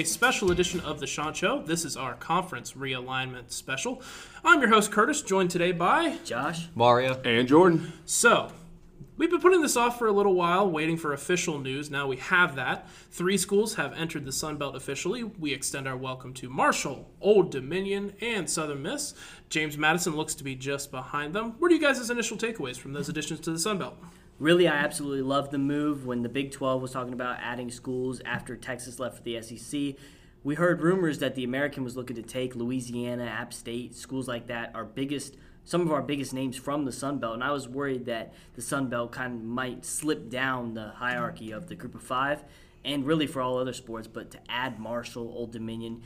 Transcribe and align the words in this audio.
a 0.00 0.04
special 0.04 0.50
edition 0.50 0.80
of 0.80 0.98
The 0.98 1.06
Chant 1.06 1.36
Show. 1.36 1.60
This 1.60 1.84
is 1.84 1.94
our 1.94 2.14
conference 2.14 2.72
realignment 2.72 3.50
special. 3.50 4.00
I'm 4.42 4.60
your 4.60 4.70
host, 4.70 4.90
Curtis, 4.90 5.20
joined 5.20 5.50
today 5.50 5.72
by 5.72 6.16
Josh, 6.24 6.68
Mario, 6.74 7.20
and 7.22 7.46
Jordan. 7.46 7.92
So, 8.06 8.50
We've 9.18 9.30
been 9.30 9.42
putting 9.42 9.60
this 9.60 9.76
off 9.76 9.98
for 9.98 10.06
a 10.06 10.12
little 10.12 10.32
while, 10.32 10.70
waiting 10.70 10.96
for 10.96 11.12
official 11.12 11.58
news. 11.58 11.90
Now 11.90 12.06
we 12.06 12.16
have 12.16 12.56
that. 12.56 12.88
Three 13.10 13.36
schools 13.36 13.74
have 13.74 13.92
entered 13.92 14.24
the 14.24 14.32
Sun 14.32 14.56
Belt 14.56 14.74
officially. 14.74 15.24
We 15.24 15.52
extend 15.52 15.86
our 15.86 15.98
welcome 15.98 16.32
to 16.34 16.48
Marshall, 16.48 17.10
Old 17.20 17.50
Dominion, 17.50 18.14
and 18.22 18.48
Southern 18.48 18.80
Miss. 18.80 19.12
James 19.50 19.76
Madison 19.76 20.16
looks 20.16 20.34
to 20.36 20.44
be 20.44 20.54
just 20.54 20.90
behind 20.90 21.34
them. 21.34 21.56
What 21.58 21.70
are 21.70 21.74
you 21.74 21.80
guys' 21.82 22.08
initial 22.08 22.38
takeaways 22.38 22.78
from 22.78 22.94
those 22.94 23.10
additions 23.10 23.40
to 23.40 23.50
the 23.50 23.58
Sun 23.58 23.76
Belt? 23.76 23.98
Really, 24.40 24.66
I 24.66 24.74
absolutely 24.74 25.20
love 25.20 25.50
the 25.50 25.58
move 25.58 26.06
when 26.06 26.22
the 26.22 26.28
Big 26.30 26.50
12 26.50 26.80
was 26.80 26.92
talking 26.92 27.12
about 27.12 27.36
adding 27.42 27.70
schools 27.70 28.22
after 28.24 28.56
Texas 28.56 28.98
left 28.98 29.18
for 29.18 29.22
the 29.22 29.40
SEC. 29.42 29.96
We 30.42 30.54
heard 30.54 30.80
rumors 30.80 31.18
that 31.18 31.34
the 31.34 31.44
American 31.44 31.84
was 31.84 31.94
looking 31.94 32.16
to 32.16 32.22
take 32.22 32.56
Louisiana, 32.56 33.26
App 33.26 33.52
State, 33.52 33.94
schools 33.94 34.26
like 34.26 34.46
that, 34.46 34.72
our 34.74 34.84
biggest– 34.86 35.36
some 35.66 35.82
of 35.82 35.92
our 35.92 36.00
biggest 36.00 36.32
names 36.32 36.56
from 36.56 36.86
the 36.86 36.90
Sun 36.90 37.18
Belt, 37.18 37.34
and 37.34 37.44
I 37.44 37.52
was 37.52 37.68
worried 37.68 38.06
that 38.06 38.32
the 38.54 38.62
Sun 38.62 38.88
Belt 38.88 39.12
kind 39.12 39.34
of 39.34 39.42
might 39.42 39.84
slip 39.84 40.30
down 40.30 40.72
the 40.72 40.88
hierarchy 40.88 41.52
of 41.52 41.68
the 41.68 41.74
Group 41.74 41.94
of 41.94 42.02
Five, 42.02 42.42
and 42.82 43.06
really 43.06 43.26
for 43.26 43.42
all 43.42 43.58
other 43.58 43.74
sports. 43.74 44.08
But 44.08 44.30
to 44.30 44.38
add 44.48 44.80
Marshall, 44.80 45.30
Old 45.36 45.52
Dominion, 45.52 46.02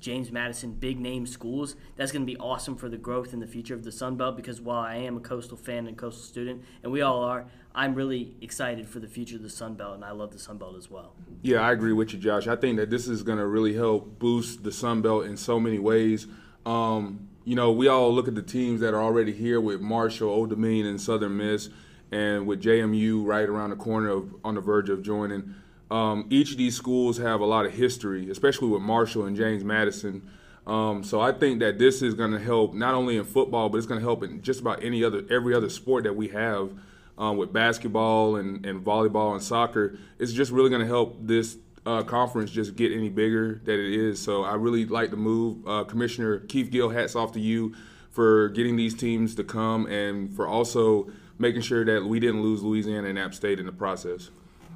James 0.00 0.30
Madison, 0.30 0.72
big 0.72 0.98
name 0.98 1.26
schools, 1.26 1.76
that's 1.96 2.12
going 2.12 2.22
to 2.22 2.32
be 2.32 2.38
awesome 2.38 2.76
for 2.76 2.88
the 2.88 2.96
growth 2.96 3.32
in 3.32 3.40
the 3.40 3.46
future 3.46 3.74
of 3.74 3.84
the 3.84 3.92
Sun 3.92 4.16
Belt. 4.16 4.36
Because 4.36 4.60
while 4.60 4.80
I 4.80 4.96
am 4.96 5.16
a 5.16 5.20
coastal 5.20 5.56
fan 5.56 5.86
and 5.86 5.96
coastal 5.96 6.22
student, 6.22 6.62
and 6.82 6.92
we 6.92 7.02
all 7.02 7.22
are, 7.24 7.46
I'm 7.74 7.94
really 7.94 8.34
excited 8.40 8.88
for 8.88 8.98
the 8.98 9.06
future 9.06 9.36
of 9.36 9.42
the 9.42 9.50
Sun 9.50 9.74
Belt, 9.74 9.94
and 9.94 10.04
I 10.04 10.10
love 10.10 10.32
the 10.32 10.38
Sun 10.38 10.58
Belt 10.58 10.76
as 10.76 10.90
well. 10.90 11.12
Yeah, 11.42 11.60
I 11.60 11.72
agree 11.72 11.92
with 11.92 12.12
you, 12.12 12.18
Josh. 12.18 12.46
I 12.46 12.56
think 12.56 12.76
that 12.78 12.90
this 12.90 13.06
is 13.06 13.22
going 13.22 13.38
to 13.38 13.46
really 13.46 13.74
help 13.74 14.18
boost 14.18 14.64
the 14.64 14.72
Sun 14.72 15.02
Belt 15.02 15.26
in 15.26 15.36
so 15.36 15.60
many 15.60 15.78
ways. 15.78 16.26
Um, 16.66 17.28
you 17.44 17.54
know, 17.54 17.72
we 17.72 17.88
all 17.88 18.12
look 18.12 18.28
at 18.28 18.34
the 18.34 18.42
teams 18.42 18.80
that 18.80 18.94
are 18.94 19.02
already 19.02 19.32
here 19.32 19.60
with 19.60 19.80
Marshall, 19.80 20.28
Old 20.28 20.50
Dominion, 20.50 20.86
and 20.86 21.00
Southern 21.00 21.36
Miss, 21.36 21.70
and 22.10 22.46
with 22.46 22.62
JMU 22.62 23.24
right 23.24 23.48
around 23.48 23.70
the 23.70 23.76
corner 23.76 24.08
of 24.08 24.34
on 24.44 24.54
the 24.54 24.60
verge 24.60 24.88
of 24.90 25.02
joining. 25.02 25.54
Um, 25.90 26.26
each 26.30 26.52
of 26.52 26.58
these 26.58 26.76
schools 26.76 27.18
have 27.18 27.40
a 27.40 27.46
lot 27.46 27.66
of 27.66 27.72
history, 27.72 28.30
especially 28.30 28.68
with 28.68 28.82
Marshall 28.82 29.24
and 29.24 29.36
James 29.36 29.64
Madison. 29.64 30.28
Um, 30.66 31.02
so 31.02 31.20
I 31.20 31.32
think 31.32 31.60
that 31.60 31.78
this 31.78 32.02
is 32.02 32.12
going 32.12 32.32
to 32.32 32.38
help 32.38 32.74
not 32.74 32.94
only 32.94 33.16
in 33.16 33.24
football, 33.24 33.70
but 33.70 33.78
it's 33.78 33.86
going 33.86 34.00
to 34.00 34.04
help 34.04 34.22
in 34.22 34.42
just 34.42 34.60
about 34.60 34.84
any 34.84 35.02
other 35.02 35.24
every 35.30 35.54
other 35.54 35.70
sport 35.70 36.04
that 36.04 36.14
we 36.14 36.28
have 36.28 36.70
um, 37.16 37.38
with 37.38 37.52
basketball 37.52 38.36
and, 38.36 38.66
and 38.66 38.84
volleyball 38.84 39.32
and 39.32 39.42
soccer. 39.42 39.98
It's 40.18 40.32
just 40.32 40.52
really 40.52 40.68
going 40.68 40.82
to 40.82 40.86
help 40.86 41.16
this 41.20 41.56
uh, 41.86 42.02
conference 42.02 42.50
just 42.50 42.76
get 42.76 42.92
any 42.92 43.08
bigger 43.08 43.62
that 43.64 43.78
it 43.78 43.94
is. 43.94 44.20
So 44.20 44.44
I 44.44 44.54
really 44.54 44.84
like 44.84 45.10
the 45.10 45.16
move. 45.16 45.66
Uh, 45.66 45.84
Commissioner 45.84 46.40
Keith 46.40 46.70
Gill, 46.70 46.90
hats 46.90 47.16
off 47.16 47.32
to 47.32 47.40
you 47.40 47.74
for 48.10 48.50
getting 48.50 48.76
these 48.76 48.94
teams 48.94 49.34
to 49.36 49.44
come 49.44 49.86
and 49.86 50.34
for 50.34 50.46
also 50.46 51.10
making 51.38 51.62
sure 51.62 51.84
that 51.84 52.04
we 52.04 52.20
didn't 52.20 52.42
lose 52.42 52.62
Louisiana 52.62 53.08
and 53.08 53.18
App 53.18 53.32
State 53.32 53.58
in 53.58 53.66
the 53.66 53.72
process. 53.72 54.30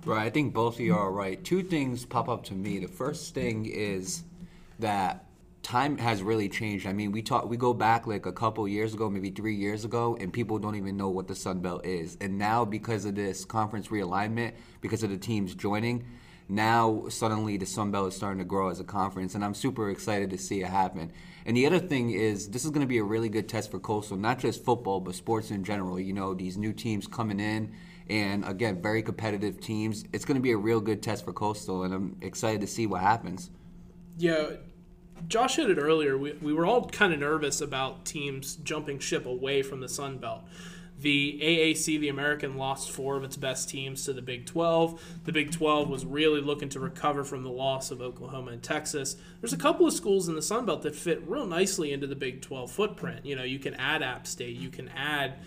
Right, 0.04 0.26
I 0.26 0.30
think 0.30 0.52
both 0.52 0.74
of 0.74 0.80
you 0.80 0.96
are 0.96 1.12
right. 1.12 1.42
Two 1.44 1.62
things 1.62 2.04
pop 2.04 2.28
up 2.28 2.42
to 2.44 2.54
me. 2.54 2.80
The 2.80 2.88
first 2.88 3.34
thing 3.34 3.66
is 3.66 4.24
that 4.80 5.26
time 5.62 5.96
has 5.98 6.24
really 6.24 6.48
changed. 6.48 6.88
I 6.88 6.92
mean, 6.92 7.12
we 7.12 7.22
talk, 7.22 7.48
we 7.48 7.56
go 7.56 7.72
back 7.72 8.08
like 8.08 8.26
a 8.26 8.32
couple 8.32 8.66
years 8.66 8.94
ago, 8.94 9.08
maybe 9.08 9.30
three 9.30 9.54
years 9.54 9.84
ago, 9.84 10.16
and 10.20 10.32
people 10.32 10.58
don't 10.58 10.74
even 10.74 10.96
know 10.96 11.08
what 11.08 11.28
the 11.28 11.36
Sun 11.36 11.60
Belt 11.60 11.86
is. 11.86 12.18
And 12.20 12.36
now, 12.36 12.64
because 12.64 13.04
of 13.04 13.14
this 13.14 13.44
conference 13.44 13.88
realignment, 13.88 14.54
because 14.80 15.04
of 15.04 15.10
the 15.10 15.18
teams 15.18 15.54
joining, 15.54 16.04
now 16.48 17.04
suddenly 17.08 17.56
the 17.56 17.66
Sun 17.66 17.92
Belt 17.92 18.08
is 18.08 18.16
starting 18.16 18.40
to 18.40 18.44
grow 18.44 18.70
as 18.70 18.80
a 18.80 18.84
conference, 18.84 19.36
and 19.36 19.44
I'm 19.44 19.54
super 19.54 19.88
excited 19.88 20.30
to 20.30 20.38
see 20.38 20.62
it 20.62 20.68
happen. 20.68 21.12
And 21.46 21.56
the 21.56 21.64
other 21.64 21.78
thing 21.78 22.10
is, 22.10 22.48
this 22.48 22.64
is 22.64 22.72
going 22.72 22.80
to 22.80 22.88
be 22.88 22.98
a 22.98 23.04
really 23.04 23.28
good 23.28 23.48
test 23.48 23.70
for 23.70 23.78
Coastal, 23.78 24.16
not 24.16 24.40
just 24.40 24.64
football, 24.64 24.98
but 24.98 25.14
sports 25.14 25.52
in 25.52 25.62
general. 25.62 26.00
You 26.00 26.12
know, 26.12 26.34
these 26.34 26.56
new 26.56 26.72
teams 26.72 27.06
coming 27.06 27.38
in, 27.38 27.72
and 28.08 28.44
again, 28.44 28.82
very 28.82 29.02
competitive 29.02 29.60
teams. 29.60 30.04
It's 30.12 30.24
going 30.24 30.36
to 30.36 30.42
be 30.42 30.52
a 30.52 30.56
real 30.56 30.80
good 30.80 31.02
test 31.02 31.24
for 31.24 31.32
Coastal, 31.32 31.84
and 31.84 31.94
I'm 31.94 32.16
excited 32.20 32.60
to 32.60 32.66
see 32.66 32.86
what 32.86 33.00
happens. 33.00 33.50
Yeah, 34.18 34.50
Josh 35.28 35.56
hit 35.56 35.70
it 35.70 35.78
earlier. 35.78 36.18
We, 36.18 36.32
we 36.34 36.52
were 36.52 36.66
all 36.66 36.88
kind 36.88 37.12
of 37.12 37.20
nervous 37.20 37.60
about 37.60 38.04
teams 38.04 38.56
jumping 38.56 38.98
ship 38.98 39.26
away 39.26 39.62
from 39.62 39.80
the 39.80 39.88
Sun 39.88 40.18
Belt. 40.18 40.42
The 40.98 41.40
AAC, 41.42 41.98
the 41.98 42.08
American, 42.08 42.56
lost 42.56 42.90
four 42.90 43.16
of 43.16 43.24
its 43.24 43.36
best 43.36 43.68
teams 43.68 44.04
to 44.04 44.12
the 44.12 44.22
Big 44.22 44.46
12. 44.46 45.02
The 45.24 45.32
Big 45.32 45.50
12 45.50 45.88
was 45.88 46.06
really 46.06 46.40
looking 46.40 46.68
to 46.70 46.80
recover 46.80 47.24
from 47.24 47.42
the 47.42 47.50
loss 47.50 47.90
of 47.90 48.00
Oklahoma 48.00 48.52
and 48.52 48.62
Texas. 48.62 49.16
There's 49.40 49.52
a 49.52 49.58
couple 49.58 49.84
of 49.84 49.94
schools 49.94 50.28
in 50.28 50.36
the 50.36 50.42
Sun 50.42 50.66
Belt 50.66 50.82
that 50.82 50.94
fit 50.94 51.26
real 51.26 51.46
nicely 51.46 51.92
into 51.92 52.06
the 52.06 52.14
Big 52.14 52.40
12 52.40 52.70
footprint. 52.70 53.26
You 53.26 53.34
know, 53.34 53.42
you 53.42 53.58
can 53.58 53.74
add 53.74 54.02
App 54.02 54.28
State, 54.28 54.56
you 54.56 54.70
can 54.70 54.88
add 54.90 55.38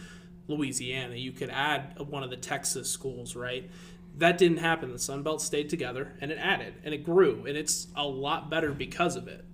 Louisiana, 0.47 1.15
you 1.15 1.31
could 1.31 1.49
add 1.49 1.99
one 1.99 2.23
of 2.23 2.29
the 2.29 2.37
Texas 2.37 2.89
schools, 2.89 3.35
right? 3.35 3.69
That 4.17 4.37
didn't 4.37 4.57
happen. 4.57 4.91
The 4.91 4.99
Sun 4.99 5.23
Belt 5.23 5.41
stayed 5.41 5.69
together 5.69 6.13
and 6.21 6.31
it 6.31 6.37
added 6.37 6.75
and 6.83 6.93
it 6.93 7.03
grew, 7.03 7.45
and 7.45 7.57
it's 7.57 7.87
a 7.95 8.05
lot 8.05 8.49
better 8.49 8.71
because 8.71 9.15
of 9.15 9.27
it. 9.27 9.45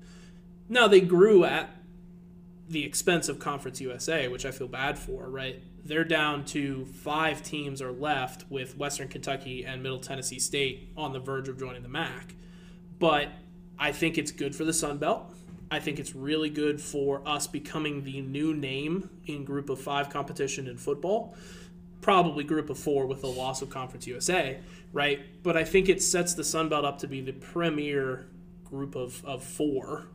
Now, 0.70 0.88
they 0.88 1.02
grew 1.02 1.44
at 1.44 1.70
the 2.70 2.86
expense 2.86 3.28
of 3.28 3.40
Conference 3.40 3.82
USA, 3.82 4.28
which 4.28 4.46
I 4.46 4.52
feel 4.52 4.68
bad 4.68 4.98
for, 4.98 5.30
right? 5.30 5.62
they're 5.84 6.04
down 6.04 6.46
to 6.46 6.86
five 6.86 7.44
teams 7.44 7.82
are 7.82 7.92
left 7.92 8.46
with 8.50 8.78
Western 8.78 9.08
Kentucky 9.08 9.66
and 9.66 9.82
Middle 9.82 10.00
Tennessee 10.00 10.40
State 10.40 10.92
on 10.96 11.14
the 11.14 11.20
verge 11.20 11.48
of 11.48 11.60
joining 11.60 11.84
the 11.84 11.90
MAC. 11.90 12.36
But 13.00 13.30
I 13.80 13.92
think 13.92 14.18
it's 14.18 14.32
good 14.32 14.56
for 14.56 14.64
the 14.64 14.74
Sun 14.74 15.00
Belt. 15.00 15.34
I 15.72 15.80
think 15.80 16.00
it's 16.00 16.14
really 16.14 16.50
good 16.50 16.82
for 16.82 17.26
us 17.26 17.48
becoming 17.48 18.04
the 18.04 18.20
new 18.20 18.54
name 18.54 19.10
in 19.26 19.46
Group 19.46 19.70
of 19.70 19.80
Five 19.80 20.10
competition 20.10 20.68
in 20.68 20.78
football. 20.78 21.34
Probably 22.02 22.44
Group 22.44 22.70
of 22.70 22.78
Four 22.78 23.06
with 23.06 23.22
the 23.22 23.28
loss 23.28 23.62
of 23.62 23.70
Conference 23.70 24.06
USA, 24.06 24.60
right? 24.92 25.22
But 25.44 25.56
I 25.56 25.64
think 25.64 25.88
it 25.88 26.04
sets 26.04 26.34
the 26.34 26.44
Sun 26.44 26.68
Belt 26.68 26.84
up 26.84 27.00
to 27.00 27.08
be 27.08 27.22
the 27.22 27.32
premier 27.32 28.28
group 28.66 28.96
of, 28.96 29.24
of 29.24 29.44
four 29.44 30.08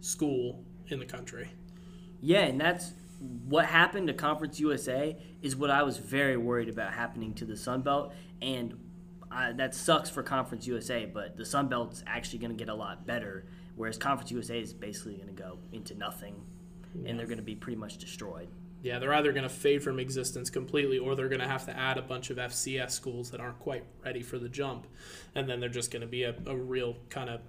school 0.00 0.64
in 0.88 0.98
the 0.98 1.04
country. 1.04 1.50
Yeah, 2.22 2.44
and 2.44 2.58
that's 2.58 2.92
what 3.46 3.66
happened 3.66 4.06
to 4.06 4.14
Conference 4.14 4.58
USA 4.60 5.16
is 5.42 5.54
what 5.54 5.68
I 5.70 5.82
was 5.82 5.98
very 5.98 6.38
worried 6.38 6.70
about 6.70 6.94
happening 6.94 7.34
to 7.34 7.44
the 7.44 7.56
Sun 7.56 7.82
Belt, 7.82 8.14
and 8.40 8.78
uh, 9.30 9.52
that 9.52 9.74
sucks 9.74 10.08
for 10.08 10.22
Conference 10.22 10.66
USA. 10.66 11.04
But 11.04 11.36
the 11.36 11.44
Sun 11.44 11.68
Belt's 11.68 12.02
actually 12.06 12.38
going 12.38 12.50
to 12.50 12.56
get 12.56 12.70
a 12.70 12.74
lot 12.74 13.06
better, 13.06 13.44
whereas 13.76 13.96
Conference 13.96 14.30
USA 14.30 14.60
is 14.60 14.72
basically 14.72 15.14
going 15.14 15.34
to 15.34 15.42
go 15.42 15.58
into 15.72 15.94
nothing, 15.94 16.34
yeah. 16.94 17.10
and 17.10 17.18
they're 17.18 17.26
going 17.26 17.38
to 17.38 17.44
be 17.44 17.54
pretty 17.54 17.78
much 17.78 17.98
destroyed. 17.98 18.48
Yeah, 18.82 18.98
they're 18.98 19.14
either 19.14 19.32
going 19.32 19.44
to 19.44 19.48
fade 19.48 19.82
from 19.82 20.00
existence 20.00 20.50
completely, 20.50 20.98
or 20.98 21.14
they're 21.14 21.28
going 21.28 21.40
to 21.40 21.46
have 21.46 21.64
to 21.66 21.78
add 21.78 21.98
a 21.98 22.02
bunch 22.02 22.30
of 22.30 22.36
FCS 22.38 22.90
schools 22.90 23.30
that 23.30 23.40
aren't 23.40 23.60
quite 23.60 23.84
ready 24.04 24.22
for 24.22 24.38
the 24.38 24.48
jump, 24.48 24.88
and 25.34 25.48
then 25.48 25.60
they're 25.60 25.68
just 25.68 25.92
going 25.92 26.00
to 26.00 26.08
be 26.08 26.24
a, 26.24 26.34
a 26.46 26.56
real 26.56 26.96
kind 27.08 27.30
of 27.30 27.40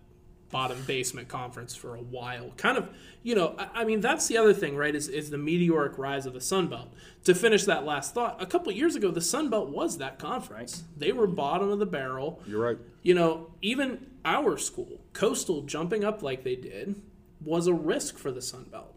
bottom 0.53 0.81
basement 0.85 1.27
conference 1.27 1.75
for 1.75 1.95
a 1.95 1.99
while. 2.01 2.51
Kind 2.55 2.77
of, 2.77 2.87
you 3.23 3.33
know, 3.33 3.55
I, 3.57 3.81
I 3.81 3.83
mean, 3.83 3.99
that's 3.99 4.27
the 4.27 4.37
other 4.37 4.53
thing, 4.53 4.77
right? 4.77 4.95
Is, 4.95 5.09
is 5.09 5.31
the 5.31 5.37
meteoric 5.37 5.97
rise 5.97 6.27
of 6.27 6.33
the 6.33 6.39
Sun 6.39 6.67
Belt. 6.67 6.93
To 7.25 7.33
finish 7.33 7.65
that 7.65 7.83
last 7.83 8.13
thought, 8.13 8.41
a 8.41 8.45
couple 8.45 8.71
years 8.71 8.95
ago, 8.95 9.09
the 9.09 9.19
Sun 9.19 9.49
Belt 9.49 9.69
was 9.69 9.97
that 9.97 10.19
conference. 10.19 10.83
They 10.95 11.11
were 11.11 11.27
bottom 11.27 11.69
of 11.69 11.79
the 11.79 11.87
barrel. 11.87 12.39
You're 12.45 12.61
right. 12.61 12.77
You 13.01 13.15
know, 13.15 13.47
even 13.61 14.11
our 14.23 14.57
school, 14.57 15.01
Coastal, 15.13 15.63
jumping 15.63 16.05
up 16.05 16.21
like 16.21 16.43
they 16.43 16.55
did, 16.55 17.01
was 17.43 17.65
a 17.67 17.73
risk 17.73 18.17
for 18.17 18.31
the 18.31 18.41
Sun 18.41 18.67
Belt. 18.71 18.95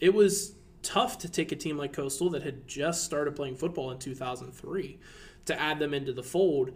It 0.00 0.14
was 0.14 0.54
tough 0.82 1.18
to 1.18 1.28
take 1.28 1.52
a 1.52 1.56
team 1.56 1.76
like 1.76 1.92
Coastal 1.92 2.30
that 2.30 2.42
had 2.42 2.66
just 2.66 3.04
started 3.04 3.36
playing 3.36 3.56
football 3.56 3.90
in 3.90 3.98
2003 3.98 4.98
to 5.44 5.60
add 5.60 5.78
them 5.78 5.92
into 5.92 6.12
the 6.12 6.22
fold. 6.22 6.72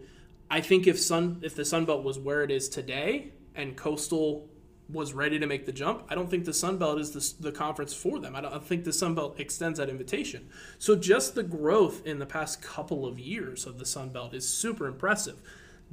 I 0.49 0.61
think 0.61 0.85
if 0.85 0.99
Sun 0.99 1.39
if 1.41 1.55
the 1.55 1.65
Sun 1.65 1.85
Belt 1.85 2.03
was 2.03 2.19
where 2.19 2.43
it 2.43 2.51
is 2.51 2.69
today, 2.69 3.31
and 3.55 3.75
Coastal 3.75 4.49
was 4.89 5.13
ready 5.13 5.39
to 5.39 5.47
make 5.47 5.65
the 5.65 5.71
jump, 5.71 6.03
I 6.09 6.15
don't 6.15 6.29
think 6.29 6.45
the 6.45 6.53
Sun 6.53 6.77
Belt 6.77 6.99
is 6.99 7.11
the, 7.11 7.49
the 7.49 7.51
conference 7.51 7.93
for 7.93 8.19
them. 8.19 8.35
I 8.35 8.41
don't 8.41 8.63
think 8.63 8.83
the 8.83 8.93
Sun 8.93 9.15
Belt 9.15 9.39
extends 9.39 9.79
that 9.79 9.89
invitation. 9.89 10.49
So 10.79 10.95
just 10.95 11.35
the 11.35 11.43
growth 11.43 12.05
in 12.05 12.19
the 12.19 12.25
past 12.25 12.61
couple 12.61 13.05
of 13.05 13.17
years 13.19 13.65
of 13.65 13.79
the 13.79 13.85
Sun 13.85 14.09
Belt 14.09 14.33
is 14.33 14.47
super 14.47 14.87
impressive. 14.87 15.41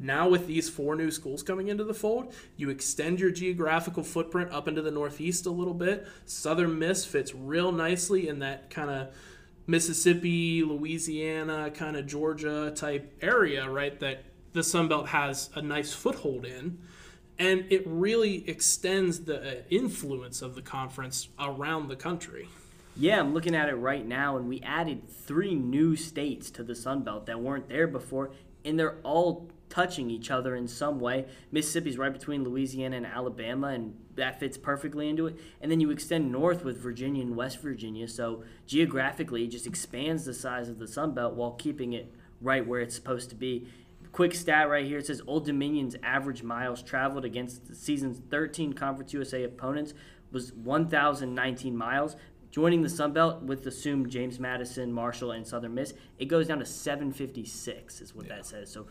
Now, 0.00 0.28
with 0.28 0.46
these 0.46 0.68
four 0.68 0.94
new 0.94 1.10
schools 1.10 1.42
coming 1.42 1.68
into 1.68 1.82
the 1.82 1.94
fold, 1.94 2.32
you 2.56 2.70
extend 2.70 3.18
your 3.18 3.32
geographical 3.32 4.04
footprint 4.04 4.52
up 4.52 4.68
into 4.68 4.80
the 4.80 4.92
Northeast 4.92 5.46
a 5.46 5.50
little 5.50 5.74
bit. 5.74 6.06
Southern 6.24 6.78
Miss 6.78 7.04
fits 7.04 7.34
real 7.34 7.72
nicely 7.72 8.28
in 8.28 8.38
that 8.38 8.70
kind 8.70 8.90
of 8.90 9.08
Mississippi, 9.66 10.62
Louisiana, 10.62 11.70
kind 11.72 11.96
of 11.96 12.06
Georgia 12.06 12.72
type 12.74 13.12
area, 13.20 13.68
right? 13.68 13.98
That 13.98 14.24
the 14.52 14.62
Sun 14.62 14.88
Belt 14.88 15.08
has 15.08 15.50
a 15.54 15.62
nice 15.62 15.92
foothold 15.92 16.46
in 16.46 16.78
and 17.38 17.64
it 17.70 17.82
really 17.86 18.48
extends 18.48 19.20
the 19.20 19.40
uh, 19.40 19.62
influence 19.70 20.42
of 20.42 20.54
the 20.54 20.62
conference 20.62 21.28
around 21.38 21.88
the 21.88 21.96
country. 21.96 22.48
Yeah, 22.96 23.20
I'm 23.20 23.32
looking 23.32 23.54
at 23.54 23.68
it 23.68 23.76
right 23.76 24.04
now, 24.04 24.36
and 24.36 24.48
we 24.48 24.60
added 24.62 25.08
three 25.08 25.54
new 25.54 25.94
states 25.94 26.50
to 26.52 26.64
the 26.64 26.74
Sun 26.74 27.04
Belt 27.04 27.26
that 27.26 27.40
weren't 27.40 27.68
there 27.68 27.86
before, 27.86 28.32
and 28.64 28.78
they're 28.78 28.98
all 29.04 29.48
touching 29.68 30.10
each 30.10 30.30
other 30.30 30.56
in 30.56 30.66
some 30.66 30.98
way. 30.98 31.26
Mississippi's 31.52 31.96
right 31.96 32.12
between 32.12 32.42
Louisiana 32.42 32.96
and 32.96 33.06
Alabama, 33.06 33.68
and 33.68 33.94
that 34.16 34.40
fits 34.40 34.58
perfectly 34.58 35.08
into 35.08 35.26
it. 35.26 35.38
And 35.60 35.70
then 35.70 35.78
you 35.78 35.90
extend 35.90 36.32
north 36.32 36.64
with 36.64 36.78
Virginia 36.78 37.22
and 37.22 37.36
West 37.36 37.60
Virginia, 37.60 38.08
so 38.08 38.42
geographically 38.66 39.44
it 39.44 39.48
just 39.48 39.66
expands 39.66 40.24
the 40.24 40.34
size 40.34 40.68
of 40.68 40.78
the 40.78 40.88
Sun 40.88 41.14
Belt 41.14 41.34
while 41.34 41.52
keeping 41.52 41.92
it 41.92 42.12
right 42.40 42.66
where 42.66 42.80
it's 42.80 42.94
supposed 42.94 43.30
to 43.30 43.36
be. 43.36 43.68
Quick 44.12 44.34
stat 44.34 44.68
right 44.68 44.86
here 44.86 44.98
it 44.98 45.06
says 45.06 45.22
Old 45.26 45.46
Dominion's 45.46 45.96
average 46.02 46.42
miles 46.42 46.82
traveled 46.82 47.24
against 47.24 47.66
the 47.66 47.74
season's 47.74 48.20
13 48.30 48.72
Conference 48.72 49.12
USA 49.12 49.44
opponents 49.44 49.94
was 50.32 50.52
1,019 50.52 51.76
miles. 51.76 52.16
Joining 52.50 52.82
the 52.82 52.88
Sun 52.88 53.12
Belt 53.12 53.42
with 53.42 53.62
the 53.62 53.68
assumed 53.68 54.10
James 54.10 54.40
Madison, 54.40 54.92
Marshall, 54.92 55.32
and 55.32 55.46
Southern 55.46 55.74
Miss, 55.74 55.92
it 56.18 56.26
goes 56.26 56.48
down 56.48 56.58
to 56.58 56.64
756, 56.64 58.00
is 58.00 58.14
what 58.14 58.26
that 58.28 58.46
says. 58.46 58.72
So 58.72 58.86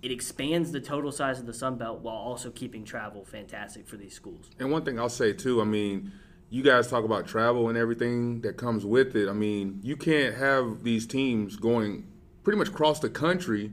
it 0.00 0.10
expands 0.10 0.72
the 0.72 0.80
total 0.80 1.12
size 1.12 1.38
of 1.38 1.46
the 1.46 1.52
Sun 1.52 1.76
Belt 1.76 2.00
while 2.00 2.16
also 2.16 2.50
keeping 2.50 2.84
travel 2.84 3.24
fantastic 3.24 3.86
for 3.86 3.96
these 3.96 4.14
schools. 4.14 4.50
And 4.58 4.72
one 4.72 4.84
thing 4.84 4.98
I'll 4.98 5.10
say 5.10 5.32
too, 5.32 5.60
I 5.60 5.64
mean, 5.64 6.10
you 6.48 6.62
guys 6.62 6.88
talk 6.88 7.04
about 7.04 7.26
travel 7.26 7.68
and 7.68 7.78
everything 7.78 8.40
that 8.40 8.56
comes 8.56 8.84
with 8.84 9.14
it. 9.14 9.28
I 9.28 9.32
mean, 9.32 9.80
you 9.82 9.96
can't 9.96 10.34
have 10.34 10.82
these 10.82 11.06
teams 11.06 11.56
going 11.56 12.06
pretty 12.42 12.58
much 12.58 12.68
across 12.68 13.00
the 13.00 13.10
country 13.10 13.72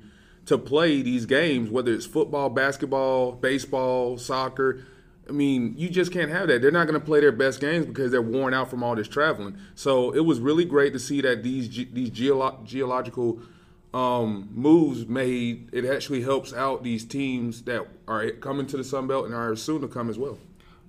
to 0.50 0.58
play 0.58 1.04
these 1.04 1.28
games, 1.28 1.70
whether 1.70 1.94
it's 1.94 2.08
football, 2.08 2.50
basketball, 2.50 3.34
baseball, 3.34 4.18
soccer. 4.18 4.84
I 5.28 5.32
mean, 5.32 5.76
you 5.78 5.90
just 5.90 6.12
can't 6.12 6.32
have 6.32 6.48
that. 6.48 6.64
They're 6.64 6.72
not 6.72 6.88
going 6.88 7.00
to 7.00 7.06
play 7.06 7.20
their 7.20 7.32
best 7.32 7.62
games 7.62 7.86
because 7.86 8.12
they're 8.12 8.20
worn 8.20 8.56
out 8.56 8.68
from 8.68 8.82
all 8.82 8.96
this 8.96 9.08
traveling. 9.08 9.60
So 9.76 10.10
it 10.10 10.22
was 10.22 10.40
really 10.40 10.66
great 10.66 10.92
to 10.94 11.00
see 11.00 11.22
that 11.22 11.44
these 11.44 11.70
these 11.70 12.10
geolo- 12.10 12.64
geological 12.64 13.40
um, 13.94 14.50
moves 14.52 15.06
made. 15.06 15.70
It 15.72 15.86
actually 15.86 16.24
helps 16.24 16.52
out 16.52 16.84
these 16.84 17.06
teams 17.06 17.62
that 17.64 17.86
are 18.08 18.32
coming 18.32 18.66
to 18.68 18.78
the 18.78 18.84
Sun 18.84 19.06
Belt 19.06 19.28
and 19.28 19.36
are 19.36 19.56
soon 19.56 19.82
to 19.82 19.88
come 19.88 20.10
as 20.10 20.18
well. 20.18 20.40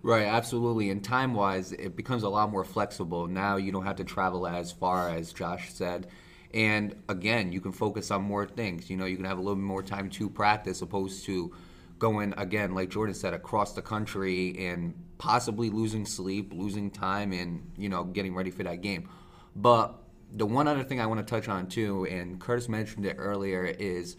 Right, 0.03 0.25
absolutely. 0.25 0.89
And 0.89 1.05
time 1.05 1.35
wise, 1.35 1.73
it 1.73 1.95
becomes 1.97 2.23
a 2.23 2.31
lot 2.31 2.51
more 2.51 2.65
flexible. 2.65 3.27
Now 3.27 3.57
you 3.57 3.73
don't 3.73 3.85
have 3.85 3.97
to 3.97 4.05
travel 4.05 4.47
as 4.47 4.73
far 4.73 5.11
as 5.11 5.35
Josh 5.35 5.71
said. 5.71 6.07
And 6.53 6.97
again, 7.09 7.53
you 7.53 7.61
can 7.61 7.73
focus 7.73 8.11
on 8.11 8.23
more 8.23 8.47
things. 8.47 8.91
You 8.91 8.97
know, 8.97 9.05
you 9.05 9.17
can 9.17 9.25
have 9.25 9.39
a 9.39 9.41
little 9.41 9.57
bit 9.57 9.65
more 9.65 9.83
time 9.83 10.11
to 10.11 10.29
practice 10.29 10.83
opposed 10.83 11.25
to 11.27 11.55
going 11.99 12.35
again, 12.37 12.75
like 12.75 12.91
Jordan 12.91 13.15
said, 13.15 13.35
across 13.35 13.75
the 13.75 13.83
country 13.83 14.67
and 14.67 14.95
possibly 15.19 15.71
losing 15.71 16.07
sleep, 16.07 16.53
losing 16.53 16.91
time, 16.91 17.33
and 17.33 17.71
you 17.77 17.89
know, 17.89 18.05
getting 18.05 18.35
ready 18.35 18.51
for 18.51 18.65
that 18.65 18.81
game. 18.81 19.09
But 19.55 19.95
the 20.33 20.47
one 20.47 20.67
other 20.67 20.83
thing 20.83 21.01
I 21.01 21.07
want 21.07 21.25
to 21.25 21.31
touch 21.31 21.49
on 21.49 21.69
too, 21.69 22.07
and 22.07 22.41
Curtis 22.41 22.69
mentioned 22.69 23.07
it 23.07 23.17
earlier, 23.19 23.65
is 23.65 24.17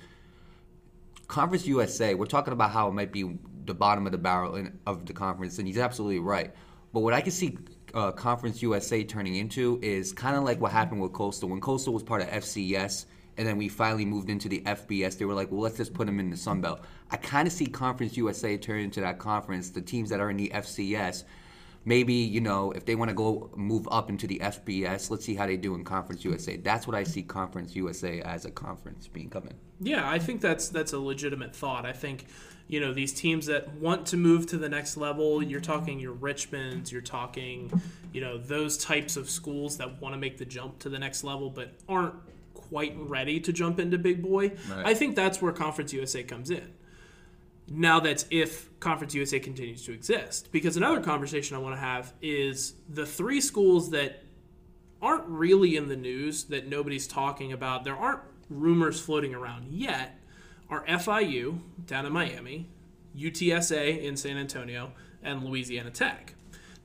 Conference 1.28 1.66
USA. 1.66 2.14
We're 2.14 2.26
talking 2.26 2.54
about 2.54 2.72
how 2.72 2.88
it 2.88 2.94
might 2.94 3.12
be 3.12 3.38
the 3.66 3.74
bottom 3.74 4.06
of 4.06 4.12
the 4.12 4.18
barrel 4.18 4.56
in, 4.56 4.80
of 4.86 5.06
the 5.06 5.14
conference, 5.14 5.58
and 5.58 5.68
he's 5.68 5.78
absolutely 5.78 6.20
right. 6.20 6.54
But 6.94 7.02
what 7.02 7.14
I 7.14 7.22
can 7.22 7.32
see 7.32 7.58
uh, 7.94 8.12
Conference 8.12 8.62
USA 8.62 9.04
turning 9.04 9.36
into 9.36 9.80
is 9.82 10.12
kind 10.12 10.36
of 10.36 10.44
like 10.44 10.60
what 10.60 10.72
happened 10.72 11.02
with 11.02 11.14
Coastal. 11.14 11.50
When 11.50 11.62
Coastal 11.62 11.94
was 11.94 12.04
part 12.04 12.22
of 12.22 12.28
FCS, 12.30 13.06
and 13.38 13.48
then 13.48 13.58
we 13.58 13.70
finally 13.70 14.06
moved 14.06 14.30
into 14.30 14.50
the 14.50 14.62
FBS, 14.62 15.18
they 15.18 15.26
were 15.26 15.34
like, 15.34 15.52
well, 15.52 15.62
let's 15.62 15.78
just 15.78 15.94
put 15.94 16.06
them 16.06 16.20
in 16.20 16.30
the 16.30 16.38
Sun 16.38 16.62
Belt. 16.62 16.82
I 17.10 17.18
kind 17.18 17.48
of 17.48 17.54
see 17.54 17.66
Conference 17.66 18.18
USA 18.18 18.58
turn 18.58 18.80
into 18.80 19.02
that 19.02 19.20
conference. 19.20 19.70
The 19.70 19.82
teams 19.82 20.10
that 20.10 20.20
are 20.20 20.30
in 20.30 20.38
the 20.38 20.52
FCS, 20.54 21.24
maybe, 21.86 22.14
you 22.14 22.42
know, 22.42 22.72
if 22.72 22.86
they 22.86 22.96
want 22.96 23.10
to 23.10 23.16
go 23.16 23.50
move 23.56 23.88
up 23.90 24.10
into 24.10 24.28
the 24.28 24.40
FBS, 24.40 25.10
let's 25.10 25.26
see 25.26 25.36
how 25.36 25.48
they 25.48 25.58
do 25.58 25.76
in 25.76 25.84
Conference 25.84 26.26
USA. 26.26 26.58
That's 26.58 26.86
what 26.88 26.96
I 26.96 27.04
see 27.04 27.24
Conference 27.24 27.76
USA 27.76 28.22
as 28.22 28.46
a 28.46 28.52
conference 28.52 29.08
being 29.08 29.30
coming. 29.30 29.54
Yeah, 29.80 30.08
I 30.08 30.20
think 30.20 30.42
that's 30.42 30.70
that's 30.70 30.94
a 30.94 31.00
legitimate 31.00 31.56
thought. 31.56 31.86
I 31.86 31.94
think 31.94 32.26
you 32.72 32.80
know 32.80 32.94
these 32.94 33.12
teams 33.12 33.48
that 33.48 33.74
want 33.74 34.08
to 34.08 34.18
move 34.18 34.48
to 34.48 34.58
the 34.58 34.70
next 34.70 34.96
level. 34.96 35.44
You're 35.44 35.60
talking 35.60 36.00
your 36.00 36.16
Richmonds. 36.16 36.90
You're 36.90 37.02
talking 37.02 37.70
you 38.14 38.22
know 38.22 38.38
those 38.38 38.78
types 38.78 39.18
of 39.18 39.30
schools 39.30 39.76
that 39.78 40.02
want 40.02 40.16
to 40.16 40.18
make 40.18 40.38
the 40.38 40.46
jump 40.46 40.80
to 40.80 40.90
the 40.90 40.98
next 40.98 41.26
level, 41.26 41.50
but 41.50 41.74
aren't 41.90 42.16
quite 42.54 42.96
ready 42.98 43.42
to 43.42 43.52
jump 43.52 43.78
into 43.78 43.98
big 43.98 44.24
boy. 44.24 44.54
Right. 44.70 44.86
I 44.86 44.94
think 44.94 45.18
that's 45.18 45.42
where 45.42 45.52
Conference 45.52 45.92
USA 45.92 46.24
comes 46.24 46.50
in. 46.50 46.72
Now 47.68 48.00
that's 48.00 48.26
if 48.32 48.70
Conference 48.80 49.14
USA 49.16 49.42
continues 49.42 49.84
to 49.84 49.92
exist. 49.92 50.50
Because 50.54 50.78
another 50.78 51.02
conversation 51.02 51.58
I 51.58 51.60
want 51.60 51.76
to 51.76 51.82
have 51.82 52.14
is 52.22 52.76
the 52.88 53.06
three 53.06 53.42
schools 53.42 53.92
that 53.92 54.24
aren't 55.02 55.28
really 55.28 55.76
in 55.76 55.90
the 55.90 55.98
news 55.98 56.46
that 56.46 56.68
nobody's 56.70 57.06
talking 57.06 57.52
about. 57.52 57.84
There 57.84 57.98
aren't 57.98 58.22
rumors 58.50 58.98
floating 58.98 59.36
around 59.36 59.66
yet. 59.70 60.21
Are 60.72 60.86
FIU 60.86 61.60
down 61.86 62.06
in 62.06 62.14
Miami, 62.14 62.70
UTSA 63.16 64.02
in 64.02 64.16
San 64.16 64.38
Antonio, 64.38 64.94
and 65.22 65.44
Louisiana 65.44 65.92
Tech. 65.92 66.34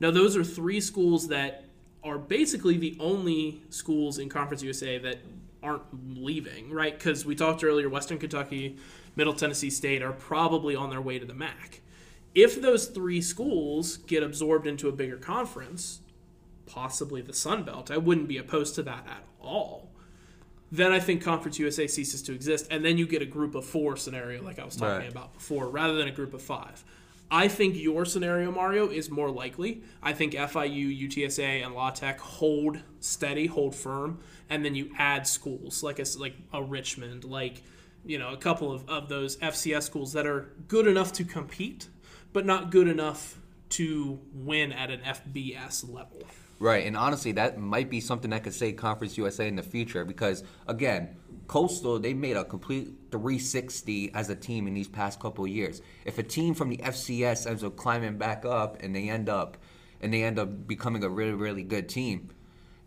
Now 0.00 0.10
those 0.10 0.36
are 0.36 0.42
three 0.42 0.80
schools 0.80 1.28
that 1.28 1.64
are 2.02 2.18
basically 2.18 2.76
the 2.76 2.96
only 2.98 3.62
schools 3.70 4.18
in 4.18 4.28
Conference 4.28 4.62
USA 4.62 4.98
that 4.98 5.18
aren't 5.62 5.82
leaving, 6.18 6.70
right? 6.70 6.98
Because 6.98 7.24
we 7.24 7.36
talked 7.36 7.62
earlier, 7.62 7.88
Western 7.88 8.18
Kentucky, 8.18 8.76
Middle 9.14 9.32
Tennessee 9.32 9.70
State 9.70 10.02
are 10.02 10.12
probably 10.12 10.74
on 10.74 10.90
their 10.90 11.00
way 11.00 11.18
to 11.20 11.24
the 11.24 11.34
MAC. 11.34 11.80
If 12.34 12.60
those 12.60 12.86
three 12.88 13.22
schools 13.22 13.98
get 13.98 14.22
absorbed 14.22 14.66
into 14.66 14.88
a 14.88 14.92
bigger 14.92 15.16
conference, 15.16 16.00
possibly 16.66 17.22
the 17.22 17.32
Sun 17.32 17.62
Belt, 17.62 17.90
I 17.90 17.96
wouldn't 17.98 18.28
be 18.28 18.36
opposed 18.36 18.74
to 18.74 18.82
that 18.82 19.06
at 19.08 19.24
all. 19.40 19.85
Then 20.72 20.92
I 20.92 20.98
think 21.00 21.22
Conference 21.22 21.58
USA 21.58 21.86
ceases 21.86 22.22
to 22.22 22.32
exist, 22.32 22.66
and 22.70 22.84
then 22.84 22.98
you 22.98 23.06
get 23.06 23.22
a 23.22 23.26
group 23.26 23.54
of 23.54 23.64
four 23.64 23.96
scenario 23.96 24.42
like 24.42 24.58
I 24.58 24.64
was 24.64 24.76
talking 24.76 24.98
Right. 24.98 25.10
about 25.10 25.32
before, 25.34 25.68
rather 25.68 25.94
than 25.94 26.08
a 26.08 26.12
group 26.12 26.34
of 26.34 26.42
five. 26.42 26.84
I 27.30 27.48
think 27.48 27.76
your 27.76 28.04
scenario, 28.04 28.52
Mario, 28.52 28.88
is 28.88 29.10
more 29.10 29.30
likely. 29.30 29.82
I 30.02 30.12
think 30.12 30.34
FIU, 30.34 30.86
UTSA, 31.08 31.64
and 31.64 31.74
La 31.74 31.90
Tech 31.90 32.20
hold 32.20 32.78
steady, 33.00 33.46
hold 33.46 33.74
firm, 33.74 34.18
and 34.48 34.64
then 34.64 34.74
you 34.76 34.90
add 34.96 35.26
schools 35.26 35.82
like 35.82 35.98
a, 35.98 36.04
like 36.18 36.34
a 36.52 36.62
Richmond, 36.62 37.24
like 37.24 37.62
you 38.04 38.18
know 38.18 38.32
a 38.32 38.36
couple 38.36 38.70
of, 38.72 38.88
of 38.88 39.08
those 39.08 39.36
FCS 39.38 39.82
schools 39.82 40.12
that 40.12 40.26
are 40.26 40.52
good 40.68 40.86
enough 40.86 41.12
to 41.14 41.24
compete, 41.24 41.88
but 42.32 42.46
not 42.46 42.70
good 42.70 42.86
enough 42.86 43.38
to 43.70 44.20
win 44.32 44.72
at 44.72 44.90
an 44.90 45.00
FBS 45.00 45.92
level. 45.92 46.22
Right, 46.58 46.86
and 46.86 46.96
honestly, 46.96 47.32
that 47.32 47.58
might 47.58 47.90
be 47.90 48.00
something 48.00 48.30
that 48.30 48.42
could 48.42 48.54
save 48.54 48.76
Conference 48.76 49.18
USA 49.18 49.46
in 49.46 49.56
the 49.56 49.62
future 49.62 50.04
because, 50.04 50.42
again, 50.66 51.16
Coastal 51.46 51.98
they 51.98 52.14
made 52.14 52.36
a 52.36 52.44
complete 52.44 52.88
360 53.10 54.12
as 54.14 54.30
a 54.30 54.34
team 54.34 54.66
in 54.66 54.74
these 54.74 54.88
past 54.88 55.20
couple 55.20 55.44
of 55.44 55.50
years. 55.50 55.80
If 56.04 56.18
a 56.18 56.22
team 56.22 56.54
from 56.54 56.70
the 56.70 56.78
FCS 56.78 57.46
ends 57.46 57.62
up 57.62 57.76
climbing 57.76 58.18
back 58.18 58.44
up 58.44 58.82
and 58.82 58.94
they 58.94 59.08
end 59.08 59.28
up 59.28 59.56
and 60.00 60.12
they 60.12 60.24
end 60.24 60.38
up 60.38 60.66
becoming 60.66 61.04
a 61.04 61.08
really 61.08 61.32
really 61.32 61.62
good 61.62 61.88
team, 61.88 62.30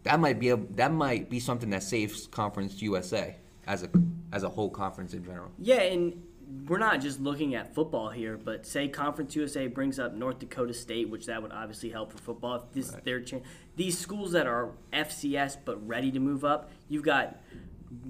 that 0.03 0.19
might 0.19 0.39
be 0.39 0.49
a 0.49 0.57
that 0.57 0.91
might 0.91 1.29
be 1.29 1.39
something 1.39 1.69
that 1.69 1.83
saves 1.83 2.27
Conference 2.27 2.81
USA 2.81 3.37
as 3.65 3.83
a 3.83 3.89
as 4.31 4.43
a 4.43 4.49
whole 4.49 4.69
conference 4.69 5.13
in 5.13 5.23
general. 5.23 5.51
Yeah, 5.57 5.81
and 5.81 6.21
we're 6.67 6.79
not 6.79 6.99
just 6.99 7.19
looking 7.19 7.53
at 7.53 7.75
football 7.75 8.09
here, 8.09 8.37
but 8.37 8.65
say 8.65 8.87
Conference 8.87 9.35
USA 9.35 9.67
brings 9.67 9.99
up 9.99 10.15
North 10.15 10.39
Dakota 10.39 10.73
State, 10.73 11.09
which 11.09 11.27
that 11.27 11.41
would 11.41 11.51
obviously 11.51 11.89
help 11.89 12.11
for 12.11 12.17
football. 12.17 12.55
If 12.55 12.73
this 12.73 12.95
their 13.03 13.21
chan 13.21 13.43
these 13.75 13.97
schools 13.97 14.31
that 14.31 14.47
are 14.47 14.71
FCS 14.91 15.57
but 15.63 15.85
ready 15.87 16.11
to 16.11 16.19
move 16.19 16.43
up, 16.43 16.71
you've 16.87 17.03
got 17.03 17.39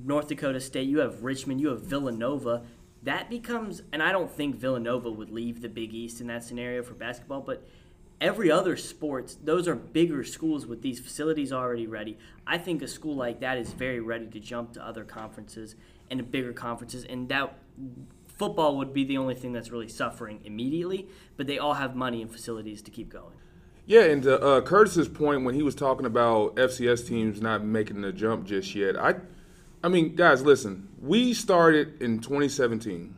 North 0.06 0.28
Dakota 0.30 0.60
State, 0.60 0.88
you 0.88 1.00
have 1.00 1.24
Richmond, 1.24 1.60
you 1.60 1.70
have 1.70 1.82
Villanova. 1.82 2.64
That 3.04 3.30
becomes, 3.30 3.82
and 3.92 4.02
I 4.02 4.12
don't 4.12 4.32
think 4.32 4.56
Villanova 4.56 5.10
would 5.12 5.32
leave 5.32 5.62
the 5.62 5.70
Big 5.70 5.94
East 5.94 6.22
in 6.22 6.28
that 6.28 6.44
scenario 6.44 6.84
for 6.84 6.94
basketball, 6.94 7.42
but 7.42 7.66
every 8.22 8.52
other 8.52 8.76
sports, 8.76 9.38
those 9.42 9.68
are 9.68 9.76
bigger 9.76 10.24
schools 10.24 10.66
with 10.66 10.82
these 10.82 11.00
facilities 11.00 11.54
already 11.54 11.88
ready. 11.88 12.18
I 12.46 12.58
think 12.58 12.82
a 12.82 12.88
school 12.88 13.16
like 13.16 13.40
that 13.42 13.58
is 13.58 13.72
very 13.74 14.00
ready 14.00 14.28
to 14.28 14.40
jump 14.40 14.74
to 14.74 14.86
other 14.86 15.04
conferences 15.04 15.76
and 16.10 16.20
to 16.20 16.24
bigger 16.24 16.54
conferences, 16.54 17.06
and 17.06 17.30
that 17.30 17.58
football 18.40 18.78
would 18.78 18.94
be 18.94 19.04
the 19.04 19.18
only 19.18 19.36
thing 19.36 19.54
that's 19.54 19.70
really 19.70 19.90
suffering 19.90 20.40
immediately. 20.46 21.08
But 21.38 21.46
they 21.46 21.60
all 21.60 21.76
have 21.76 21.96
money 21.96 22.22
and 22.22 22.32
facilities 22.32 22.82
to 22.84 22.92
keep 22.92 23.10
going. 23.10 23.36
Yeah, 23.86 24.04
and 24.04 24.26
uh, 24.26 24.62
Curtis's 24.62 25.10
point 25.10 25.44
when 25.44 25.56
he 25.56 25.64
was 25.64 25.76
talking 25.76 26.06
about 26.06 26.56
FCS 26.56 27.08
teams 27.08 27.42
not 27.42 27.64
making 27.64 28.02
the 28.02 28.12
jump 28.12 28.46
just 28.46 28.74
yet, 28.76 28.96
I, 28.96 29.16
I 29.84 29.90
mean, 29.90 30.16
guys, 30.16 30.44
listen. 30.44 30.88
We 31.02 31.34
started 31.34 32.02
in 32.02 32.20
2017. 32.20 33.16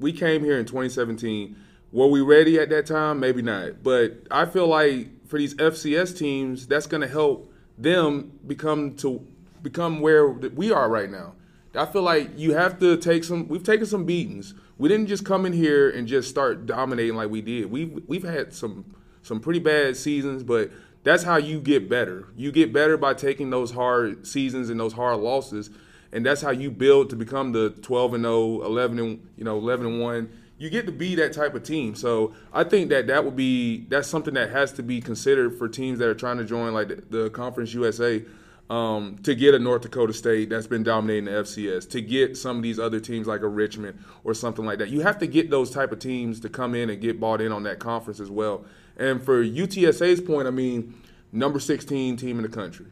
We 0.00 0.12
came 0.12 0.44
here 0.44 0.58
in 0.58 0.64
2017. 0.64 1.56
Were 1.92 2.06
we 2.06 2.22
ready 2.22 2.58
at 2.58 2.70
that 2.70 2.86
time? 2.86 3.20
Maybe 3.20 3.42
not. 3.42 3.82
But 3.82 4.26
I 4.30 4.46
feel 4.46 4.66
like 4.66 5.26
for 5.28 5.38
these 5.38 5.54
FCS 5.54 6.16
teams, 6.16 6.66
that's 6.66 6.86
going 6.86 7.02
to 7.02 7.08
help 7.08 7.52
them 7.76 8.38
become 8.46 8.94
to 8.96 9.24
become 9.62 10.00
where 10.00 10.26
we 10.28 10.72
are 10.72 10.88
right 10.88 11.10
now. 11.10 11.34
I 11.74 11.86
feel 11.86 12.02
like 12.02 12.38
you 12.38 12.54
have 12.54 12.78
to 12.80 12.96
take 12.96 13.24
some. 13.24 13.48
We've 13.48 13.62
taken 13.62 13.86
some 13.86 14.04
beatings. 14.04 14.54
We 14.78 14.88
didn't 14.88 15.06
just 15.06 15.24
come 15.24 15.46
in 15.46 15.52
here 15.52 15.90
and 15.90 16.06
just 16.06 16.28
start 16.28 16.66
dominating 16.66 17.16
like 17.16 17.30
we 17.30 17.40
did. 17.40 17.70
We've 17.70 18.02
we've 18.06 18.24
had 18.24 18.52
some 18.52 18.84
some 19.22 19.40
pretty 19.40 19.60
bad 19.60 19.96
seasons, 19.96 20.42
but 20.42 20.70
that's 21.04 21.22
how 21.22 21.36
you 21.36 21.60
get 21.60 21.88
better. 21.88 22.28
You 22.36 22.52
get 22.52 22.72
better 22.72 22.96
by 22.96 23.14
taking 23.14 23.50
those 23.50 23.72
hard 23.72 24.26
seasons 24.26 24.70
and 24.70 24.78
those 24.78 24.92
hard 24.92 25.18
losses, 25.20 25.70
and 26.12 26.24
that's 26.24 26.42
how 26.42 26.50
you 26.50 26.70
build 26.70 27.10
to 27.10 27.16
become 27.16 27.52
the 27.52 27.70
12 27.70 28.14
and 28.14 28.24
0, 28.24 28.62
11 28.62 28.98
and 28.98 29.28
you 29.36 29.44
know 29.44 29.56
11 29.58 29.86
and 29.86 30.00
1. 30.00 30.30
You 30.58 30.70
get 30.70 30.86
to 30.86 30.92
be 30.92 31.16
that 31.16 31.32
type 31.32 31.54
of 31.54 31.64
team. 31.64 31.94
So 31.96 32.34
I 32.52 32.62
think 32.62 32.90
that 32.90 33.08
that 33.08 33.24
would 33.24 33.34
be 33.34 33.86
that's 33.88 34.08
something 34.08 34.34
that 34.34 34.50
has 34.50 34.72
to 34.74 34.82
be 34.82 35.00
considered 35.00 35.56
for 35.58 35.68
teams 35.68 35.98
that 35.98 36.08
are 36.08 36.14
trying 36.14 36.38
to 36.38 36.44
join 36.44 36.74
like 36.74 36.88
the, 36.88 37.22
the 37.22 37.30
Conference 37.30 37.72
USA. 37.74 38.22
Um, 38.70 39.18
to 39.24 39.34
get 39.34 39.54
a 39.54 39.58
North 39.58 39.82
Dakota 39.82 40.14
State 40.14 40.48
that's 40.48 40.66
been 40.66 40.82
dominating 40.82 41.26
the 41.26 41.32
FCS, 41.32 41.90
to 41.90 42.00
get 42.00 42.38
some 42.38 42.56
of 42.56 42.62
these 42.62 42.78
other 42.78 43.00
teams 43.00 43.26
like 43.26 43.42
a 43.42 43.48
Richmond 43.48 44.02
or 44.24 44.32
something 44.32 44.64
like 44.64 44.78
that. 44.78 44.88
You 44.88 45.00
have 45.00 45.18
to 45.18 45.26
get 45.26 45.50
those 45.50 45.70
type 45.70 45.92
of 45.92 45.98
teams 45.98 46.40
to 46.40 46.48
come 46.48 46.74
in 46.74 46.88
and 46.88 46.98
get 46.98 47.20
bought 47.20 47.42
in 47.42 47.52
on 47.52 47.64
that 47.64 47.80
conference 47.80 48.18
as 48.18 48.30
well. 48.30 48.64
And 48.96 49.22
for 49.22 49.44
UTSA's 49.44 50.22
point, 50.22 50.48
I 50.48 50.52
mean, 50.52 50.94
number 51.32 51.58
16 51.58 52.16
team 52.16 52.36
in 52.38 52.42
the 52.42 52.48
country. 52.48 52.86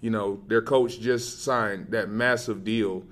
You 0.00 0.10
know, 0.10 0.40
their 0.48 0.60
coach 0.60 1.00
just 1.00 1.42
signed 1.42 1.86
that 1.90 2.08
massive 2.08 2.64
deal. 2.64 3.04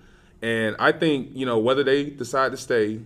And 0.43 0.75
I 0.79 0.93
think, 0.93 1.31
you 1.33 1.47
know, 1.47 1.59
whether 1.59 1.85
they 1.85 2.05
decide 2.05 2.51
to 2.53 2.59
stay 2.59 3.01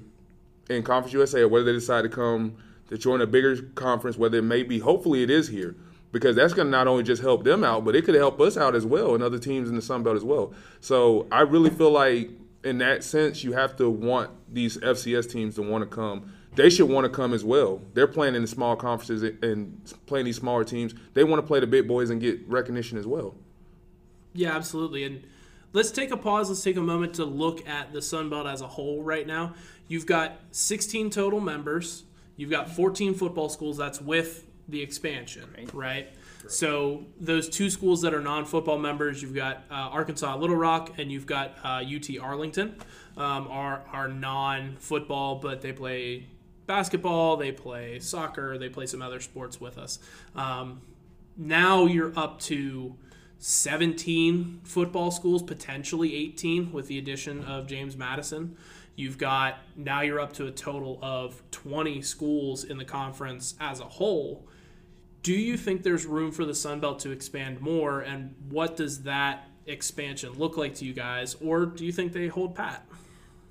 in 0.71 0.83
Conference 0.83 1.13
USA 1.13 1.43
or 1.43 1.49
whether 1.49 1.67
they 1.67 1.73
decide 1.73 2.03
to 2.03 2.09
come 2.09 2.57
to 2.89 2.97
join 2.97 3.21
a 3.21 3.27
bigger 3.27 3.57
conference, 3.75 4.17
whether 4.17 4.39
it 4.39 4.45
may 4.45 4.63
be, 4.63 4.79
hopefully 4.79 5.23
it 5.23 5.31
is 5.31 5.49
here 5.49 5.75
because 6.15 6.37
that's 6.37 6.55
going 6.55 6.69
to 6.69 6.71
not 6.71 6.87
only 6.87 7.03
just 7.03 7.21
help 7.21 7.43
them 7.43 7.65
out, 7.65 7.85
but 7.85 7.97
it 7.97 8.05
could 8.05 8.15
help 8.15 8.41
us 8.41 8.57
out 8.57 8.77
as 8.77 8.87
well 8.87 9.17
and 9.17 9.23
other 9.23 9.37
teams 9.37 9.69
in 9.69 9.75
the 9.75 9.83
Sun 9.83 10.05
Belt 10.05 10.17
as 10.17 10.23
well. 10.23 10.55
So 10.81 11.27
I 11.33 11.41
really 11.41 11.71
feel 11.71 11.91
like 11.91 12.31
in 12.63 12.79
that 12.79 13.03
sense, 13.03 13.43
you 13.43 13.53
have 13.53 13.75
to 13.79 13.91
want 13.91 14.31
these 14.49 14.79
FCS 14.79 15.29
teams 15.29 15.57
to 15.57 15.63
want 15.63 15.83
to 15.83 15.93
come. 15.93 16.33
They 16.55 16.71
should 16.71 16.89
want 16.89 17.05
to 17.05 17.11
come 17.11 17.35
as 17.35 17.45
well. 17.45 17.83
They're 17.95 18.07
playing 18.07 18.37
in 18.37 18.43
the 18.43 18.49
small 18.49 18.77
conferences 18.77 19.25
and 19.43 19.93
playing 20.07 20.27
these 20.27 20.37
smaller 20.37 20.63
teams. 20.63 20.95
They 21.15 21.25
want 21.25 21.43
to 21.43 21.47
play 21.47 21.59
the 21.59 21.67
big 21.67 21.89
boys 21.89 22.11
and 22.11 22.21
get 22.21 22.49
recognition 22.49 22.97
as 22.97 23.09
well. 23.09 23.35
Yeah, 24.35 24.55
absolutely. 24.55 25.03
And 25.03 25.25
let's 25.73 25.91
take 25.91 26.13
a 26.13 26.17
pause. 26.17 26.49
Let's 26.49 26.63
take 26.63 26.77
a 26.77 26.81
moment 26.81 27.15
to 27.15 27.25
look 27.25 27.69
at 27.69 27.93
the 27.93 28.01
Sun 28.01 28.31
Belt 28.31 28.47
as 28.47 28.61
a 28.61 28.69
whole 28.69 29.03
right 29.03 29.27
now. 29.27 29.55
You've 29.89 30.07
got 30.07 30.39
16 30.53 31.11
total 31.11 31.41
members. 31.41 32.05
You've 32.37 32.51
got 32.51 32.71
14 32.71 33.15
football 33.15 33.49
schools. 33.49 33.77
That's 33.77 34.01
with 34.01 34.47
the 34.69 34.81
expansion, 34.83 35.49
right? 35.57 35.75
right? 35.75 36.09
So 36.49 37.05
those 37.21 37.49
two 37.49 37.71
schools 37.71 38.03
that 38.03 38.13
are 38.13 38.21
non-football 38.21 38.79
members, 38.79 39.23
you've 39.23 39.35
got 39.35 39.65
uh, 39.71 39.75
Arkansas 39.75 40.37
Little 40.37 40.57
Rock 40.57 40.99
and 40.99 41.11
you've 41.11 41.27
got 41.27 41.55
uh, 41.65 41.83
UT 41.83 42.19
Arlington, 42.21 42.77
um, 43.17 43.49
are 43.49 43.85
are 43.93 44.09
non-football, 44.09 45.37
but 45.37 45.63
they 45.63 45.73
play 45.73 46.27
basketball, 46.67 47.37
they 47.37 47.53
play 47.53 47.99
soccer, 47.99 48.59
they 48.59 48.69
play 48.69 48.87
some 48.87 49.03
other 49.03 49.21
sports 49.21 49.61
with 49.61 49.79
us. 49.79 49.99
Um, 50.35 50.83
now 51.37 51.87
you're 51.87 52.17
up 52.19 52.41
to 52.41 52.97
17 53.39 54.61
football 54.65 55.11
schools, 55.11 55.43
potentially 55.43 56.15
18 56.15 56.73
with 56.73 56.89
the 56.89 56.99
addition 56.99 57.45
of 57.45 57.67
James 57.67 57.97
Madison. 57.97 58.57
You've 58.97 59.19
got 59.19 59.59
now 59.77 60.03
you're 60.03 60.21
up 60.21 60.33
to 60.35 60.47
a 60.47 60.51
total 60.51 60.99
of 61.03 61.43
20 61.51 62.01
schools 62.03 62.65
in 62.65 62.79
the 62.79 62.85
conference 62.85 63.55
as 63.61 63.81
a 63.81 63.85
whole 63.85 64.47
do 65.25 65.33
you 65.33 65.57
think 65.57 65.83
there's 65.83 66.05
room 66.05 66.31
for 66.31 66.45
the 66.45 66.55
Sun 66.55 66.81
Belt 66.81 67.01
to 67.01 67.11
expand 67.11 67.61
more, 67.63 68.01
and 68.01 68.35
what 68.51 68.77
does 68.77 69.03
that 69.05 69.49
expansion 69.67 70.35
look 70.35 70.59
like 70.59 70.75
to 70.77 70.85
you 70.85 70.93
guys, 70.93 71.35
or 71.43 71.65
do 71.65 71.87
you 71.87 71.93
think 71.93 72.13
they 72.13 72.29
hold 72.29 72.55
pat? 72.55 72.87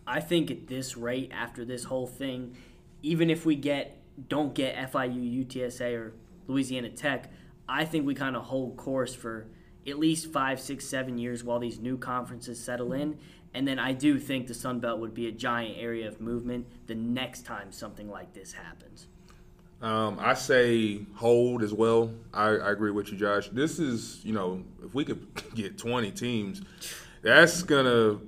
I 0.05 0.19
think 0.19 0.51
at 0.51 0.67
this 0.67 0.95
rate, 0.95 1.31
after 1.33 1.65
this 1.65 1.85
whole 1.85 2.05
thing, 2.05 2.55
even 3.01 3.31
if 3.31 3.43
we 3.45 3.55
get 3.55 3.99
don't 4.27 4.53
get 4.53 4.75
FIU, 4.91 5.47
UTSA, 5.47 5.97
or 5.97 6.13
Louisiana 6.45 6.89
Tech, 6.89 7.31
I 7.67 7.85
think 7.85 8.05
we 8.05 8.13
kind 8.13 8.35
of 8.35 8.43
hold 8.43 8.77
course 8.77 9.15
for 9.15 9.47
at 9.87 9.97
least 9.97 10.31
five, 10.31 10.61
six, 10.61 10.85
seven 10.85 11.17
years 11.17 11.43
while 11.43 11.57
these 11.57 11.79
new 11.79 11.97
conferences 11.97 12.63
settle 12.63 12.93
in. 12.93 13.17
And 13.55 13.67
then 13.67 13.79
I 13.79 13.93
do 13.93 14.19
think 14.19 14.45
the 14.45 14.53
Sun 14.53 14.79
Belt 14.79 14.99
would 14.99 15.15
be 15.15 15.27
a 15.27 15.31
giant 15.31 15.77
area 15.79 16.07
of 16.07 16.21
movement 16.21 16.67
the 16.85 16.93
next 16.93 17.47
time 17.47 17.71
something 17.71 18.09
like 18.09 18.33
this 18.33 18.53
happens. 18.53 19.07
Um, 19.83 20.17
I 20.17 20.33
say 20.33 21.05
hold 21.15 21.61
as 21.61 21.73
well. 21.73 22.09
I, 22.33 22.45
I, 22.51 22.71
agree 22.71 22.91
with 22.91 23.11
you, 23.11 23.17
Josh. 23.17 23.49
This 23.49 23.79
is, 23.79 24.23
you 24.23 24.31
know, 24.31 24.63
if 24.81 24.95
we 24.95 25.03
could 25.03 25.27
get 25.55 25.77
20 25.77 26.09
teams, 26.11 26.61
that's 27.21 27.63
gonna. 27.63 28.19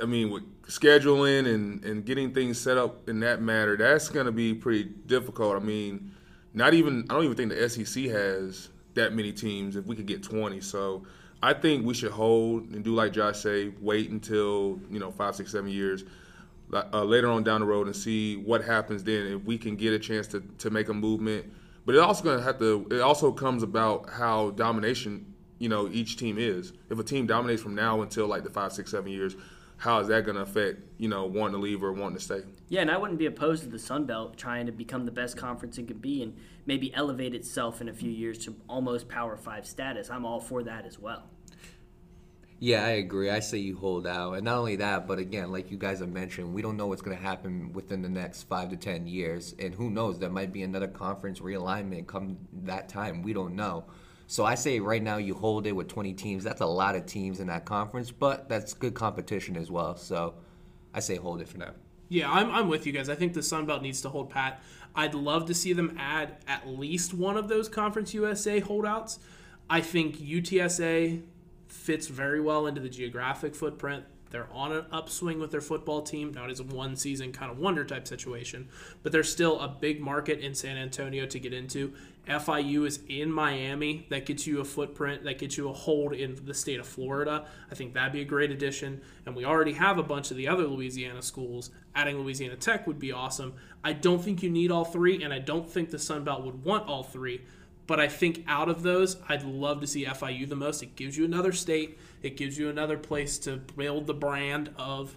I 0.00 0.06
mean, 0.06 0.30
with 0.30 0.44
scheduling 0.62 1.52
and 1.52 1.84
and 1.84 2.06
getting 2.06 2.32
things 2.32 2.60
set 2.60 2.78
up 2.78 3.08
in 3.08 3.18
that 3.20 3.42
matter, 3.42 3.76
that's 3.76 4.10
gonna 4.10 4.30
be 4.30 4.54
pretty 4.54 4.84
difficult. 4.84 5.56
I 5.56 5.58
mean, 5.58 6.12
not 6.54 6.72
even. 6.72 7.04
I 7.10 7.14
don't 7.14 7.24
even 7.24 7.36
think 7.36 7.50
the 7.50 7.68
SEC 7.68 8.04
has 8.04 8.68
that 8.94 9.12
many 9.12 9.32
teams. 9.32 9.74
If 9.74 9.86
we 9.86 9.96
could 9.96 10.06
get 10.06 10.22
20, 10.22 10.60
so 10.60 11.04
I 11.42 11.52
think 11.52 11.84
we 11.84 11.94
should 11.94 12.12
hold 12.12 12.70
and 12.70 12.84
do 12.84 12.94
like 12.94 13.12
Josh 13.12 13.40
say, 13.40 13.72
wait 13.80 14.10
until 14.10 14.78
you 14.88 15.00
know 15.00 15.10
five, 15.10 15.34
six, 15.34 15.50
seven 15.50 15.68
years 15.68 16.04
uh, 16.72 17.04
later 17.04 17.30
on 17.30 17.42
down 17.42 17.60
the 17.60 17.66
road 17.66 17.86
and 17.86 17.94
see 17.94 18.36
what 18.36 18.64
happens 18.64 19.04
then 19.04 19.26
if 19.26 19.44
we 19.44 19.58
can 19.58 19.76
get 19.76 19.92
a 19.92 19.98
chance 19.98 20.26
to, 20.28 20.40
to 20.58 20.70
make 20.70 20.88
a 20.88 20.94
movement. 20.94 21.52
But 21.84 21.94
it 21.96 22.00
also 22.00 22.36
to 22.36 22.42
have 22.42 22.58
to. 22.60 22.86
It 22.90 23.00
also 23.00 23.32
comes 23.32 23.62
about 23.62 24.08
how 24.10 24.50
domination, 24.50 25.34
you 25.58 25.68
know, 25.68 25.88
each 25.88 26.16
team 26.16 26.38
is. 26.38 26.72
If 26.90 26.98
a 26.98 27.02
team 27.02 27.26
dominates 27.26 27.60
from 27.60 27.74
now 27.74 28.02
until 28.02 28.28
like 28.28 28.44
the 28.44 28.50
five, 28.50 28.72
six, 28.72 28.92
seven 28.92 29.10
years, 29.10 29.34
how 29.78 29.98
is 29.98 30.06
that 30.08 30.24
going 30.24 30.36
to 30.36 30.42
affect 30.42 30.80
you 30.98 31.08
know 31.08 31.26
wanting 31.26 31.54
to 31.54 31.58
leave 31.58 31.82
or 31.82 31.92
wanting 31.92 32.18
to 32.18 32.22
stay? 32.22 32.42
Yeah, 32.68 32.82
and 32.82 32.90
I 32.90 32.96
wouldn't 32.96 33.18
be 33.18 33.26
opposed 33.26 33.64
to 33.64 33.68
the 33.68 33.80
Sun 33.80 34.04
Belt 34.06 34.36
trying 34.36 34.66
to 34.66 34.72
become 34.72 35.04
the 35.04 35.10
best 35.10 35.36
conference 35.36 35.76
it 35.76 35.88
could 35.88 36.00
be 36.00 36.22
and 36.22 36.36
maybe 36.66 36.94
elevate 36.94 37.34
itself 37.34 37.80
in 37.80 37.88
a 37.88 37.92
few 37.92 38.10
years 38.10 38.38
to 38.44 38.54
almost 38.68 39.08
Power 39.08 39.36
Five 39.36 39.66
status. 39.66 40.08
I'm 40.08 40.24
all 40.24 40.40
for 40.40 40.62
that 40.62 40.86
as 40.86 41.00
well. 41.00 41.24
Yeah, 42.62 42.86
I 42.86 42.90
agree. 42.90 43.28
I 43.28 43.40
say 43.40 43.58
you 43.58 43.76
hold 43.76 44.06
out. 44.06 44.34
And 44.34 44.44
not 44.44 44.56
only 44.56 44.76
that, 44.76 45.08
but 45.08 45.18
again, 45.18 45.50
like 45.50 45.72
you 45.72 45.76
guys 45.76 45.98
have 45.98 46.10
mentioned, 46.10 46.54
we 46.54 46.62
don't 46.62 46.76
know 46.76 46.86
what's 46.86 47.02
going 47.02 47.16
to 47.16 47.20
happen 47.20 47.72
within 47.72 48.02
the 48.02 48.08
next 48.08 48.44
five 48.44 48.70
to 48.70 48.76
10 48.76 49.08
years. 49.08 49.52
And 49.58 49.74
who 49.74 49.90
knows, 49.90 50.20
there 50.20 50.30
might 50.30 50.52
be 50.52 50.62
another 50.62 50.86
conference 50.86 51.40
realignment 51.40 52.06
come 52.06 52.38
that 52.62 52.88
time. 52.88 53.22
We 53.22 53.32
don't 53.32 53.56
know. 53.56 53.86
So 54.28 54.44
I 54.44 54.54
say 54.54 54.78
right 54.78 55.02
now 55.02 55.16
you 55.16 55.34
hold 55.34 55.66
it 55.66 55.72
with 55.72 55.88
20 55.88 56.12
teams. 56.12 56.44
That's 56.44 56.60
a 56.60 56.66
lot 56.66 56.94
of 56.94 57.04
teams 57.04 57.40
in 57.40 57.48
that 57.48 57.64
conference, 57.64 58.12
but 58.12 58.48
that's 58.48 58.74
good 58.74 58.94
competition 58.94 59.56
as 59.56 59.68
well. 59.68 59.96
So 59.96 60.34
I 60.94 61.00
say 61.00 61.16
hold 61.16 61.40
it 61.40 61.48
for 61.48 61.58
now. 61.58 61.72
Yeah, 62.10 62.30
I'm, 62.30 62.48
I'm 62.48 62.68
with 62.68 62.86
you 62.86 62.92
guys. 62.92 63.08
I 63.08 63.16
think 63.16 63.34
the 63.34 63.42
Sun 63.42 63.66
Belt 63.66 63.82
needs 63.82 64.00
to 64.02 64.08
hold 64.08 64.30
pat. 64.30 64.62
I'd 64.94 65.14
love 65.14 65.46
to 65.46 65.54
see 65.54 65.72
them 65.72 65.96
add 65.98 66.36
at 66.46 66.68
least 66.68 67.12
one 67.12 67.36
of 67.36 67.48
those 67.48 67.68
Conference 67.68 68.14
USA 68.14 68.60
holdouts. 68.60 69.18
I 69.68 69.80
think 69.80 70.18
UTSA, 70.18 71.22
fits 71.72 72.06
very 72.06 72.40
well 72.40 72.66
into 72.66 72.80
the 72.80 72.88
geographic 72.88 73.54
footprint. 73.54 74.04
They're 74.30 74.48
on 74.52 74.72
an 74.72 74.86
upswing 74.90 75.40
with 75.40 75.50
their 75.50 75.60
football 75.60 76.00
team. 76.00 76.32
Now 76.32 76.46
it 76.46 76.50
is 76.50 76.60
a 76.60 76.64
one 76.64 76.96
season 76.96 77.32
kind 77.32 77.50
of 77.50 77.58
wonder 77.58 77.84
type 77.84 78.08
situation, 78.08 78.68
but 79.02 79.12
there's 79.12 79.30
still 79.30 79.60
a 79.60 79.68
big 79.68 80.00
market 80.00 80.40
in 80.40 80.54
San 80.54 80.76
Antonio 80.78 81.26
to 81.26 81.38
get 81.38 81.52
into. 81.52 81.92
FIU 82.26 82.86
is 82.86 83.00
in 83.08 83.30
Miami. 83.30 84.06
That 84.08 84.26
gets 84.26 84.46
you 84.46 84.60
a 84.60 84.64
footprint, 84.64 85.24
that 85.24 85.38
gets 85.38 85.58
you 85.58 85.68
a 85.68 85.72
hold 85.72 86.14
in 86.14 86.38
the 86.46 86.54
state 86.54 86.80
of 86.80 86.86
Florida. 86.86 87.46
I 87.70 87.74
think 87.74 87.94
that'd 87.94 88.12
be 88.12 88.22
a 88.22 88.24
great 88.24 88.50
addition. 88.50 89.00
And 89.26 89.34
we 89.34 89.44
already 89.44 89.72
have 89.72 89.98
a 89.98 90.02
bunch 90.02 90.30
of 90.30 90.36
the 90.36 90.48
other 90.48 90.66
Louisiana 90.66 91.20
schools. 91.20 91.70
Adding 91.94 92.18
Louisiana 92.18 92.56
Tech 92.56 92.86
would 92.86 92.98
be 92.98 93.12
awesome. 93.12 93.54
I 93.84 93.92
don't 93.92 94.22
think 94.22 94.42
you 94.42 94.50
need 94.50 94.70
all 94.70 94.84
three, 94.84 95.22
and 95.22 95.34
I 95.34 95.40
don't 95.40 95.68
think 95.68 95.90
the 95.90 95.98
Sun 95.98 96.24
Belt 96.24 96.44
would 96.44 96.64
want 96.64 96.88
all 96.88 97.02
three. 97.02 97.42
But 97.86 98.00
I 98.00 98.08
think 98.08 98.44
out 98.46 98.68
of 98.68 98.82
those, 98.82 99.16
I'd 99.28 99.42
love 99.42 99.80
to 99.80 99.86
see 99.86 100.04
FIU 100.04 100.48
the 100.48 100.56
most. 100.56 100.82
It 100.82 100.96
gives 100.96 101.16
you 101.16 101.24
another 101.24 101.52
state, 101.52 101.98
it 102.22 102.36
gives 102.36 102.58
you 102.58 102.68
another 102.68 102.96
place 102.96 103.38
to 103.40 103.56
build 103.56 104.06
the 104.06 104.14
brand 104.14 104.70
of 104.76 105.16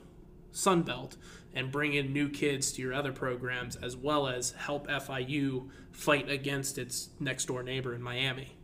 Sunbelt 0.52 1.18
and 1.54 1.72
bring 1.72 1.94
in 1.94 2.12
new 2.12 2.28
kids 2.30 2.72
to 2.74 2.82
your 2.82 2.94
other 2.94 3.12
programs, 3.12 3.76
as 3.76 3.96
well 3.96 4.28
as 4.28 4.52
help 4.52 4.88
FIU 4.88 5.70
fight 5.92 6.30
against 6.30 6.78
its 6.78 7.10
next 7.20 7.46
door 7.46 7.64
neighbor 7.64 7.94
in 7.94 8.02
Miami. 8.02 8.58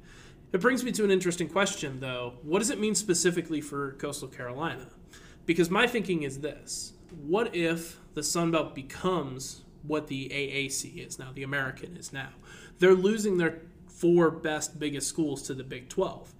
It 0.51 0.59
brings 0.59 0.83
me 0.83 0.91
to 0.93 1.05
an 1.05 1.11
interesting 1.11 1.47
question, 1.47 2.01
though. 2.01 2.33
What 2.43 2.59
does 2.59 2.69
it 2.69 2.79
mean 2.79 2.95
specifically 2.95 3.61
for 3.61 3.93
Coastal 3.93 4.27
Carolina? 4.27 4.87
Because 5.45 5.69
my 5.69 5.87
thinking 5.87 6.23
is 6.23 6.39
this 6.39 6.93
what 7.25 7.55
if 7.55 7.99
the 8.13 8.21
Sunbelt 8.21 8.73
becomes 8.73 9.61
what 9.83 10.07
the 10.07 10.29
AAC 10.29 11.05
is 11.05 11.17
now, 11.17 11.31
the 11.33 11.43
American 11.43 11.95
is 11.95 12.11
now? 12.11 12.29
They're 12.79 12.93
losing 12.93 13.37
their 13.37 13.61
four 14.01 14.31
best 14.31 14.79
biggest 14.79 15.07
schools 15.07 15.43
to 15.43 15.53
the 15.53 15.63
Big 15.63 15.87
12. 15.87 16.33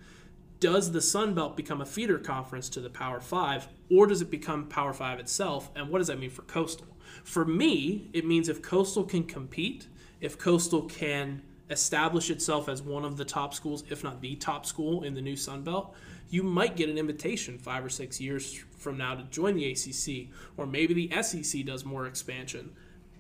Does 0.60 0.92
the 0.92 1.02
Sun 1.02 1.36
Belt 1.36 1.56
become 1.56 1.80
a 1.80 1.86
feeder 1.86 2.18
conference 2.18 2.70
to 2.70 2.82
the 2.82 2.90
Power 2.90 3.20
5 3.20 3.68
or 3.92 4.08
does 4.08 4.20
it 4.22 4.32
become 4.32 4.68
Power 4.68 4.94
5 4.94 5.20
itself 5.20 5.70
and 5.76 5.90
what 5.90 6.00
does 6.00 6.08
that 6.08 6.20
mean 6.20 6.32
for 6.32 6.42
Coastal? 6.42 6.88
For 7.24 7.46
me, 7.46 8.10
it 8.14 8.26
means 8.26 8.50
if 8.50 8.64
Coastal 8.64 9.04
can 9.04 9.26
compete, 9.26 9.88
if 10.22 10.40
Coastal 10.40 10.84
can 10.84 11.44
establish 11.70 12.32
itself 12.32 12.68
as 12.68 12.82
one 12.82 13.06
of 13.06 13.18
the 13.18 13.26
top 13.26 13.54
schools, 13.54 13.84
if 13.90 14.04
not 14.04 14.22
the 14.22 14.36
top 14.36 14.66
school 14.66 15.04
in 15.04 15.14
the 15.14 15.22
new 15.22 15.36
Sun 15.36 15.62
Belt, 15.62 15.94
you 16.32 16.42
might 16.42 16.76
get 16.76 16.90
an 16.90 16.98
invitation 16.98 17.60
five 17.60 17.86
or 17.86 17.90
six 17.90 18.20
years 18.20 18.64
from 18.78 18.98
now 18.98 19.14
to 19.14 19.24
join 19.24 19.56
the 19.56 19.72
ACC, 19.72 20.34
or 20.58 20.66
maybe 20.66 20.94
the 20.94 21.22
SEC 21.22 21.64
does 21.66 21.86
more 21.86 22.08
expansion. 22.08 22.72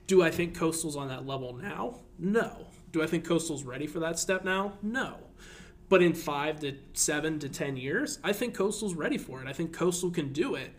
Do 0.07 0.23
I 0.23 0.31
think 0.31 0.55
Coastal's 0.55 0.95
on 0.95 1.09
that 1.09 1.27
level 1.27 1.53
now? 1.53 1.99
No. 2.17 2.67
Do 2.91 3.01
I 3.01 3.07
think 3.07 3.25
Coastal's 3.25 3.63
ready 3.63 3.87
for 3.87 3.99
that 3.99 4.19
step 4.19 4.43
now? 4.43 4.73
No. 4.81 5.17
But 5.89 6.01
in 6.01 6.13
five 6.13 6.59
to 6.61 6.75
seven 6.93 7.39
to 7.39 7.49
10 7.49 7.77
years, 7.77 8.19
I 8.23 8.33
think 8.33 8.53
Coastal's 8.55 8.93
ready 8.93 9.17
for 9.17 9.41
it. 9.41 9.47
I 9.47 9.53
think 9.53 9.73
Coastal 9.73 10.09
can 10.09 10.31
do 10.31 10.55
it 10.55 10.71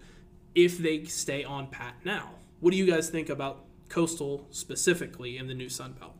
if 0.54 0.78
they 0.78 1.04
stay 1.04 1.44
on 1.44 1.66
pat 1.68 1.96
now. 2.04 2.30
What 2.60 2.70
do 2.70 2.76
you 2.76 2.86
guys 2.86 3.10
think 3.10 3.28
about 3.28 3.64
Coastal 3.88 4.46
specifically 4.50 5.36
in 5.36 5.48
the 5.48 5.54
new 5.54 5.68
Sun 5.68 5.96
Belt? 6.00 6.14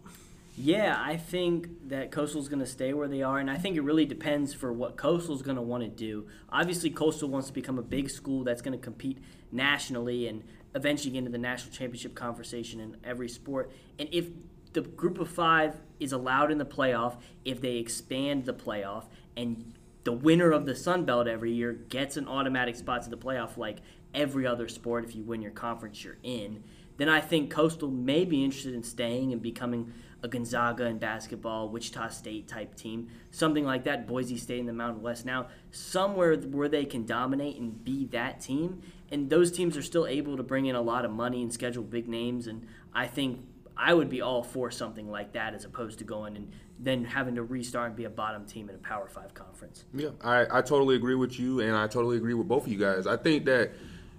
Yeah, 0.56 0.96
I 0.98 1.16
think 1.16 1.88
that 1.88 2.10
Coastal's 2.10 2.48
going 2.48 2.60
to 2.60 2.66
stay 2.66 2.92
where 2.92 3.08
they 3.08 3.22
are, 3.22 3.38
and 3.38 3.50
I 3.50 3.56
think 3.56 3.76
it 3.76 3.80
really 3.80 4.04
depends 4.04 4.52
for 4.52 4.70
what 4.70 4.98
Coastal's 4.98 5.40
going 5.40 5.56
to 5.56 5.62
want 5.62 5.82
to 5.82 5.88
do. 5.88 6.26
Obviously, 6.50 6.90
Coastal 6.90 7.30
wants 7.30 7.46
to 7.46 7.54
become 7.54 7.78
a 7.78 7.82
big 7.82 8.10
school 8.10 8.44
that's 8.44 8.60
going 8.60 8.78
to 8.78 8.84
compete 8.84 9.18
nationally 9.50 10.28
and 10.28 10.42
eventually 10.74 11.12
get 11.12 11.18
into 11.18 11.30
the 11.30 11.38
national 11.38 11.72
championship 11.72 12.14
conversation 12.14 12.80
in 12.80 12.96
every 13.02 13.30
sport. 13.30 13.72
And 13.98 14.10
if 14.12 14.26
the 14.72 14.82
group 14.82 15.18
of 15.18 15.28
five 15.28 15.80
is 16.00 16.12
allowed 16.12 16.50
in 16.50 16.58
the 16.58 16.64
playoff, 16.64 17.16
if 17.44 17.60
they 17.60 17.76
expand 17.76 18.44
the 18.44 18.54
playoff, 18.54 19.04
and 19.36 19.74
the 20.04 20.12
winner 20.12 20.50
of 20.50 20.66
the 20.66 20.74
Sun 20.74 21.04
Belt 21.04 21.28
every 21.28 21.52
year 21.52 21.72
gets 21.72 22.16
an 22.16 22.26
automatic 22.26 22.76
spot 22.76 23.02
to 23.02 23.10
the 23.10 23.16
playoff, 23.16 23.56
like 23.56 23.78
every 24.14 24.46
other 24.46 24.68
sport, 24.68 25.04
if 25.04 25.14
you 25.14 25.22
win 25.22 25.42
your 25.42 25.52
conference, 25.52 26.02
you're 26.04 26.18
in, 26.22 26.64
then 26.96 27.08
I 27.08 27.20
think 27.20 27.50
Coastal 27.50 27.90
may 27.90 28.24
be 28.24 28.44
interested 28.44 28.74
in 28.74 28.82
staying 28.82 29.32
and 29.32 29.40
becoming 29.40 29.92
a 30.22 30.28
Gonzaga 30.28 30.86
in 30.86 30.98
basketball, 30.98 31.68
Wichita 31.68 32.08
State 32.08 32.46
type 32.46 32.76
team, 32.76 33.08
something 33.30 33.64
like 33.64 33.84
that, 33.84 34.06
Boise 34.06 34.36
State 34.36 34.60
in 34.60 34.66
the 34.66 34.72
Mountain 34.72 35.02
West 35.02 35.26
now, 35.26 35.48
somewhere 35.70 36.36
where 36.36 36.68
they 36.68 36.84
can 36.84 37.04
dominate 37.04 37.58
and 37.58 37.82
be 37.82 38.04
that 38.06 38.40
team. 38.40 38.82
And 39.10 39.30
those 39.30 39.50
teams 39.50 39.76
are 39.76 39.82
still 39.82 40.06
able 40.06 40.36
to 40.36 40.42
bring 40.42 40.66
in 40.66 40.76
a 40.76 40.80
lot 40.80 41.04
of 41.04 41.10
money 41.10 41.42
and 41.42 41.52
schedule 41.52 41.82
big 41.82 42.08
names. 42.08 42.46
And 42.46 42.66
I 42.94 43.06
think 43.08 43.40
I 43.82 43.92
would 43.92 44.08
be 44.08 44.20
all 44.20 44.44
for 44.44 44.70
something 44.70 45.10
like 45.10 45.32
that 45.32 45.54
as 45.54 45.64
opposed 45.64 45.98
to 45.98 46.04
going 46.04 46.36
and 46.36 46.52
then 46.78 47.04
having 47.04 47.34
to 47.34 47.42
restart 47.42 47.88
and 47.88 47.96
be 47.96 48.04
a 48.04 48.10
bottom 48.10 48.46
team 48.46 48.68
in 48.68 48.76
a 48.76 48.78
Power 48.78 49.08
Five 49.08 49.34
conference. 49.34 49.84
Yeah, 49.92 50.10
I, 50.22 50.46
I 50.58 50.62
totally 50.62 50.94
agree 50.94 51.16
with 51.16 51.38
you, 51.38 51.60
and 51.60 51.74
I 51.74 51.88
totally 51.88 52.16
agree 52.16 52.34
with 52.34 52.46
both 52.46 52.66
of 52.66 52.72
you 52.72 52.78
guys. 52.78 53.08
I 53.08 53.16
think 53.16 53.44
that 53.46 53.72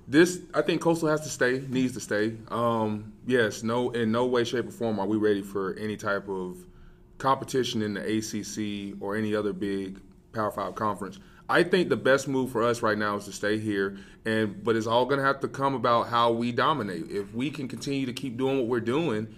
this, 0.05 0.41
I 0.53 0.61
think 0.63 0.81
Coastal 0.81 1.07
has 1.07 1.21
to 1.21 1.29
stay, 1.29 1.63
needs 1.69 1.93
to 1.93 2.01
stay. 2.01 2.35
Um, 2.49 3.13
yes, 3.25 3.63
no, 3.63 3.91
in 3.91 4.11
no 4.11 4.25
way, 4.25 4.43
shape, 4.43 4.67
or 4.67 4.71
form 4.71 4.99
are 4.99 5.07
we 5.07 5.15
ready 5.15 5.41
for 5.41 5.75
any 5.75 5.95
type 5.95 6.27
of 6.27 6.57
competition 7.17 7.81
in 7.81 7.93
the 7.93 8.01
ACC 8.01 9.01
or 9.01 9.15
any 9.15 9.33
other 9.33 9.53
big 9.53 10.01
Power 10.33 10.51
Five 10.51 10.75
conference. 10.75 11.19
I 11.47 11.63
think 11.63 11.87
the 11.87 11.97
best 11.97 12.27
move 12.27 12.51
for 12.51 12.63
us 12.63 12.81
right 12.81 12.97
now 12.97 13.15
is 13.15 13.25
to 13.25 13.31
stay 13.31 13.59
here, 13.59 13.97
and 14.25 14.61
but 14.61 14.75
it's 14.75 14.87
all 14.87 15.05
going 15.05 15.19
to 15.19 15.25
have 15.25 15.39
to 15.39 15.47
come 15.47 15.73
about 15.73 16.09
how 16.09 16.31
we 16.31 16.51
dominate. 16.51 17.09
If 17.09 17.33
we 17.33 17.49
can 17.49 17.69
continue 17.69 18.05
to 18.05 18.13
keep 18.13 18.37
doing 18.37 18.57
what 18.57 18.67
we're 18.67 18.81
doing, 18.81 19.35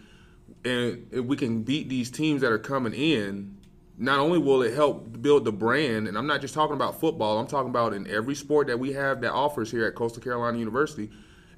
and 0.65 1.07
if 1.11 1.23
we 1.23 1.37
can 1.37 1.61
beat 1.61 1.89
these 1.89 2.09
teams 2.09 2.41
that 2.41 2.51
are 2.51 2.59
coming 2.59 2.93
in, 2.93 3.55
not 3.97 4.19
only 4.19 4.39
will 4.39 4.61
it 4.63 4.73
help 4.73 5.21
build 5.21 5.45
the 5.45 5.51
brand, 5.51 6.07
and 6.07 6.17
I'm 6.17 6.27
not 6.27 6.41
just 6.41 6.53
talking 6.53 6.75
about 6.75 6.99
football, 6.99 7.37
I'm 7.37 7.47
talking 7.47 7.69
about 7.69 7.93
in 7.93 8.07
every 8.07 8.35
sport 8.35 8.67
that 8.67 8.77
we 8.77 8.91
have 8.93 9.21
that 9.21 9.31
offers 9.31 9.71
here 9.71 9.85
at 9.85 9.95
Coastal 9.95 10.21
Carolina 10.21 10.57
University, 10.57 11.09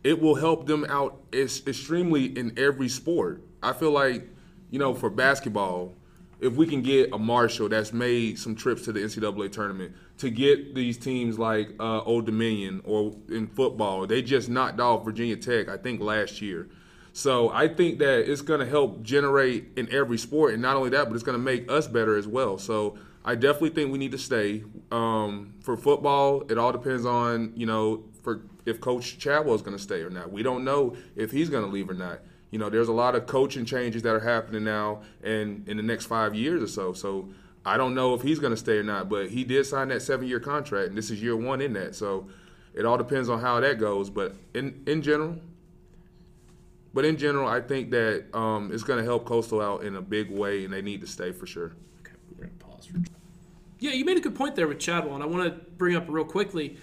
it 0.04 0.22
will 0.22 0.36
help 0.36 0.68
them 0.68 0.86
out 0.90 1.22
It's 1.32 1.66
extremely 1.66 2.26
in 2.26 2.54
every 2.58 2.90
sport. 2.90 3.42
I 3.64 3.74
feel 3.74 3.92
like, 3.92 4.30
you 4.70 4.78
know, 4.78 4.94
for 4.94 5.10
basketball, 5.10 5.96
if 6.40 6.54
we 6.54 6.68
can 6.68 6.84
get 6.84 7.12
a 7.14 7.18
Marshall 7.18 7.70
that's 7.70 7.92
made 7.92 8.38
some 8.38 8.56
trips 8.56 8.84
to 8.84 8.92
the 8.92 9.00
NCAA 9.00 9.52
tournament, 9.52 9.96
to 10.20 10.30
get 10.30 10.76
these 10.76 10.98
teams 10.98 11.40
like 11.40 11.70
uh, 11.80 12.02
Old 12.02 12.26
Dominion 12.26 12.82
or 12.84 13.16
in 13.30 13.48
football, 13.48 14.06
they 14.06 14.22
just 14.22 14.48
knocked 14.50 14.80
off 14.80 15.04
Virginia 15.04 15.36
Tech, 15.36 15.70
I 15.70 15.78
think, 15.78 16.02
last 16.02 16.42
year. 16.42 16.70
So 17.18 17.50
I 17.50 17.68
think 17.68 17.98
that 17.98 18.32
it's 18.32 18.44
going 18.44 18.60
to 18.60 18.66
help 18.68 19.02
generate 19.02 19.70
in 19.76 19.92
every 19.92 20.20
sport, 20.20 20.54
and 20.54 20.62
not 20.62 20.76
only 20.76 20.92
that, 20.92 21.08
but 21.08 21.16
it's 21.16 21.24
going 21.24 21.36
to 21.36 21.44
make 21.44 21.68
us 21.68 21.88
better 21.88 22.16
as 22.16 22.28
well. 22.28 22.60
So 22.60 22.96
I 23.26 23.34
definitely 23.34 23.72
think 23.72 23.92
we 23.92 23.98
need 23.98 24.12
to 24.12 24.20
stay. 24.20 24.64
Um, 24.92 25.56
for 25.62 25.76
football, 25.76 26.44
it 26.48 26.60
all 26.60 26.72
depends 26.72 27.08
on 27.08 27.54
you 27.56 27.66
know 27.66 28.04
for 28.22 28.42
if 28.68 28.80
Coach 28.80 29.18
Chadwell 29.18 29.56
is 29.56 29.64
going 29.64 29.76
to 29.76 29.82
stay 29.82 30.02
or 30.02 30.12
not. 30.12 30.32
We 30.32 30.44
don't 30.44 30.64
know 30.64 30.96
if 31.16 31.32
he's 31.32 31.50
going 31.50 31.66
to 31.66 31.72
leave 31.72 31.90
or 31.90 31.96
not. 31.96 32.20
You 32.52 32.60
know, 32.60 32.70
there's 32.70 32.88
a 32.88 32.94
lot 32.94 33.16
of 33.16 33.26
coaching 33.26 33.66
changes 33.66 34.04
that 34.04 34.14
are 34.14 34.20
happening 34.20 34.64
now, 34.64 35.02
and 35.24 35.68
in 35.68 35.78
the 35.78 35.84
next 35.84 36.06
five 36.06 36.36
years 36.36 36.62
or 36.62 36.68
so. 36.68 36.94
So 36.94 37.30
I 37.66 37.78
don't 37.78 37.96
know 37.96 38.14
if 38.14 38.22
he's 38.22 38.38
going 38.38 38.54
to 38.54 38.58
stay 38.58 38.78
or 38.78 38.84
not, 38.84 39.10
but 39.10 39.30
he 39.30 39.44
did 39.44 39.66
sign 39.66 39.88
that 39.88 40.04
seven-year 40.04 40.40
contract, 40.40 40.90
and 40.90 40.96
this 40.96 41.10
is 41.10 41.20
year 41.20 41.36
one 41.36 41.62
in 41.62 41.74
that. 41.74 41.96
So 41.96 42.30
it 42.76 42.86
all 42.86 43.00
depends 43.00 43.28
on 43.28 43.42
how 43.42 43.60
that 43.60 43.80
goes. 43.80 44.12
But 44.12 44.36
in 44.54 44.84
in 44.86 45.02
general, 45.02 45.38
but 46.94 47.06
in 47.06 47.18
general, 47.18 47.48
I 47.48 47.62
think 47.62 47.92
that 47.92 48.26
um, 48.34 48.72
it's 48.74 48.84
going 48.84 49.00
to 49.00 49.06
help 49.06 49.26
Coastal 49.26 49.62
out 49.62 49.84
in 49.84 49.96
a 49.96 50.02
big 50.02 50.32
way, 50.32 50.64
and 50.64 50.74
they 50.74 50.82
need 50.82 51.02
to 51.02 51.08
stay 51.08 51.32
for 51.32 51.46
sure. 51.46 51.74
Okay, 52.02 52.14
we're 52.32 52.46
going 52.46 52.58
to 52.58 52.66
pause 52.66 52.86
for. 52.86 53.00
Yeah, 53.80 53.92
you 53.92 54.06
made 54.06 54.18
a 54.18 54.22
good 54.22 54.36
point 54.36 54.56
there 54.56 54.68
with 54.68 54.80
Chadwell, 54.80 55.16
and 55.16 55.24
I 55.24 55.28
want 55.28 55.46
to 55.46 55.66
bring 55.78 55.96
up 55.96 56.06
real 56.08 56.26
quickly. 56.26 56.78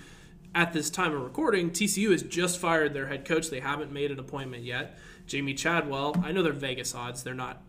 At 0.54 0.72
this 0.72 0.88
time 0.88 1.12
of 1.12 1.20
recording, 1.20 1.70
TCU 1.70 2.12
has 2.12 2.22
just 2.22 2.60
fired 2.60 2.94
their 2.94 3.08
head 3.08 3.24
coach. 3.24 3.50
They 3.50 3.58
haven't 3.58 3.90
made 3.90 4.12
an 4.12 4.20
appointment 4.20 4.62
yet. 4.62 4.96
Jamie 5.26 5.54
Chadwell, 5.54 6.14
I 6.22 6.30
know 6.30 6.44
they're 6.44 6.52
Vegas 6.52 6.94
odds; 6.94 7.24
they're 7.24 7.34
not 7.34 7.62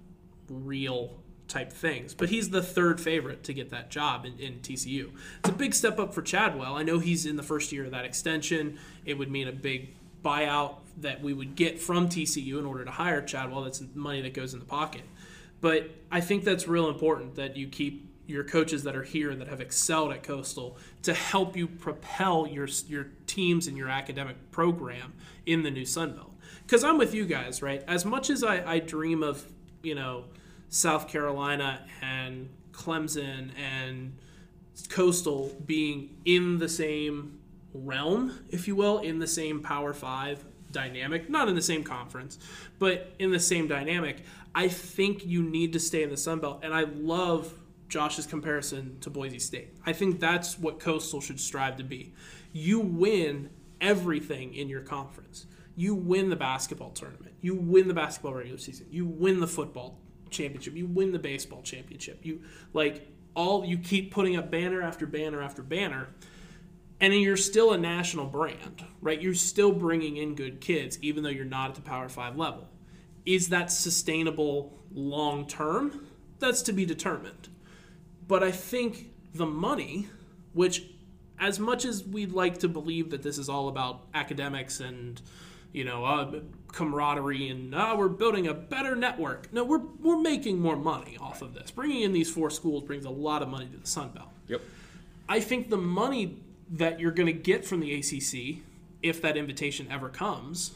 real 0.47 1.17
type 1.47 1.71
things. 1.71 2.13
But 2.13 2.29
he's 2.29 2.49
the 2.49 2.61
third 2.61 2.99
favorite 2.99 3.43
to 3.43 3.53
get 3.53 3.69
that 3.69 3.89
job 3.89 4.25
in, 4.25 4.37
in, 4.39 4.59
TCU. 4.59 5.11
It's 5.39 5.49
a 5.49 5.53
big 5.53 5.73
step 5.73 5.99
up 5.99 6.13
for 6.13 6.21
Chadwell. 6.21 6.75
I 6.75 6.83
know 6.83 6.99
he's 6.99 7.25
in 7.25 7.35
the 7.35 7.43
first 7.43 7.71
year 7.71 7.85
of 7.85 7.91
that 7.91 8.05
extension. 8.05 8.77
It 9.05 9.15
would 9.15 9.31
mean 9.31 9.47
a 9.47 9.51
big 9.51 9.95
buyout 10.25 10.77
that 10.97 11.21
we 11.21 11.33
would 11.33 11.55
get 11.55 11.79
from 11.79 12.09
TCU 12.09 12.57
in 12.57 12.65
order 12.65 12.83
to 12.85 12.91
hire 12.91 13.21
Chadwell. 13.21 13.63
That's 13.63 13.83
money 13.93 14.21
that 14.21 14.33
goes 14.33 14.53
in 14.53 14.59
the 14.59 14.65
pocket. 14.65 15.03
But 15.61 15.89
I 16.11 16.21
think 16.21 16.43
that's 16.43 16.67
real 16.67 16.89
important 16.89 17.35
that 17.35 17.55
you 17.55 17.67
keep 17.67 18.11
your 18.27 18.43
coaches 18.43 18.83
that 18.83 18.95
are 18.95 19.03
here 19.03 19.35
that 19.35 19.47
have 19.47 19.61
excelled 19.61 20.11
at 20.11 20.23
Coastal 20.23 20.77
to 21.03 21.13
help 21.13 21.55
you 21.55 21.67
propel 21.67 22.47
your 22.47 22.67
your 22.87 23.07
teams 23.27 23.67
and 23.67 23.77
your 23.77 23.89
academic 23.89 24.51
program 24.51 25.13
in 25.45 25.63
the 25.63 25.71
new 25.71 25.85
Sun 25.85 26.15
Belt. 26.15 26.31
Because 26.65 26.83
I'm 26.83 26.97
with 26.97 27.13
you 27.13 27.25
guys, 27.25 27.61
right? 27.61 27.83
As 27.87 28.05
much 28.05 28.29
as 28.29 28.43
I, 28.43 28.73
I 28.73 28.79
dream 28.79 29.21
of, 29.21 29.45
you 29.83 29.93
know, 29.93 30.25
South 30.69 31.07
Carolina 31.07 31.81
and 32.01 32.49
Clemson 32.71 33.51
and 33.57 34.17
Coastal 34.89 35.55
being 35.65 36.17
in 36.25 36.57
the 36.57 36.67
same 36.67 37.39
realm, 37.83 38.39
if 38.49 38.67
you 38.67 38.75
will, 38.75 38.99
in 38.99 39.19
the 39.19 39.27
same 39.27 39.61
Power 39.61 39.93
Five 39.93 40.43
dynamic, 40.71 41.29
not 41.29 41.47
in 41.47 41.55
the 41.55 41.61
same 41.61 41.83
conference, 41.83 42.37
but 42.79 43.13
in 43.19 43.31
the 43.31 43.39
same 43.39 43.67
dynamic. 43.67 44.23
I 44.53 44.67
think 44.67 45.25
you 45.25 45.43
need 45.43 45.73
to 45.73 45.79
stay 45.79 46.03
in 46.03 46.09
the 46.09 46.17
Sun 46.17 46.39
Belt, 46.39 46.59
and 46.63 46.73
I 46.73 46.81
love 46.81 47.53
Josh's 47.89 48.25
comparison 48.25 48.97
to 49.01 49.09
Boise 49.09 49.39
State. 49.39 49.75
I 49.85 49.93
think 49.93 50.19
that's 50.19 50.59
what 50.59 50.79
Coastal 50.79 51.21
should 51.21 51.39
strive 51.39 51.77
to 51.77 51.83
be. 51.83 52.13
You 52.51 52.79
win 52.79 53.49
everything 53.81 54.53
in 54.53 54.69
your 54.69 54.81
conference. 54.81 55.45
You 55.75 55.93
win 55.93 56.29
the 56.29 56.35
basketball 56.35 56.91
tournament. 56.91 57.33
You 57.41 57.55
win 57.55 57.87
the 57.87 57.93
basketball 57.93 58.33
regular 58.33 58.57
season. 58.57 58.87
You 58.89 59.05
win 59.05 59.39
the 59.39 59.47
football 59.47 59.99
championship. 60.29 60.75
You 60.75 60.87
win 60.87 61.11
the 61.11 61.19
baseball 61.19 61.61
championship. 61.61 62.19
You 62.23 62.41
like 62.73 63.07
all 63.35 63.65
you 63.65 63.77
keep 63.77 64.11
putting 64.11 64.37
up 64.37 64.49
banner 64.49 64.81
after 64.81 65.05
banner 65.05 65.41
after 65.41 65.61
banner 65.61 66.07
and 67.13 67.21
you're 67.21 67.37
still 67.37 67.73
a 67.73 67.77
national 67.77 68.25
brand, 68.25 68.83
right? 69.01 69.21
You're 69.21 69.33
still 69.33 69.71
bringing 69.71 70.17
in 70.17 70.35
good 70.35 70.61
kids, 70.61 70.97
even 71.01 71.23
though 71.23 71.29
you're 71.29 71.45
not 71.45 71.69
at 71.69 71.75
the 71.75 71.81
Power 71.81 72.09
Five 72.09 72.37
level. 72.37 72.67
Is 73.25 73.49
that 73.49 73.71
sustainable 73.71 74.77
long 74.93 75.47
term? 75.47 76.07
That's 76.39 76.61
to 76.63 76.73
be 76.73 76.85
determined. 76.85 77.49
But 78.27 78.43
I 78.43 78.51
think 78.51 79.11
the 79.33 79.45
money, 79.45 80.07
which, 80.53 80.83
as 81.39 81.59
much 81.59 81.85
as 81.85 82.03
we'd 82.03 82.31
like 82.31 82.59
to 82.59 82.67
believe 82.67 83.11
that 83.11 83.23
this 83.23 83.37
is 83.37 83.49
all 83.49 83.67
about 83.67 84.07
academics 84.13 84.79
and 84.79 85.21
you 85.75 85.83
know, 85.83 86.05
uh, 86.05 86.39
camaraderie 86.67 87.49
and 87.49 87.75
uh, 87.75 87.93
we're 87.97 88.07
building 88.07 88.47
a 88.47 88.53
better 88.53 88.95
network. 88.95 89.51
No, 89.51 89.65
we're 89.65 89.81
we're 90.01 90.21
making 90.21 90.61
more 90.61 90.77
money 90.77 91.17
off 91.19 91.41
of 91.41 91.53
this. 91.53 91.69
Bringing 91.69 92.03
in 92.03 92.13
these 92.13 92.31
four 92.31 92.49
schools 92.49 92.83
brings 92.83 93.03
a 93.03 93.09
lot 93.09 93.41
of 93.41 93.49
money 93.49 93.67
to 93.67 93.77
the 93.77 93.85
Sun 93.85 94.11
Belt. 94.15 94.29
Yep. 94.47 94.61
I 95.27 95.41
think 95.41 95.69
the 95.69 95.77
money 95.77 96.37
that 96.69 96.99
you're 96.99 97.11
going 97.11 97.27
to 97.27 97.33
get 97.33 97.65
from 97.65 97.79
the 97.79 97.93
ACC, 97.93 98.63
if 99.01 99.21
that 99.21 99.37
invitation 99.37 99.87
ever 99.89 100.09
comes, 100.09 100.71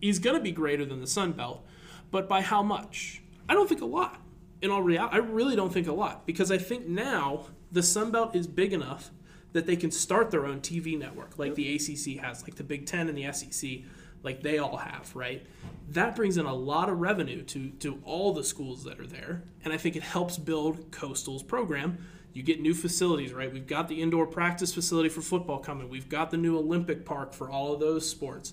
is 0.00 0.18
going 0.18 0.36
to 0.36 0.42
be 0.42 0.52
greater 0.52 0.84
than 0.84 1.00
the 1.00 1.06
Sun 1.06 1.32
Belt. 1.32 1.64
But 2.10 2.28
by 2.28 2.40
how 2.40 2.62
much? 2.62 3.22
I 3.48 3.54
don't 3.54 3.68
think 3.68 3.80
a 3.80 3.86
lot. 3.86 4.20
In 4.60 4.70
all 4.70 4.82
reality, 4.82 5.14
I 5.14 5.18
really 5.18 5.54
don't 5.54 5.72
think 5.72 5.86
a 5.86 5.92
lot 5.92 6.26
because 6.26 6.50
I 6.50 6.58
think 6.58 6.86
now 6.86 7.46
the 7.70 7.82
Sun 7.82 8.10
Belt 8.10 8.34
is 8.34 8.46
big 8.46 8.72
enough 8.72 9.10
that 9.52 9.66
they 9.66 9.76
can 9.76 9.90
start 9.90 10.30
their 10.30 10.46
own 10.46 10.60
TV 10.60 10.98
network 10.98 11.38
like 11.38 11.54
the 11.54 11.74
ACC 11.74 12.22
has, 12.22 12.42
like 12.42 12.56
the 12.56 12.64
Big 12.64 12.86
Ten 12.86 13.08
and 13.08 13.16
the 13.16 13.32
SEC, 13.32 13.80
like 14.22 14.42
they 14.42 14.58
all 14.58 14.76
have, 14.76 15.14
right? 15.14 15.46
That 15.90 16.16
brings 16.16 16.36
in 16.36 16.46
a 16.46 16.54
lot 16.54 16.88
of 16.88 16.98
revenue 16.98 17.42
to, 17.44 17.70
to 17.80 18.00
all 18.04 18.32
the 18.32 18.44
schools 18.44 18.84
that 18.84 18.98
are 19.00 19.06
there. 19.06 19.44
And 19.64 19.72
I 19.72 19.76
think 19.76 19.96
it 19.96 20.02
helps 20.02 20.36
build 20.38 20.90
Coastal's 20.90 21.42
program 21.42 21.98
you 22.38 22.44
get 22.44 22.60
new 22.62 22.72
facilities, 22.72 23.32
right? 23.32 23.52
We've 23.52 23.66
got 23.66 23.88
the 23.88 24.00
indoor 24.00 24.26
practice 24.26 24.72
facility 24.72 25.08
for 25.08 25.20
football 25.20 25.58
coming. 25.58 25.88
We've 25.90 26.08
got 26.08 26.30
the 26.30 26.36
new 26.36 26.56
Olympic 26.56 27.04
park 27.04 27.34
for 27.34 27.50
all 27.50 27.74
of 27.74 27.80
those 27.80 28.08
sports. 28.08 28.52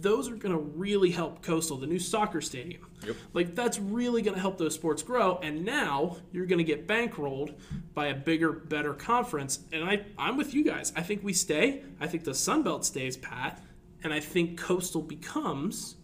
those 0.00 0.28
are 0.28 0.36
going 0.36 0.54
to 0.54 0.60
really 0.60 1.10
help 1.10 1.42
Coastal, 1.42 1.76
the 1.76 1.86
new 1.86 1.98
soccer 1.98 2.40
stadium. 2.40 2.86
Yep. 3.06 3.16
Like 3.34 3.54
that's 3.54 3.78
really 3.78 4.22
going 4.22 4.34
to 4.34 4.40
help 4.40 4.56
those 4.56 4.74
sports 4.74 5.02
grow. 5.02 5.38
And 5.42 5.64
now 5.64 6.16
you're 6.32 6.46
going 6.46 6.58
to 6.58 6.64
get 6.64 6.86
bankrolled 6.86 7.54
by 7.94 8.06
a 8.06 8.14
bigger, 8.14 8.52
better 8.52 8.94
conference. 8.94 9.60
And 9.72 9.84
I, 9.84 10.06
I'm 10.16 10.36
with 10.36 10.54
you 10.54 10.64
guys. 10.64 10.92
I 10.96 11.02
think 11.02 11.22
we 11.22 11.32
stay. 11.32 11.82
I 12.00 12.06
think 12.06 12.24
the 12.24 12.34
Sun 12.34 12.62
Belt 12.62 12.84
stays 12.84 13.16
pat, 13.16 13.62
and 14.02 14.12
I 14.12 14.20
think 14.20 14.58
Coastal 14.58 15.02
becomes 15.02 15.96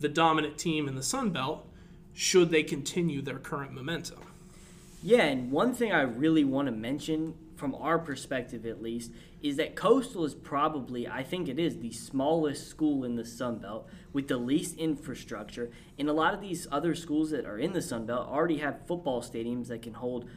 the 0.00 0.08
dominant 0.08 0.56
team 0.58 0.88
in 0.88 0.94
the 0.94 1.02
Sun 1.02 1.30
Belt 1.30 1.66
should 2.14 2.50
they 2.50 2.62
continue 2.62 3.20
their 3.20 3.38
current 3.38 3.72
momentum. 3.72 4.20
Yeah, 5.02 5.22
and 5.22 5.50
one 5.52 5.74
thing 5.74 5.92
I 5.92 6.02
really 6.02 6.44
want 6.44 6.66
to 6.66 6.72
mention, 6.72 7.34
from 7.56 7.74
our 7.76 7.98
perspective 7.98 8.66
at 8.66 8.82
least, 8.82 9.12
is 9.40 9.56
that 9.56 9.76
Coastal 9.76 10.24
is 10.24 10.34
probably, 10.34 11.06
I 11.06 11.22
think 11.22 11.48
it 11.48 11.58
is, 11.58 11.78
the 11.78 11.92
smallest 11.92 12.66
school 12.68 13.04
in 13.04 13.14
the 13.14 13.24
Sun 13.24 13.58
Belt 13.58 13.88
with 14.12 14.26
the 14.26 14.36
least 14.36 14.76
infrastructure. 14.76 15.70
And 15.98 16.08
a 16.08 16.12
lot 16.12 16.34
of 16.34 16.40
these 16.40 16.66
other 16.72 16.96
schools 16.96 17.30
that 17.30 17.46
are 17.46 17.58
in 17.58 17.72
the 17.72 17.82
Sun 17.82 18.06
Belt 18.06 18.26
already 18.26 18.58
have 18.58 18.86
football 18.86 19.22
stadiums 19.22 19.68
that 19.68 19.82
can 19.82 19.94
hold 19.94 20.28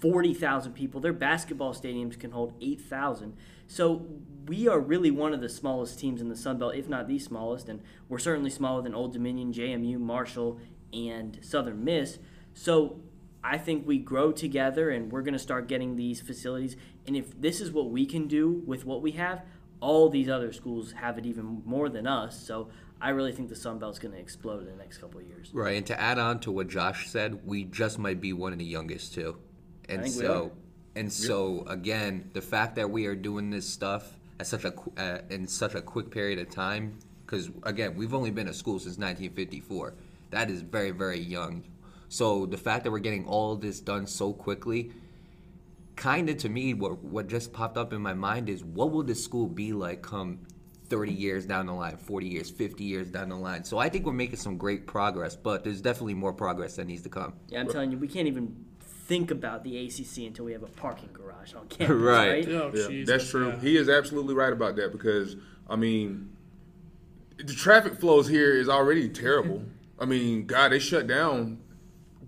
40,000 0.00 0.72
people. 0.72 1.00
Their 1.00 1.14
basketball 1.14 1.72
stadiums 1.72 2.18
can 2.18 2.32
hold 2.32 2.52
8,000. 2.60 3.34
So 3.66 4.04
we 4.46 4.68
are 4.68 4.80
really 4.80 5.10
one 5.10 5.32
of 5.32 5.40
the 5.40 5.48
smallest 5.48 5.98
teams 5.98 6.20
in 6.20 6.28
the 6.28 6.36
Sun 6.36 6.58
Belt, 6.58 6.74
if 6.74 6.88
not 6.88 7.08
the 7.08 7.18
smallest. 7.18 7.70
And 7.70 7.80
we're 8.10 8.18
certainly 8.18 8.50
smaller 8.50 8.82
than 8.82 8.94
Old 8.94 9.14
Dominion, 9.14 9.54
JMU, 9.54 9.98
Marshall, 9.98 10.58
and 10.92 11.38
Southern 11.40 11.82
Miss. 11.84 12.18
So 12.52 13.00
I 13.44 13.58
think 13.58 13.86
we 13.86 13.98
grow 13.98 14.32
together 14.32 14.90
and 14.90 15.10
we're 15.10 15.22
going 15.22 15.32
to 15.32 15.38
start 15.38 15.66
getting 15.66 15.96
these 15.96 16.20
facilities. 16.20 16.76
And 17.06 17.16
if 17.16 17.40
this 17.40 17.60
is 17.60 17.72
what 17.72 17.90
we 17.90 18.06
can 18.06 18.28
do 18.28 18.62
with 18.66 18.86
what 18.86 19.02
we 19.02 19.12
have, 19.12 19.42
all 19.80 20.08
these 20.08 20.28
other 20.28 20.52
schools 20.52 20.92
have 20.92 21.18
it 21.18 21.26
even 21.26 21.62
more 21.64 21.88
than 21.88 22.06
us. 22.06 22.40
So 22.40 22.68
I 23.00 23.10
really 23.10 23.32
think 23.32 23.48
the 23.48 23.56
Sun 23.56 23.80
Belt's 23.80 23.98
going 23.98 24.14
to 24.14 24.20
explode 24.20 24.60
in 24.60 24.66
the 24.66 24.76
next 24.76 24.98
couple 24.98 25.20
of 25.20 25.26
years. 25.26 25.50
Right, 25.52 25.76
and 25.76 25.84
to 25.86 26.00
add 26.00 26.20
on 26.20 26.38
to 26.40 26.52
what 26.52 26.68
Josh 26.68 27.08
said, 27.08 27.44
we 27.44 27.64
just 27.64 27.98
might 27.98 28.20
be 28.20 28.32
one 28.32 28.52
of 28.52 28.60
the 28.60 28.64
youngest 28.64 29.12
too, 29.12 29.36
and 29.88 30.08
so 30.08 30.52
and 30.94 31.12
so 31.12 31.64
again, 31.66 32.30
the 32.32 32.40
fact 32.40 32.76
that 32.76 32.88
we 32.88 33.06
are 33.06 33.16
doing 33.16 33.50
this 33.50 33.68
stuff 33.68 34.16
at 34.38 34.46
such 34.46 34.64
a 34.64 34.72
uh, 34.96 35.18
in 35.30 35.48
such 35.48 35.74
a 35.74 35.82
quick 35.82 36.12
period 36.12 36.38
of 36.38 36.48
time, 36.48 36.96
because 37.26 37.50
again, 37.64 37.96
we've 37.96 38.14
only 38.14 38.30
been 38.30 38.46
a 38.46 38.54
school 38.54 38.78
since 38.78 38.98
1954. 38.98 39.94
That 40.30 40.48
is 40.48 40.62
very 40.62 40.92
very 40.92 41.18
young. 41.18 41.64
So 42.12 42.44
the 42.44 42.58
fact 42.58 42.84
that 42.84 42.90
we're 42.90 42.98
getting 42.98 43.24
all 43.24 43.56
this 43.56 43.80
done 43.80 44.06
so 44.06 44.34
quickly, 44.34 44.92
kind 45.96 46.28
of 46.28 46.36
to 46.38 46.50
me, 46.50 46.74
what 46.74 47.02
what 47.02 47.26
just 47.26 47.54
popped 47.54 47.78
up 47.78 47.94
in 47.94 48.02
my 48.02 48.12
mind 48.12 48.50
is 48.50 48.62
what 48.62 48.90
will 48.90 49.02
this 49.02 49.24
school 49.24 49.46
be 49.46 49.72
like 49.72 50.02
come 50.02 50.40
30 50.90 51.10
years 51.10 51.46
down 51.46 51.64
the 51.64 51.72
line, 51.72 51.96
40 51.96 52.28
years, 52.28 52.50
50 52.50 52.84
years 52.84 53.10
down 53.10 53.30
the 53.30 53.36
line. 53.36 53.64
So 53.64 53.78
I 53.78 53.88
think 53.88 54.04
we're 54.04 54.12
making 54.12 54.36
some 54.36 54.58
great 54.58 54.86
progress, 54.86 55.36
but 55.36 55.64
there's 55.64 55.80
definitely 55.80 56.12
more 56.12 56.34
progress 56.34 56.76
that 56.76 56.86
needs 56.86 57.00
to 57.04 57.08
come. 57.08 57.32
Yeah, 57.48 57.60
I'm 57.60 57.68
telling 57.68 57.90
you, 57.90 57.96
we 57.96 58.08
can't 58.08 58.28
even 58.28 58.62
think 58.80 59.30
about 59.30 59.64
the 59.64 59.78
ACC 59.78 60.26
until 60.26 60.44
we 60.44 60.52
have 60.52 60.62
a 60.62 60.66
parking 60.66 61.08
garage 61.14 61.54
on 61.54 61.66
campus. 61.68 61.96
right. 61.96 62.46
right? 62.46 62.48
Oh, 62.50 62.72
yeah, 62.74 63.04
that's 63.06 63.30
true. 63.30 63.48
Yeah. 63.48 63.60
He 63.60 63.78
is 63.78 63.88
absolutely 63.88 64.34
right 64.34 64.52
about 64.52 64.76
that 64.76 64.92
because 64.92 65.36
I 65.66 65.76
mean, 65.76 66.28
the 67.38 67.54
traffic 67.54 67.94
flows 67.98 68.28
here 68.28 68.54
is 68.54 68.68
already 68.68 69.08
terrible. 69.08 69.62
I 69.98 70.04
mean, 70.04 70.44
God, 70.44 70.72
they 70.72 70.78
shut 70.78 71.06
down 71.06 71.62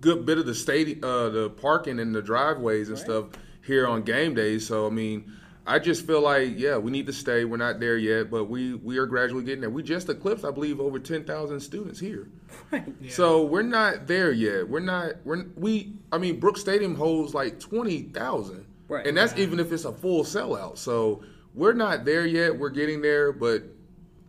good 0.04 0.26
bit 0.26 0.36
of 0.36 0.44
the 0.44 0.54
stadium, 0.54 1.02
uh, 1.02 1.30
the 1.30 1.48
parking 1.48 1.98
and 1.98 2.14
the 2.14 2.20
driveways 2.20 2.88
and 2.90 2.98
right. 2.98 3.04
stuff 3.04 3.24
here 3.64 3.88
on 3.88 4.02
game 4.02 4.34
days. 4.34 4.66
So 4.66 4.86
I 4.86 4.90
mean, 4.90 5.32
I 5.66 5.78
just 5.78 6.06
feel 6.06 6.20
like 6.20 6.58
yeah, 6.58 6.76
we 6.76 6.92
need 6.92 7.06
to 7.06 7.12
stay. 7.12 7.46
We're 7.46 7.56
not 7.56 7.80
there 7.80 7.96
yet, 7.96 8.30
but 8.30 8.44
we 8.44 8.74
we 8.74 8.98
are 8.98 9.06
gradually 9.06 9.44
getting 9.44 9.62
there. 9.62 9.70
We 9.70 9.82
just 9.82 10.08
eclipsed, 10.10 10.44
I 10.44 10.50
believe, 10.50 10.78
over 10.78 10.98
ten 10.98 11.24
thousand 11.24 11.58
students 11.60 11.98
here. 11.98 12.28
Right. 12.70 12.84
Yeah. 13.00 13.10
So 13.10 13.44
we're 13.44 13.62
not 13.62 14.06
there 14.06 14.30
yet. 14.30 14.68
We're 14.68 14.80
not. 14.80 15.14
We're 15.24 15.46
we. 15.56 15.94
I 16.12 16.18
mean, 16.18 16.38
Brooks 16.38 16.60
Stadium 16.60 16.94
holds 16.94 17.34
like 17.34 17.58
twenty 17.58 18.02
thousand. 18.02 18.64
Right. 18.88 19.06
And 19.06 19.16
that's 19.16 19.34
yeah. 19.34 19.42
even 19.42 19.58
if 19.58 19.72
it's 19.72 19.84
a 19.84 19.92
full 19.92 20.22
sellout. 20.22 20.78
So 20.78 21.22
we're 21.52 21.72
not 21.72 22.04
there 22.04 22.26
yet. 22.26 22.56
We're 22.56 22.70
getting 22.70 23.02
there, 23.02 23.32
but 23.32 23.64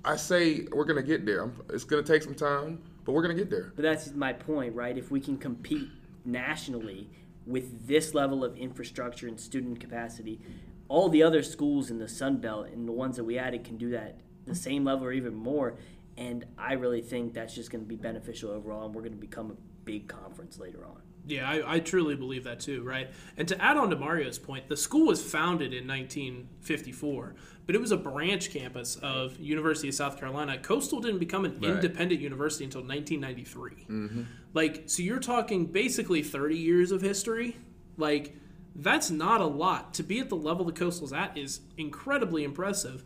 I 0.04 0.16
say 0.16 0.68
we're 0.72 0.86
gonna 0.86 1.04
get 1.04 1.26
there. 1.26 1.52
It's 1.70 1.84
gonna 1.84 2.04
take 2.04 2.24
some 2.24 2.34
time 2.36 2.82
but 3.06 3.14
we're 3.14 3.22
going 3.22 3.36
to 3.36 3.42
get 3.42 3.50
there. 3.50 3.72
But 3.76 3.84
that's 3.84 4.12
my 4.12 4.34
point, 4.34 4.76
right? 4.76 4.98
If 4.98 5.12
we 5.12 5.22
can 5.22 5.38
compete 5.38 5.90
nationally 6.26 7.10
with 7.46 7.88
this 7.88 8.14
level 8.14 8.44
of 8.44 8.58
infrastructure 8.58 9.28
and 9.28 9.40
student 9.40 9.80
capacity, 9.80 10.42
all 10.88 11.10
the 11.10 11.24
other 11.24 11.44
schools 11.44 11.90
in 11.90 12.00
the 12.00 12.08
Sun 12.08 12.38
Belt 12.38 12.68
and 12.68 12.88
the 12.88 12.92
ones 12.92 13.16
that 13.16 13.24
we 13.24 13.38
added 13.38 13.64
can 13.64 13.78
do 13.78 13.92
that 13.92 14.18
the 14.46 14.56
same 14.56 14.84
level 14.84 15.06
or 15.06 15.12
even 15.12 15.34
more. 15.34 15.78
And 16.18 16.46
I 16.58 16.74
really 16.74 17.02
think 17.02 17.34
that's 17.34 17.54
just 17.54 17.72
going 17.72 17.84
to 17.84 17.88
be 17.88 17.96
beneficial 17.96 18.52
overall, 18.52 18.86
and 18.86 18.96
we're 18.96 19.02
going 19.02 19.14
to 19.14 19.20
become 19.20 19.52
a 19.52 19.56
big 19.84 20.08
conference 20.08 20.58
later 20.58 20.86
on. 20.86 21.02
Yeah, 21.28 21.50
I, 21.50 21.76
I, 21.76 21.80
truly 21.80 22.16
believe 22.16 22.44
that 22.44 22.60
too, 22.60 22.84
right? 22.84 23.10
And 23.36 23.48
to 23.48 23.60
add 23.60 23.78
on 23.78 23.90
to 23.90 23.96
Mario's 23.96 24.38
point, 24.38 24.70
the 24.70 24.78
school 24.78 25.08
was 25.08 25.24
founded 25.24 25.74
in 25.74 25.88
1954, 25.88 27.36
but 27.66 27.76
it 27.76 27.82
was 27.82 27.92
a 27.92 27.98
branch 27.98 28.52
campus 28.52 28.96
of 28.98 29.40
University 29.40 29.88
of 29.88 29.96
South 29.96 30.20
Carolina. 30.20 30.58
Coastal 30.58 31.00
didn't 31.00 31.20
become 31.20 31.46
an 31.46 31.60
right. 31.60 31.72
independent 31.72 32.22
university 32.22 32.64
until 32.64 32.82
1993. 32.82 33.72
Mm-hmm. 33.90 34.22
Like, 34.54 34.84
so 34.86 35.02
you're 35.02 35.20
talking 35.20 35.66
basically 35.66 36.22
30 36.22 36.58
years 36.58 36.92
of 36.92 37.02
history. 37.02 37.58
Like, 37.98 38.36
that's 38.76 39.10
not 39.10 39.42
a 39.42 39.46
lot. 39.46 39.94
To 39.96 40.04
be 40.04 40.20
at 40.20 40.30
the 40.30 40.36
level 40.36 40.66
the 40.66 40.72
Coastal's 40.72 41.14
at 41.14 41.38
is 41.38 41.62
incredibly 41.78 42.44
impressive. 42.44 43.04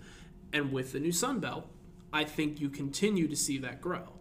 And 0.51 0.71
with 0.71 0.91
the 0.91 0.99
new 0.99 1.11
Sun 1.11 1.39
Belt, 1.39 1.67
I 2.11 2.23
think 2.23 2.59
you 2.59 2.69
continue 2.69 3.27
to 3.27 3.35
see 3.35 3.57
that 3.59 3.81
grow. 3.81 4.18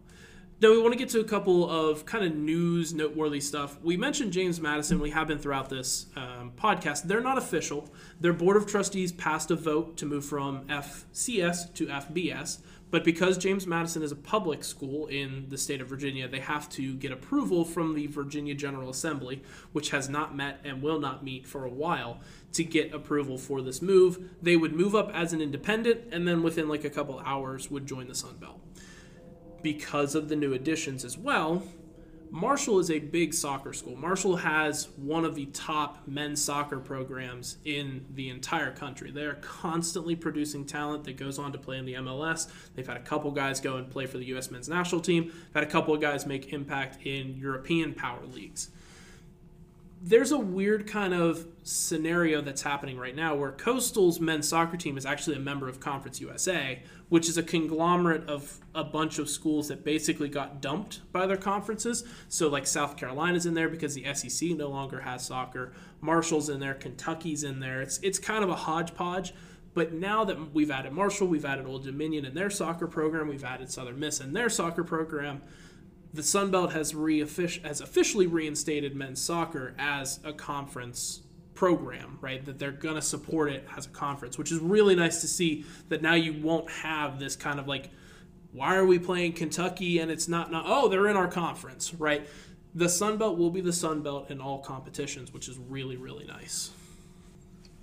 Now 0.61 0.73
we 0.73 0.83
want 0.83 0.93
to 0.93 0.99
get 0.99 1.09
to 1.11 1.21
a 1.21 1.25
couple 1.25 1.71
of 1.71 2.05
kind 2.05 2.25
of 2.25 2.35
news, 2.35 2.93
noteworthy 2.93 3.41
stuff. 3.41 3.79
We 3.81 3.97
mentioned 3.97 4.33
James 4.33 4.61
Madison. 4.61 4.99
We 4.99 5.11
have 5.11 5.29
been 5.29 5.39
throughout 5.39 5.69
this 5.69 6.07
um, 6.17 6.51
podcast. 6.57 7.05
They're 7.05 7.21
not 7.21 7.39
official. 7.39 7.89
Their 8.19 8.33
board 8.33 8.57
of 8.57 8.67
trustees 8.67 9.13
passed 9.13 9.53
a 9.53 9.55
vote 9.55 9.97
to 9.99 10.07
move 10.07 10.25
from 10.25 10.65
FCS 10.67 11.73
to 11.75 11.87
FBS, 11.87 12.59
but 12.91 13.05
because 13.05 13.39
James 13.39 13.69
Madison 13.69 14.03
is 14.03 14.11
a 14.11 14.17
public 14.17 14.65
school 14.65 15.07
in 15.07 15.47
the 15.49 15.57
state 15.57 15.81
of 15.81 15.87
Virginia, 15.87 16.27
they 16.27 16.41
have 16.41 16.69
to 16.71 16.95
get 16.95 17.13
approval 17.13 17.65
from 17.65 17.95
the 17.95 18.09
Virginia 18.09 18.55
General 18.55 18.91
Assembly, 18.91 19.45
which 19.71 19.91
has 19.91 20.09
not 20.09 20.35
met 20.35 20.59
and 20.65 20.83
will 20.83 20.99
not 20.99 21.23
meet 21.23 21.47
for 21.47 21.67
a 21.67 21.71
while 21.71 22.19
to 22.55 22.65
get 22.65 22.93
approval 22.93 23.39
for 23.39 23.63
this 23.63 23.81
move. 23.81 24.29
They 24.43 24.57
would 24.57 24.73
move 24.73 24.97
up 24.97 25.13
as 25.15 25.33
an 25.33 25.41
independent, 25.41 26.01
and 26.11 26.27
then 26.27 26.43
within 26.43 26.69
like 26.69 26.83
a 26.83 26.91
couple 26.91 27.21
hours 27.25 27.71
would 27.71 27.87
join 27.87 28.09
the 28.09 28.15
Sun 28.17 28.39
Belt 28.39 28.61
because 29.63 30.15
of 30.15 30.29
the 30.29 30.37
new 30.37 30.53
additions 30.55 31.05
as 31.05 31.17
well, 31.17 31.63
Marshall 32.31 32.79
is 32.79 32.91
a 32.91 32.99
big 32.99 33.33
soccer 33.33 33.73
school. 33.73 33.97
Marshall 33.97 34.37
has 34.37 34.89
one 34.97 35.25
of 35.25 35.35
the 35.35 35.47
top 35.47 36.07
men's 36.07 36.43
soccer 36.43 36.79
programs 36.79 37.57
in 37.65 38.05
the 38.15 38.29
entire 38.29 38.71
country. 38.71 39.11
They 39.11 39.23
are 39.23 39.39
constantly 39.41 40.15
producing 40.15 40.67
talent 40.67 41.05
that 41.05 41.17
goes 41.17 41.39
on 41.39 41.53
to 41.53 41.59
play 41.59 41.79
in 41.79 41.87
the 41.87 41.95
MLS. 41.95 42.49
They've 42.75 42.87
had 42.87 42.99
a 42.99 43.03
couple 43.03 43.31
guys 43.31 43.61
go 43.61 43.77
and 43.77 43.91
play 43.91 44.07
for 44.07 44.19
the 44.19 44.27
U.S. 44.27 44.51
men's 44.51 44.69
national 44.69 45.01
team. 45.01 45.25
They've 45.25 45.55
had 45.55 45.65
a 45.65 45.71
couple 45.71 45.95
of 45.95 46.01
guys 46.01 46.27
make 46.27 46.53
impact 46.53 46.99
in 47.07 47.37
European 47.37 47.95
power 47.95 48.25
leagues 48.27 48.71
there's 50.01 50.31
a 50.33 50.39
weird 50.39 50.87
kind 50.87 51.13
of 51.13 51.47
scenario 51.65 52.41
that's 52.41 52.63
happening 52.63 52.97
right 52.97 53.17
now 53.17 53.35
where 53.35 53.51
Coastal's 53.51 54.21
men's 54.21 54.49
soccer 54.49 54.77
team 54.77 54.97
is 54.97 55.05
actually 55.05 55.37
a 55.37 55.41
member 55.41 55.69
of 55.69 55.81
Conference 55.81 56.21
USA, 56.21 56.83
which 57.09 57.29
is 57.29 57.37
a 57.37 57.43
conglomerate 57.43 58.29
of 58.29 58.61
a 58.75 58.85
bunch 58.85 59.19
of 59.19 59.29
schools 59.29 59.69
that 59.69 59.85
basically 59.85 60.29
got 60.29 60.63
dumped 60.63 61.01
by 61.13 61.27
their 61.27 61.37
conferences. 61.37 62.05
So, 62.29 62.49
like 62.49 62.67
South 62.67 62.97
Carolina's 62.97 63.47
in 63.47 63.55
there 63.55 63.69
because 63.69 63.95
the 63.95 64.13
SEC 64.15 64.51
no 64.51 64.69
longer 64.69 65.01
has 65.01 65.27
soccer. 65.27 65.73
Marshall's 66.01 66.49
in 66.49 66.61
there, 66.61 66.75
Kentucky's 66.75 67.43
in 67.43 67.61
there. 67.61 67.83
It's 67.83 67.99
it's 67.99 68.19
kind 68.19 68.45
of 68.45 68.51
a 68.51 68.57
hodgepodge. 68.57 69.33
But 69.75 69.93
now 69.93 70.25
that 70.25 70.55
we've 70.55 70.71
added 70.71 70.93
Marshall, 70.93 71.29
we've 71.29 71.45
added 71.45 71.67
Old 71.67 71.85
Dominion 71.85 72.25
in 72.25 72.35
their 72.35 72.51
soccer 72.51 72.87
program, 72.87 73.29
we've 73.29 73.45
added 73.45 73.71
Southern 73.71 73.99
Miss 73.99 74.21
in 74.21 74.33
their 74.33 74.49
soccer 74.49 74.83
program 74.83 75.43
the 76.13 76.23
Sun 76.23 76.51
Belt 76.51 76.73
has 76.73 76.93
has 76.93 77.81
officially 77.81 78.27
reinstated 78.27 78.97
men's 78.97 79.21
soccer 79.21 79.75
as 79.79 80.21
a 80.25 80.33
conference 80.33 81.23
program, 81.55 82.19
right? 82.21 82.45
That 82.45 82.59
they're 82.59 82.71
going 82.71 82.95
to 82.95 83.03
support 83.03 83.51
it 83.51 83.67
as 83.77 83.87
a 83.87 83.91
conference, 83.91 84.39
which 84.39 84.53
is 84.53 84.61
really 84.61 84.95
nice 84.95 85.21
to 85.21 85.27
see 85.27 85.65
that 85.89 86.03
now 86.03 86.15
you 86.15 86.41
won't 86.41 86.71
have 86.71 87.19
this 87.19 87.37
kind 87.37 87.59
of 87.59 87.67
like 87.67 87.91
why 88.53 88.77
are 88.77 88.87
we 88.87 88.99
playing 88.99 89.35
Kentucky 89.35 89.99
and 89.99 90.11
it's 90.11 90.29
not 90.29 90.51
not 90.51 90.65
oh, 90.67 90.89
they're 90.89 91.09
in 91.09 91.17
our 91.17 91.29
conference, 91.29 91.93
right? 91.95 92.27
The 92.75 92.89
Sun 92.89 93.19
Belt 93.19 93.39
will 93.39 93.51
be 93.51 93.61
the 93.61 93.73
Sun 93.73 94.03
Belt 94.03 94.31
in 94.31 94.41
all 94.41 94.61
competitions, 94.61 95.33
which 95.33 95.49
is 95.49 95.59
really 95.59 95.97
really 95.97 96.25
nice. 96.25 96.71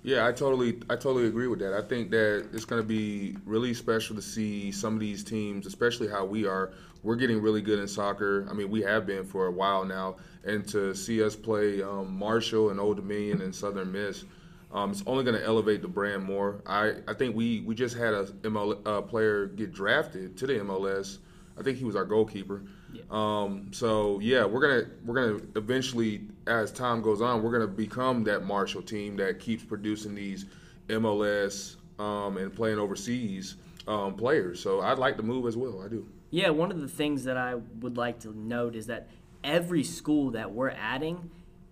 Yeah, 0.06 0.24
I 0.24 0.30
totally 0.30 0.78
I 0.88 0.94
totally 0.94 1.26
agree 1.26 1.48
with 1.48 1.58
that. 1.58 1.74
I 1.74 1.82
think 1.82 2.12
that 2.12 2.46
it's 2.52 2.64
going 2.64 2.80
to 2.80 2.86
be 2.86 3.36
really 3.44 3.74
special 3.74 4.14
to 4.14 4.22
see 4.22 4.70
some 4.70 4.94
of 4.94 5.00
these 5.00 5.24
teams, 5.24 5.66
especially 5.66 6.06
how 6.06 6.24
we 6.24 6.46
are. 6.46 6.70
We're 7.02 7.16
getting 7.16 7.42
really 7.42 7.60
good 7.60 7.80
in 7.80 7.88
soccer. 7.88 8.46
I 8.48 8.54
mean, 8.54 8.70
we 8.70 8.82
have 8.82 9.04
been 9.04 9.24
for 9.24 9.46
a 9.46 9.50
while 9.50 9.84
now, 9.84 10.18
and 10.44 10.64
to 10.68 10.94
see 10.94 11.24
us 11.24 11.34
play 11.34 11.82
um, 11.82 12.16
Marshall 12.16 12.70
and 12.70 12.78
Old 12.78 12.98
Dominion 12.98 13.40
and 13.40 13.52
Southern 13.52 13.90
Miss, 13.90 14.24
Um, 14.72 14.92
it's 14.92 15.02
only 15.08 15.24
going 15.24 15.36
to 15.36 15.44
elevate 15.44 15.82
the 15.82 15.88
brand 15.88 16.22
more. 16.22 16.62
I, 16.66 16.94
I 17.08 17.14
think 17.14 17.34
we, 17.34 17.62
we 17.62 17.74
just 17.74 17.96
had 17.96 18.14
a 18.14 18.26
ML, 18.44 18.86
uh, 18.86 19.02
player 19.02 19.46
get 19.46 19.72
drafted 19.72 20.36
to 20.36 20.46
the 20.46 20.54
MLS. 20.60 21.18
I 21.58 21.62
think 21.62 21.78
he 21.78 21.84
was 21.84 21.96
our 21.96 22.04
goalkeeper. 22.04 22.62
Yeah. 22.96 23.02
Um, 23.10 23.68
so 23.72 24.20
yeah, 24.20 24.44
we're 24.44 24.60
gonna 24.60 24.90
we're 25.04 25.14
gonna 25.14 25.42
eventually, 25.56 26.22
as 26.46 26.70
time 26.70 27.02
goes 27.02 27.20
on, 27.20 27.42
we're 27.42 27.52
gonna 27.52 27.66
become 27.66 28.24
that 28.24 28.44
Marshall 28.44 28.82
team 28.82 29.16
that 29.16 29.40
keeps 29.40 29.64
producing 29.64 30.14
these 30.14 30.46
MLS 30.88 31.76
um, 31.98 32.36
and 32.36 32.54
playing 32.54 32.78
overseas 32.78 33.56
um, 33.88 34.14
players. 34.14 34.60
So 34.60 34.80
I'd 34.80 34.98
like 34.98 35.16
to 35.16 35.22
move 35.22 35.46
as 35.46 35.56
well. 35.56 35.82
I 35.82 35.88
do. 35.88 36.06
Yeah, 36.30 36.50
one 36.50 36.70
of 36.70 36.80
the 36.80 36.88
things 36.88 37.24
that 37.24 37.36
I 37.36 37.54
would 37.54 37.96
like 37.96 38.20
to 38.20 38.36
note 38.36 38.74
is 38.74 38.86
that 38.86 39.08
every 39.44 39.84
school 39.84 40.30
that 40.32 40.52
we're 40.52 40.70
adding 40.70 41.30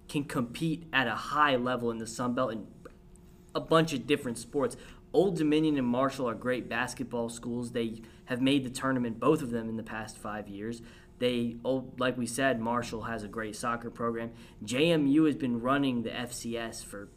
can 0.08 0.24
compete 0.24 0.84
at 0.92 1.06
a 1.06 1.14
high 1.14 1.56
level 1.56 1.90
in 1.90 1.98
the 1.98 2.06
Sun 2.06 2.34
Belt 2.34 2.52
in 2.52 2.66
a 3.54 3.60
bunch 3.60 3.92
of 3.92 4.06
different 4.06 4.38
sports. 4.38 4.76
Old 5.12 5.36
Dominion 5.36 5.76
and 5.76 5.86
Marshall 5.86 6.28
are 6.28 6.34
great 6.34 6.68
basketball 6.68 7.28
schools. 7.28 7.70
They 7.70 8.02
have 8.26 8.40
made 8.40 8.64
the 8.64 8.70
tournament, 8.70 9.20
both 9.20 9.42
of 9.42 9.50
them, 9.50 9.68
in 9.68 9.76
the 9.76 9.82
past 9.82 10.16
five 10.18 10.48
years. 10.48 10.82
They, 11.18 11.56
like 11.98 12.18
we 12.18 12.26
said, 12.26 12.60
Marshall 12.60 13.02
has 13.02 13.22
a 13.22 13.28
great 13.28 13.56
soccer 13.56 13.90
program. 13.90 14.32
JMU 14.64 15.26
has 15.26 15.36
been 15.36 15.60
running 15.60 16.02
the 16.02 16.10
FCS 16.10 16.84
for 16.84 17.08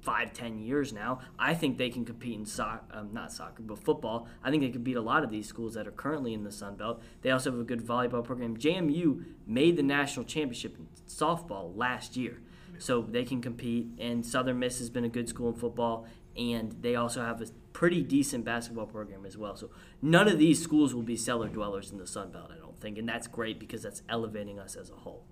five, 0.00 0.32
ten 0.32 0.58
years 0.58 0.92
now. 0.92 1.20
I 1.38 1.54
think 1.54 1.78
they 1.78 1.88
can 1.88 2.04
compete 2.04 2.38
in 2.38 2.44
soccer, 2.44 2.84
um, 2.92 3.10
not 3.12 3.32
soccer, 3.32 3.62
but 3.62 3.78
football. 3.78 4.26
I 4.42 4.50
think 4.50 4.62
they 4.62 4.70
could 4.70 4.84
beat 4.84 4.96
a 4.96 5.02
lot 5.02 5.22
of 5.22 5.30
these 5.30 5.46
schools 5.46 5.74
that 5.74 5.86
are 5.86 5.92
currently 5.92 6.34
in 6.34 6.44
the 6.44 6.50
Sun 6.50 6.76
Belt. 6.76 7.02
They 7.22 7.30
also 7.30 7.50
have 7.52 7.60
a 7.60 7.64
good 7.64 7.86
volleyball 7.86 8.24
program. 8.24 8.56
JMU 8.56 9.24
made 9.46 9.76
the 9.76 9.82
national 9.82 10.24
championship 10.24 10.76
in 10.76 10.88
softball 11.08 11.76
last 11.76 12.16
year, 12.16 12.40
so 12.78 13.02
they 13.02 13.24
can 13.24 13.40
compete. 13.40 13.86
And 13.98 14.26
Southern 14.26 14.58
Miss 14.58 14.78
has 14.78 14.90
been 14.90 15.04
a 15.04 15.08
good 15.08 15.28
school 15.28 15.50
in 15.50 15.54
football, 15.54 16.06
and 16.36 16.72
they 16.80 16.96
also 16.96 17.22
have 17.24 17.40
a 17.40 17.46
pretty 17.72 18.02
decent 18.02 18.44
basketball 18.44 18.86
program 18.86 19.24
as 19.24 19.38
well. 19.38 19.56
So 19.56 19.70
none 20.00 20.26
of 20.26 20.38
these 20.38 20.60
schools 20.60 20.94
will 20.94 21.02
be 21.02 21.16
cellar 21.16 21.48
dwellers 21.48 21.92
in 21.92 21.98
the 21.98 22.06
Sun 22.06 22.32
Belt, 22.32 22.50
don't 22.58 22.61
think, 22.82 22.98
and 22.98 23.08
that's 23.08 23.26
great 23.26 23.58
because 23.58 23.82
that's 23.82 24.02
elevating 24.08 24.58
us 24.58 24.76
as 24.76 24.90
a 24.90 24.94
whole. 24.94 25.24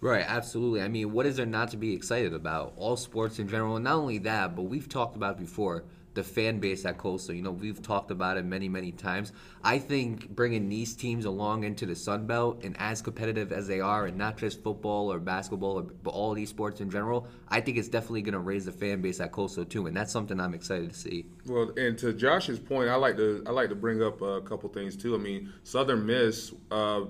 Right, 0.00 0.24
absolutely. 0.26 0.80
I 0.82 0.88
mean, 0.88 1.12
what 1.12 1.26
is 1.26 1.36
there 1.36 1.46
not 1.46 1.70
to 1.72 1.76
be 1.76 1.92
excited 1.92 2.32
about? 2.32 2.74
All 2.76 2.96
sports 2.96 3.40
in 3.40 3.48
general, 3.48 3.74
and 3.74 3.84
not 3.84 3.94
only 3.94 4.18
that, 4.18 4.54
but 4.54 4.62
we've 4.62 4.88
talked 4.88 5.16
about 5.16 5.38
before 5.38 5.84
the 6.18 6.24
fan 6.24 6.58
base 6.58 6.84
at 6.84 6.98
Coastal. 6.98 7.32
You 7.32 7.42
know, 7.42 7.52
we've 7.52 7.80
talked 7.80 8.10
about 8.10 8.36
it 8.36 8.44
many, 8.44 8.68
many 8.68 8.90
times. 8.90 9.32
I 9.62 9.78
think 9.78 10.28
bringing 10.28 10.68
these 10.68 10.96
teams 10.96 11.26
along 11.26 11.62
into 11.62 11.86
the 11.86 11.94
Sun 11.94 12.26
Belt 12.26 12.64
and 12.64 12.76
as 12.80 13.00
competitive 13.00 13.52
as 13.52 13.68
they 13.68 13.80
are, 13.80 14.06
and 14.06 14.18
not 14.18 14.36
just 14.36 14.60
football 14.64 15.12
or 15.12 15.20
basketball, 15.20 15.80
but 16.02 16.10
all 16.10 16.34
these 16.34 16.48
sports 16.48 16.80
in 16.80 16.90
general, 16.90 17.28
I 17.48 17.60
think 17.60 17.78
it's 17.78 17.88
definitely 17.88 18.22
going 18.22 18.32
to 18.32 18.40
raise 18.40 18.64
the 18.64 18.72
fan 18.72 19.00
base 19.00 19.20
at 19.20 19.30
Coastal 19.30 19.64
too, 19.64 19.86
and 19.86 19.96
that's 19.96 20.10
something 20.10 20.40
I'm 20.40 20.54
excited 20.54 20.90
to 20.90 20.98
see. 20.98 21.26
Well, 21.46 21.70
and 21.76 21.96
to 21.98 22.12
Josh's 22.12 22.58
point, 22.58 22.88
I 22.88 22.96
like 22.96 23.16
to 23.18 23.44
I 23.46 23.50
like 23.52 23.68
to 23.68 23.76
bring 23.76 24.02
up 24.02 24.20
a 24.20 24.40
couple 24.40 24.68
things 24.70 24.96
too. 24.96 25.14
I 25.14 25.18
mean, 25.18 25.52
Southern 25.62 26.04
Miss. 26.04 26.52
Uh, 26.70 27.04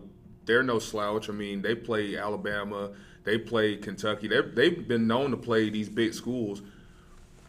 they're 0.44 0.62
no 0.62 0.78
slouch. 0.78 1.28
I 1.28 1.32
mean, 1.32 1.60
they 1.60 1.74
play 1.74 2.16
Alabama, 2.16 2.92
they 3.24 3.36
play 3.36 3.76
Kentucky. 3.76 4.28
they 4.28 4.40
they've 4.40 4.86
been 4.86 5.06
known 5.06 5.30
to 5.30 5.36
play 5.36 5.70
these 5.70 5.88
big 5.88 6.14
schools. 6.14 6.62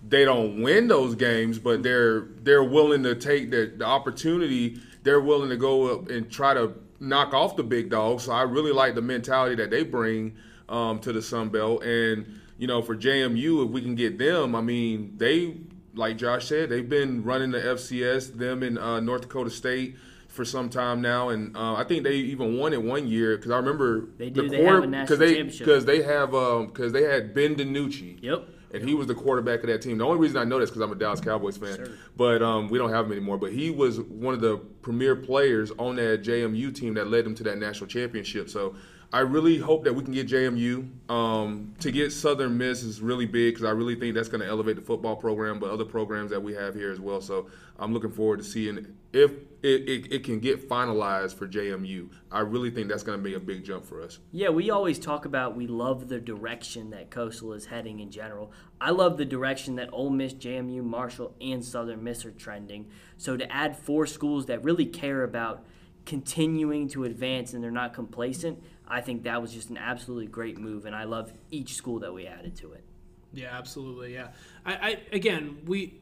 They 0.09 0.25
don't 0.25 0.61
win 0.61 0.87
those 0.87 1.15
games, 1.15 1.59
but 1.59 1.83
they're 1.83 2.21
they're 2.41 2.63
willing 2.63 3.03
to 3.03 3.15
take 3.15 3.51
the, 3.51 3.73
the 3.77 3.85
opportunity. 3.85 4.79
They're 5.03 5.21
willing 5.21 5.49
to 5.49 5.57
go 5.57 5.93
up 5.93 6.09
and 6.09 6.29
try 6.29 6.53
to 6.55 6.73
knock 6.99 7.33
off 7.33 7.55
the 7.55 7.63
big 7.63 7.89
dogs. 7.89 8.23
So 8.23 8.31
I 8.31 8.41
really 8.41 8.71
like 8.71 8.95
the 8.95 9.01
mentality 9.01 9.55
that 9.55 9.69
they 9.69 9.83
bring 9.83 10.35
um, 10.67 10.99
to 10.99 11.13
the 11.13 11.21
Sun 11.21 11.49
Belt. 11.49 11.83
And 11.83 12.39
you 12.57 12.67
know, 12.67 12.81
for 12.81 12.95
JMU, 12.95 13.65
if 13.65 13.71
we 13.71 13.81
can 13.81 13.95
get 13.95 14.17
them, 14.17 14.55
I 14.55 14.61
mean, 14.61 15.13
they 15.17 15.57
like 15.93 16.17
Josh 16.17 16.47
said, 16.47 16.69
they've 16.69 16.89
been 16.89 17.23
running 17.23 17.51
the 17.51 17.59
FCS. 17.59 18.37
Them 18.37 18.63
in 18.63 18.77
uh, 18.77 18.99
North 18.99 19.21
Dakota 19.21 19.49
State 19.49 19.95
for 20.27 20.45
some 20.45 20.69
time 20.69 21.01
now, 21.01 21.29
and 21.29 21.55
uh, 21.55 21.75
I 21.75 21.83
think 21.83 22.03
they 22.03 22.15
even 22.15 22.57
won 22.57 22.73
it 22.73 22.81
one 22.81 23.07
year 23.07 23.35
because 23.35 23.51
I 23.51 23.57
remember 23.57 24.07
they 24.17 24.29
did. 24.29 24.45
The 24.45 24.49
they 24.49 24.57
quarter, 24.63 24.75
have 24.75 24.83
a 24.83 24.87
national 24.87 25.19
they, 25.19 25.43
Because 25.43 25.85
they 25.85 26.01
have 26.03 26.31
because 26.31 26.87
um, 26.87 26.91
they 26.91 27.03
had 27.03 27.33
Ben 27.33 27.55
DiNucci. 27.55 28.19
Yep. 28.21 28.47
And 28.73 28.87
he 28.87 28.93
was 28.93 29.07
the 29.07 29.15
quarterback 29.15 29.61
of 29.61 29.67
that 29.67 29.81
team. 29.81 29.97
The 29.97 30.05
only 30.05 30.19
reason 30.19 30.37
I 30.37 30.43
know 30.43 30.59
this 30.59 30.69
because 30.69 30.81
I'm 30.81 30.91
a 30.91 30.95
Dallas 30.95 31.19
Cowboys 31.19 31.57
fan, 31.57 31.75
sure. 31.75 31.89
but 32.15 32.43
um, 32.43 32.69
we 32.69 32.77
don't 32.77 32.91
have 32.91 33.05
him 33.05 33.11
anymore. 33.11 33.37
But 33.37 33.51
he 33.51 33.71
was 33.71 33.99
one 33.99 34.33
of 34.33 34.41
the 34.41 34.57
premier 34.81 35.15
players 35.15 35.71
on 35.79 35.95
that 35.95 36.23
JMU 36.23 36.73
team 36.75 36.93
that 36.93 37.07
led 37.07 37.25
them 37.25 37.35
to 37.35 37.43
that 37.43 37.57
national 37.57 37.87
championship. 37.87 38.49
So 38.49 38.75
I 39.11 39.21
really 39.21 39.57
hope 39.57 39.85
that 39.85 39.93
we 39.93 40.03
can 40.03 40.13
get 40.13 40.27
JMU. 40.27 40.87
Um, 41.09 41.73
to 41.79 41.91
get 41.91 42.11
Southern 42.11 42.57
Miss 42.57 42.83
is 42.83 43.01
really 43.01 43.25
big 43.25 43.55
because 43.55 43.65
I 43.65 43.71
really 43.71 43.95
think 43.95 44.13
that's 44.13 44.29
going 44.29 44.41
to 44.41 44.47
elevate 44.47 44.75
the 44.75 44.83
football 44.83 45.15
program, 45.15 45.59
but 45.59 45.71
other 45.71 45.85
programs 45.85 46.29
that 46.29 46.41
we 46.41 46.53
have 46.53 46.75
here 46.75 46.91
as 46.91 46.99
well. 46.99 47.21
So 47.21 47.47
I'm 47.79 47.93
looking 47.93 48.11
forward 48.11 48.37
to 48.37 48.43
seeing 48.43 48.95
if 49.11 49.31
it, 49.61 49.89
it, 49.89 50.13
it 50.13 50.23
can 50.23 50.39
get 50.39 50.67
finalized 50.67 51.35
for 51.35 51.47
JMU. 51.47 52.09
I 52.31 52.41
really 52.41 52.71
think 52.71 52.89
that's 52.89 53.03
going 53.03 53.17
to 53.17 53.23
be 53.23 53.35
a 53.35 53.39
big 53.39 53.63
jump 53.63 53.85
for 53.85 54.01
us. 54.01 54.19
Yeah, 54.31 54.49
we 54.49 54.69
always 54.69 54.99
talk 54.99 55.25
about 55.25 55.55
we 55.55 55.67
love 55.67 56.07
the 56.07 56.19
direction 56.19 56.89
that 56.91 57.11
Coastal 57.11 57.53
is 57.53 57.65
heading 57.65 57.99
in 57.99 58.11
general. 58.11 58.51
I 58.79 58.91
love 58.91 59.17
the 59.17 59.25
direction 59.25 59.75
that 59.75 59.89
Ole 59.91 60.09
Miss, 60.09 60.33
JMU, 60.33 60.83
Marshall, 60.83 61.35
and 61.41 61.63
Southern 61.63 62.03
Miss 62.03 62.25
are 62.25 62.31
trending. 62.31 62.89
So 63.17 63.37
to 63.37 63.51
add 63.51 63.77
four 63.77 64.05
schools 64.05 64.45
that 64.47 64.63
really 64.63 64.85
care 64.85 65.23
about 65.23 65.65
continuing 66.05 66.87
to 66.89 67.03
advance 67.03 67.53
and 67.53 67.63
they're 67.63 67.71
not 67.71 67.93
complacent– 67.93 68.63
I 68.89 69.01
think 69.01 69.23
that 69.23 69.41
was 69.41 69.53
just 69.53 69.69
an 69.69 69.77
absolutely 69.77 70.27
great 70.27 70.57
move, 70.57 70.85
and 70.85 70.95
I 70.95 71.03
love 71.03 71.31
each 71.51 71.75
school 71.75 71.99
that 71.99 72.13
we 72.13 72.25
added 72.25 72.55
to 72.57 72.73
it. 72.73 72.83
Yeah, 73.31 73.55
absolutely. 73.55 74.13
Yeah, 74.15 74.29
I, 74.65 74.73
I 74.73 74.97
again 75.11 75.59
we 75.65 75.99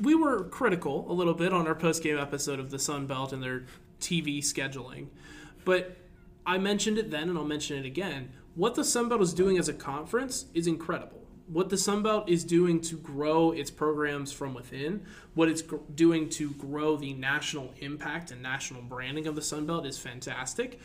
we 0.00 0.14
were 0.14 0.44
critical 0.44 1.06
a 1.10 1.12
little 1.12 1.34
bit 1.34 1.52
on 1.52 1.66
our 1.66 1.74
post 1.74 2.02
game 2.02 2.18
episode 2.18 2.58
of 2.58 2.70
the 2.70 2.78
Sun 2.78 3.06
Belt 3.06 3.32
and 3.32 3.42
their 3.42 3.64
TV 4.00 4.38
scheduling, 4.38 5.08
but 5.64 5.96
I 6.44 6.58
mentioned 6.58 6.98
it 6.98 7.10
then, 7.10 7.28
and 7.28 7.36
I'll 7.36 7.44
mention 7.44 7.76
it 7.76 7.86
again. 7.86 8.30
What 8.54 8.74
the 8.74 8.84
Sun 8.84 9.08
Belt 9.08 9.20
is 9.20 9.34
doing 9.34 9.58
as 9.58 9.68
a 9.68 9.74
conference 9.74 10.46
is 10.54 10.66
incredible. 10.66 11.22
What 11.48 11.70
the 11.70 11.76
Sun 11.76 12.02
Belt 12.02 12.28
is 12.28 12.44
doing 12.44 12.80
to 12.82 12.96
grow 12.96 13.52
its 13.52 13.70
programs 13.70 14.32
from 14.32 14.54
within, 14.54 15.04
what 15.34 15.48
it's 15.48 15.62
gr- 15.62 15.76
doing 15.94 16.28
to 16.30 16.50
grow 16.52 16.96
the 16.96 17.14
national 17.14 17.72
impact 17.78 18.30
and 18.30 18.42
national 18.42 18.82
branding 18.82 19.26
of 19.26 19.36
the 19.36 19.42
Sun 19.42 19.66
Belt 19.66 19.86
is 19.86 19.98
fantastic. 19.98 20.80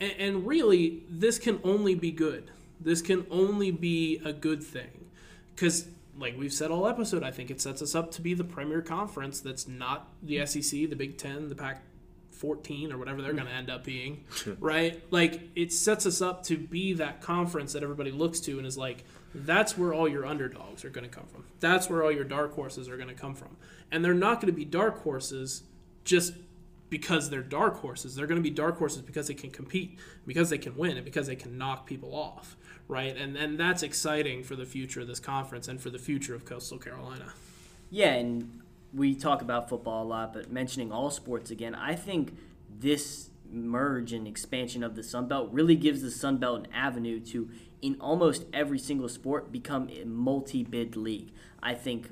And, 0.00 0.12
and 0.18 0.46
really, 0.46 1.02
this 1.08 1.38
can 1.38 1.60
only 1.62 1.94
be 1.94 2.10
good. 2.10 2.50
This 2.80 3.02
can 3.02 3.26
only 3.30 3.70
be 3.70 4.20
a 4.24 4.32
good 4.32 4.62
thing. 4.62 5.06
Because, 5.54 5.86
like 6.18 6.38
we've 6.38 6.52
said 6.52 6.70
all 6.70 6.86
episode, 6.86 7.22
I 7.22 7.30
think 7.30 7.50
it 7.50 7.60
sets 7.60 7.82
us 7.82 7.94
up 7.94 8.10
to 8.12 8.22
be 8.22 8.34
the 8.34 8.44
premier 8.44 8.82
conference 8.82 9.40
that's 9.40 9.66
not 9.66 10.08
the 10.22 10.44
SEC, 10.46 10.90
the 10.90 10.94
Big 10.94 11.16
Ten, 11.16 11.48
the 11.48 11.54
Pac 11.54 11.82
14 12.30 12.92
or 12.92 12.98
whatever 12.98 13.22
they're 13.22 13.32
mm. 13.32 13.36
going 13.36 13.48
to 13.48 13.54
end 13.54 13.70
up 13.70 13.84
being, 13.84 14.24
right? 14.58 15.02
Like 15.10 15.40
it 15.54 15.72
sets 15.72 16.06
us 16.06 16.20
up 16.20 16.42
to 16.44 16.58
be 16.58 16.92
that 16.94 17.20
conference 17.20 17.72
that 17.72 17.82
everybody 17.82 18.10
looks 18.10 18.40
to 18.40 18.58
and 18.58 18.66
is 18.66 18.76
like, 18.76 19.04
that's 19.34 19.78
where 19.78 19.94
all 19.94 20.08
your 20.08 20.26
underdogs 20.26 20.84
are 20.84 20.90
going 20.90 21.08
to 21.08 21.14
come 21.14 21.26
from. 21.26 21.44
That's 21.60 21.88
where 21.88 22.02
all 22.02 22.12
your 22.12 22.24
dark 22.24 22.54
horses 22.54 22.88
are 22.88 22.96
going 22.96 23.08
to 23.08 23.14
come 23.14 23.34
from. 23.34 23.56
And 23.90 24.04
they're 24.04 24.12
not 24.12 24.40
going 24.40 24.52
to 24.52 24.56
be 24.56 24.64
dark 24.64 25.02
horses 25.02 25.62
just 26.04 26.34
because 26.90 27.30
they're 27.30 27.42
dark 27.42 27.76
horses. 27.76 28.14
They're 28.14 28.26
going 28.26 28.42
to 28.42 28.42
be 28.42 28.54
dark 28.54 28.76
horses 28.76 29.00
because 29.00 29.28
they 29.28 29.34
can 29.34 29.50
compete, 29.50 29.98
because 30.26 30.50
they 30.50 30.58
can 30.58 30.76
win, 30.76 30.96
and 30.96 31.04
because 31.04 31.26
they 31.26 31.36
can 31.36 31.56
knock 31.56 31.86
people 31.86 32.14
off, 32.14 32.56
right? 32.88 33.16
And 33.16 33.36
and 33.36 33.58
that's 33.58 33.82
exciting 33.82 34.42
for 34.42 34.56
the 34.56 34.66
future 34.66 35.00
of 35.00 35.06
this 35.06 35.20
conference 35.20 35.68
and 35.68 35.80
for 35.80 35.90
the 35.90 35.98
future 35.98 36.34
of 36.34 36.44
Coastal 36.44 36.78
Carolina. 36.78 37.32
Yeah, 37.90 38.12
and 38.12 38.60
we 38.94 39.14
talk 39.14 39.42
about 39.42 39.68
football 39.68 40.04
a 40.04 40.08
lot, 40.08 40.32
but 40.32 40.50
mentioning 40.50 40.92
all 40.92 41.10
sports 41.10 41.50
again, 41.50 41.74
I 41.74 41.94
think 41.94 42.36
this 42.78 43.30
merge 43.50 44.12
and 44.12 44.26
expansion 44.26 44.82
of 44.82 44.96
the 44.96 45.02
Sun 45.02 45.28
Belt 45.28 45.48
really 45.52 45.76
gives 45.76 46.02
the 46.02 46.10
Sun 46.10 46.38
Belt 46.38 46.60
an 46.60 46.72
avenue 46.72 47.20
to, 47.20 47.50
in 47.80 47.96
almost 48.00 48.44
every 48.52 48.78
single 48.78 49.08
sport, 49.08 49.52
become 49.52 49.88
a 49.90 50.04
multi-bid 50.04 50.96
league. 50.96 51.32
I 51.62 51.74
think 51.74 52.10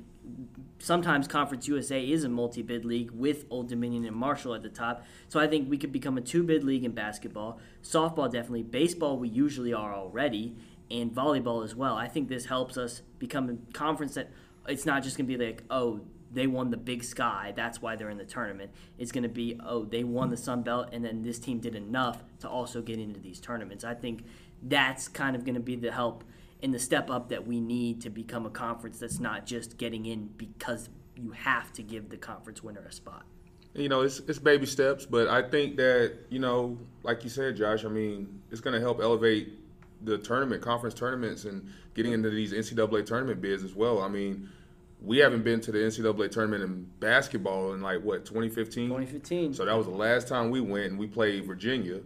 sometimes 0.79 1.27
Conference 1.27 1.67
USA 1.67 2.03
is 2.03 2.23
a 2.23 2.29
multi 2.29 2.61
bid 2.61 2.85
league 2.85 3.11
with 3.11 3.45
Old 3.49 3.69
Dominion 3.69 4.05
and 4.05 4.15
Marshall 4.15 4.53
at 4.53 4.63
the 4.63 4.69
top. 4.69 5.05
So 5.29 5.39
I 5.39 5.47
think 5.47 5.69
we 5.69 5.77
could 5.77 5.91
become 5.91 6.17
a 6.17 6.21
two 6.21 6.43
bid 6.43 6.63
league 6.63 6.83
in 6.83 6.91
basketball. 6.91 7.59
Softball, 7.83 8.31
definitely. 8.31 8.63
Baseball, 8.63 9.17
we 9.17 9.29
usually 9.29 9.73
are 9.73 9.93
already. 9.93 10.55
And 10.89 11.09
volleyball 11.15 11.63
as 11.63 11.73
well. 11.73 11.95
I 11.95 12.09
think 12.09 12.27
this 12.27 12.47
helps 12.47 12.75
us 12.75 13.01
become 13.17 13.49
a 13.49 13.73
conference 13.73 14.15
that 14.15 14.29
it's 14.67 14.85
not 14.85 15.03
just 15.03 15.17
going 15.17 15.25
to 15.25 15.37
be 15.37 15.45
like, 15.45 15.63
oh, 15.69 16.01
they 16.33 16.47
won 16.47 16.69
the 16.69 16.77
Big 16.77 17.03
Sky. 17.03 17.53
That's 17.55 17.81
why 17.81 17.95
they're 17.95 18.09
in 18.09 18.17
the 18.17 18.25
tournament. 18.25 18.71
It's 18.97 19.11
going 19.11 19.23
to 19.23 19.29
be, 19.29 19.57
oh, 19.65 19.85
they 19.85 20.03
won 20.03 20.29
the 20.29 20.37
Sun 20.37 20.63
Belt, 20.63 20.89
and 20.91 21.03
then 21.03 21.21
this 21.21 21.39
team 21.39 21.59
did 21.59 21.75
enough 21.75 22.23
to 22.39 22.49
also 22.49 22.81
get 22.81 22.99
into 22.99 23.19
these 23.19 23.39
tournaments. 23.39 23.83
I 23.83 23.93
think 23.93 24.25
that's 24.61 25.07
kind 25.07 25.35
of 25.35 25.43
going 25.43 25.55
to 25.55 25.61
be 25.61 25.75
the 25.75 25.91
help 25.91 26.23
and 26.63 26.73
the 26.73 26.79
step 26.79 27.09
up 27.09 27.29
that 27.29 27.47
we 27.47 27.59
need 27.59 28.01
to 28.01 28.09
become 28.09 28.45
a 28.45 28.49
conference 28.49 28.99
that's 28.99 29.19
not 29.19 29.45
just 29.45 29.77
getting 29.77 30.05
in 30.05 30.29
because 30.37 30.89
you 31.15 31.31
have 31.31 31.71
to 31.73 31.83
give 31.83 32.09
the 32.09 32.17
conference 32.17 32.63
winner 32.63 32.81
a 32.87 32.91
spot. 32.91 33.23
You 33.73 33.87
know, 33.87 34.01
it's 34.01 34.19
it's 34.19 34.39
baby 34.39 34.65
steps, 34.65 35.05
but 35.05 35.29
I 35.29 35.41
think 35.41 35.77
that 35.77 36.17
you 36.29 36.39
know, 36.39 36.77
like 37.03 37.23
you 37.23 37.29
said, 37.29 37.55
Josh. 37.55 37.85
I 37.85 37.87
mean, 37.87 38.41
it's 38.51 38.59
going 38.59 38.73
to 38.73 38.81
help 38.81 38.99
elevate 38.99 39.53
the 40.03 40.17
tournament, 40.17 40.61
conference 40.61 40.93
tournaments, 40.93 41.45
and 41.45 41.71
getting 41.93 42.11
into 42.11 42.29
these 42.29 42.53
NCAA 42.53 43.05
tournament 43.05 43.41
bids 43.41 43.63
as 43.63 43.73
well. 43.73 44.01
I 44.01 44.09
mean, 44.09 44.49
we 45.01 45.19
haven't 45.19 45.43
been 45.43 45.61
to 45.61 45.71
the 45.71 45.79
NCAA 45.79 46.31
tournament 46.31 46.63
in 46.63 46.85
basketball 46.99 47.73
in 47.73 47.81
like 47.81 48.01
what 48.01 48.25
2015. 48.25 48.89
2015. 48.89 49.53
So 49.53 49.65
that 49.65 49.77
was 49.77 49.87
the 49.87 49.93
last 49.93 50.27
time 50.27 50.49
we 50.49 50.59
went, 50.59 50.91
and 50.91 50.99
we 50.99 51.07
played 51.07 51.45
Virginia. 51.45 52.01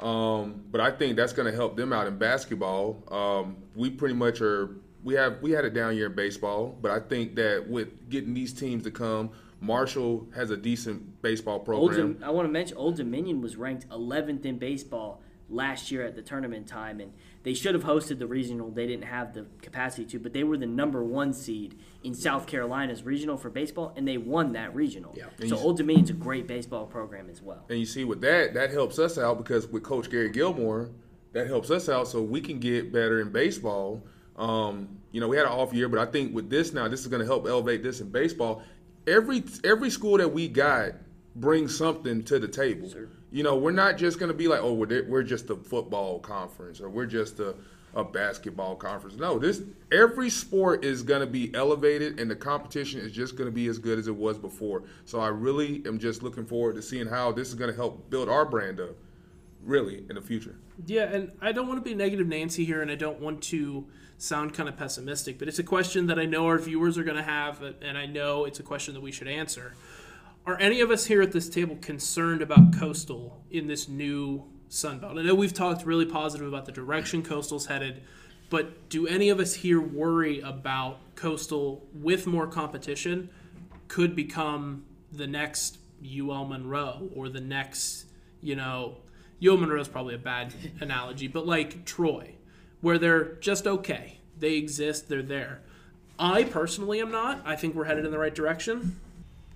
Um, 0.00 0.62
but 0.70 0.80
I 0.80 0.90
think 0.90 1.16
that's 1.16 1.32
going 1.32 1.50
to 1.50 1.56
help 1.56 1.76
them 1.76 1.92
out 1.92 2.06
in 2.06 2.18
basketball. 2.18 3.02
Um, 3.10 3.56
we 3.74 3.90
pretty 3.90 4.14
much 4.14 4.40
are. 4.40 4.76
We 5.02 5.14
have 5.14 5.40
we 5.40 5.52
had 5.52 5.64
a 5.64 5.70
down 5.70 5.96
year 5.96 6.06
in 6.06 6.14
baseball, 6.14 6.76
but 6.82 6.90
I 6.90 6.98
think 6.98 7.36
that 7.36 7.68
with 7.68 8.10
getting 8.10 8.34
these 8.34 8.52
teams 8.52 8.82
to 8.84 8.90
come, 8.90 9.30
Marshall 9.60 10.26
has 10.34 10.50
a 10.50 10.56
decent 10.56 11.22
baseball 11.22 11.60
program. 11.60 12.14
Dom- 12.14 12.24
I 12.24 12.30
want 12.30 12.48
to 12.48 12.52
mention 12.52 12.76
Old 12.76 12.96
Dominion 12.96 13.40
was 13.40 13.56
ranked 13.56 13.88
11th 13.88 14.44
in 14.44 14.58
baseball 14.58 15.22
last 15.48 15.90
year 15.90 16.04
at 16.04 16.16
the 16.16 16.22
tournament 16.22 16.66
time, 16.66 17.00
and 17.00 17.12
they 17.46 17.54
should 17.54 17.74
have 17.76 17.84
hosted 17.84 18.18
the 18.18 18.26
regional. 18.26 18.72
They 18.72 18.88
didn't 18.88 19.04
have 19.04 19.32
the 19.32 19.46
capacity 19.62 20.04
to, 20.06 20.18
but 20.18 20.32
they 20.32 20.42
were 20.42 20.56
the 20.56 20.66
number 20.66 21.04
one 21.04 21.32
seed 21.32 21.78
in 22.02 22.12
South 22.12 22.48
Carolina's 22.48 23.04
regional 23.04 23.36
for 23.36 23.50
baseball, 23.50 23.92
and 23.94 24.06
they 24.06 24.18
won 24.18 24.54
that 24.54 24.74
regional. 24.74 25.14
Yeah. 25.16 25.26
And 25.38 25.48
So 25.48 25.54
you- 25.54 25.62
Old 25.62 25.78
Dominion's 25.78 26.10
a 26.10 26.14
great 26.14 26.48
baseball 26.48 26.86
program 26.86 27.30
as 27.30 27.40
well. 27.40 27.64
And 27.68 27.78
you 27.78 27.86
see, 27.86 28.02
with 28.02 28.20
that, 28.22 28.54
that 28.54 28.72
helps 28.72 28.98
us 28.98 29.16
out 29.16 29.38
because 29.38 29.68
with 29.68 29.84
Coach 29.84 30.10
Gary 30.10 30.30
Gilmore, 30.30 30.90
that 31.34 31.46
helps 31.46 31.70
us 31.70 31.88
out 31.88 32.08
so 32.08 32.20
we 32.20 32.40
can 32.40 32.58
get 32.58 32.92
better 32.92 33.20
in 33.20 33.30
baseball. 33.30 34.02
Um, 34.34 34.98
you 35.12 35.20
know, 35.20 35.28
we 35.28 35.36
had 35.36 35.46
an 35.46 35.52
off 35.52 35.72
year, 35.72 35.88
but 35.88 36.00
I 36.00 36.06
think 36.10 36.34
with 36.34 36.50
this 36.50 36.72
now, 36.72 36.88
this 36.88 37.02
is 37.02 37.06
going 37.06 37.20
to 37.20 37.26
help 37.26 37.46
elevate 37.46 37.80
this 37.80 38.00
in 38.00 38.10
baseball. 38.10 38.64
Every 39.06 39.44
every 39.62 39.90
school 39.90 40.18
that 40.18 40.32
we 40.32 40.48
got 40.48 40.94
brings 41.36 41.78
something 41.78 42.24
to 42.24 42.40
the 42.40 42.48
table. 42.48 42.90
Sure. 42.90 43.08
You 43.36 43.42
know, 43.42 43.54
we're 43.54 43.70
not 43.70 43.98
just 43.98 44.18
going 44.18 44.30
to 44.30 44.34
be 44.34 44.48
like, 44.48 44.62
oh, 44.62 44.72
we're 44.72 45.04
we're 45.06 45.22
just 45.22 45.50
a 45.50 45.56
football 45.56 46.20
conference 46.20 46.80
or 46.80 46.88
we're 46.88 47.04
just 47.04 47.38
a 47.38 47.54
a 47.92 48.02
basketball 48.02 48.74
conference. 48.76 49.18
No, 49.18 49.38
this 49.38 49.60
every 49.92 50.30
sport 50.30 50.86
is 50.86 51.02
going 51.02 51.20
to 51.20 51.26
be 51.26 51.54
elevated, 51.54 52.18
and 52.18 52.30
the 52.30 52.36
competition 52.36 52.98
is 52.98 53.12
just 53.12 53.36
going 53.36 53.44
to 53.44 53.52
be 53.52 53.66
as 53.66 53.76
good 53.76 53.98
as 53.98 54.08
it 54.08 54.16
was 54.16 54.38
before. 54.38 54.84
So 55.04 55.20
I 55.20 55.28
really 55.28 55.82
am 55.84 55.98
just 55.98 56.22
looking 56.22 56.46
forward 56.46 56.76
to 56.76 56.82
seeing 56.82 57.06
how 57.06 57.30
this 57.30 57.48
is 57.48 57.54
going 57.54 57.70
to 57.70 57.76
help 57.76 58.08
build 58.08 58.30
our 58.30 58.46
brand 58.46 58.80
up, 58.80 58.96
really, 59.62 60.06
in 60.08 60.14
the 60.14 60.22
future. 60.22 60.56
Yeah, 60.86 61.04
and 61.04 61.30
I 61.42 61.52
don't 61.52 61.68
want 61.68 61.84
to 61.84 61.86
be 61.86 61.94
negative 61.94 62.26
Nancy 62.26 62.64
here, 62.64 62.80
and 62.80 62.90
I 62.90 62.94
don't 62.94 63.20
want 63.20 63.42
to 63.44 63.86
sound 64.16 64.54
kind 64.54 64.66
of 64.66 64.78
pessimistic, 64.78 65.38
but 65.38 65.46
it's 65.46 65.58
a 65.58 65.62
question 65.62 66.06
that 66.06 66.18
I 66.18 66.24
know 66.24 66.46
our 66.46 66.58
viewers 66.58 66.96
are 66.96 67.04
going 67.04 67.18
to 67.18 67.22
have, 67.22 67.62
and 67.82 67.98
I 67.98 68.06
know 68.06 68.46
it's 68.46 68.60
a 68.60 68.62
question 68.62 68.94
that 68.94 69.02
we 69.02 69.12
should 69.12 69.28
answer. 69.28 69.74
Are 70.46 70.56
any 70.60 70.80
of 70.80 70.92
us 70.92 71.06
here 71.06 71.22
at 71.22 71.32
this 71.32 71.48
table 71.48 71.74
concerned 71.80 72.40
about 72.40 72.78
Coastal 72.78 73.42
in 73.50 73.66
this 73.66 73.88
new 73.88 74.44
Sun 74.68 75.00
Belt? 75.00 75.18
I 75.18 75.22
know 75.22 75.34
we've 75.34 75.52
talked 75.52 75.84
really 75.84 76.06
positive 76.06 76.46
about 76.46 76.66
the 76.66 76.72
direction 76.72 77.24
Coastal's 77.24 77.66
headed, 77.66 78.04
but 78.48 78.88
do 78.88 79.08
any 79.08 79.28
of 79.28 79.40
us 79.40 79.54
here 79.54 79.80
worry 79.80 80.38
about 80.38 80.98
Coastal 81.16 81.84
with 81.92 82.28
more 82.28 82.46
competition 82.46 83.28
could 83.88 84.14
become 84.14 84.84
the 85.10 85.26
next 85.26 85.78
UL 86.04 86.44
Monroe 86.44 87.10
or 87.12 87.28
the 87.28 87.40
next, 87.40 88.06
you 88.40 88.54
know, 88.54 88.98
UL 89.44 89.56
Monroe 89.56 89.80
is 89.80 89.88
probably 89.88 90.14
a 90.14 90.18
bad 90.18 90.54
analogy, 90.80 91.26
but 91.26 91.44
like 91.44 91.84
Troy, 91.84 92.36
where 92.82 92.98
they're 92.98 93.34
just 93.40 93.66
okay. 93.66 94.20
They 94.38 94.54
exist, 94.54 95.08
they're 95.08 95.22
there. 95.22 95.62
I 96.20 96.44
personally 96.44 97.00
am 97.00 97.10
not. 97.10 97.42
I 97.44 97.56
think 97.56 97.74
we're 97.74 97.86
headed 97.86 98.04
in 98.04 98.12
the 98.12 98.18
right 98.18 98.34
direction. 98.34 99.00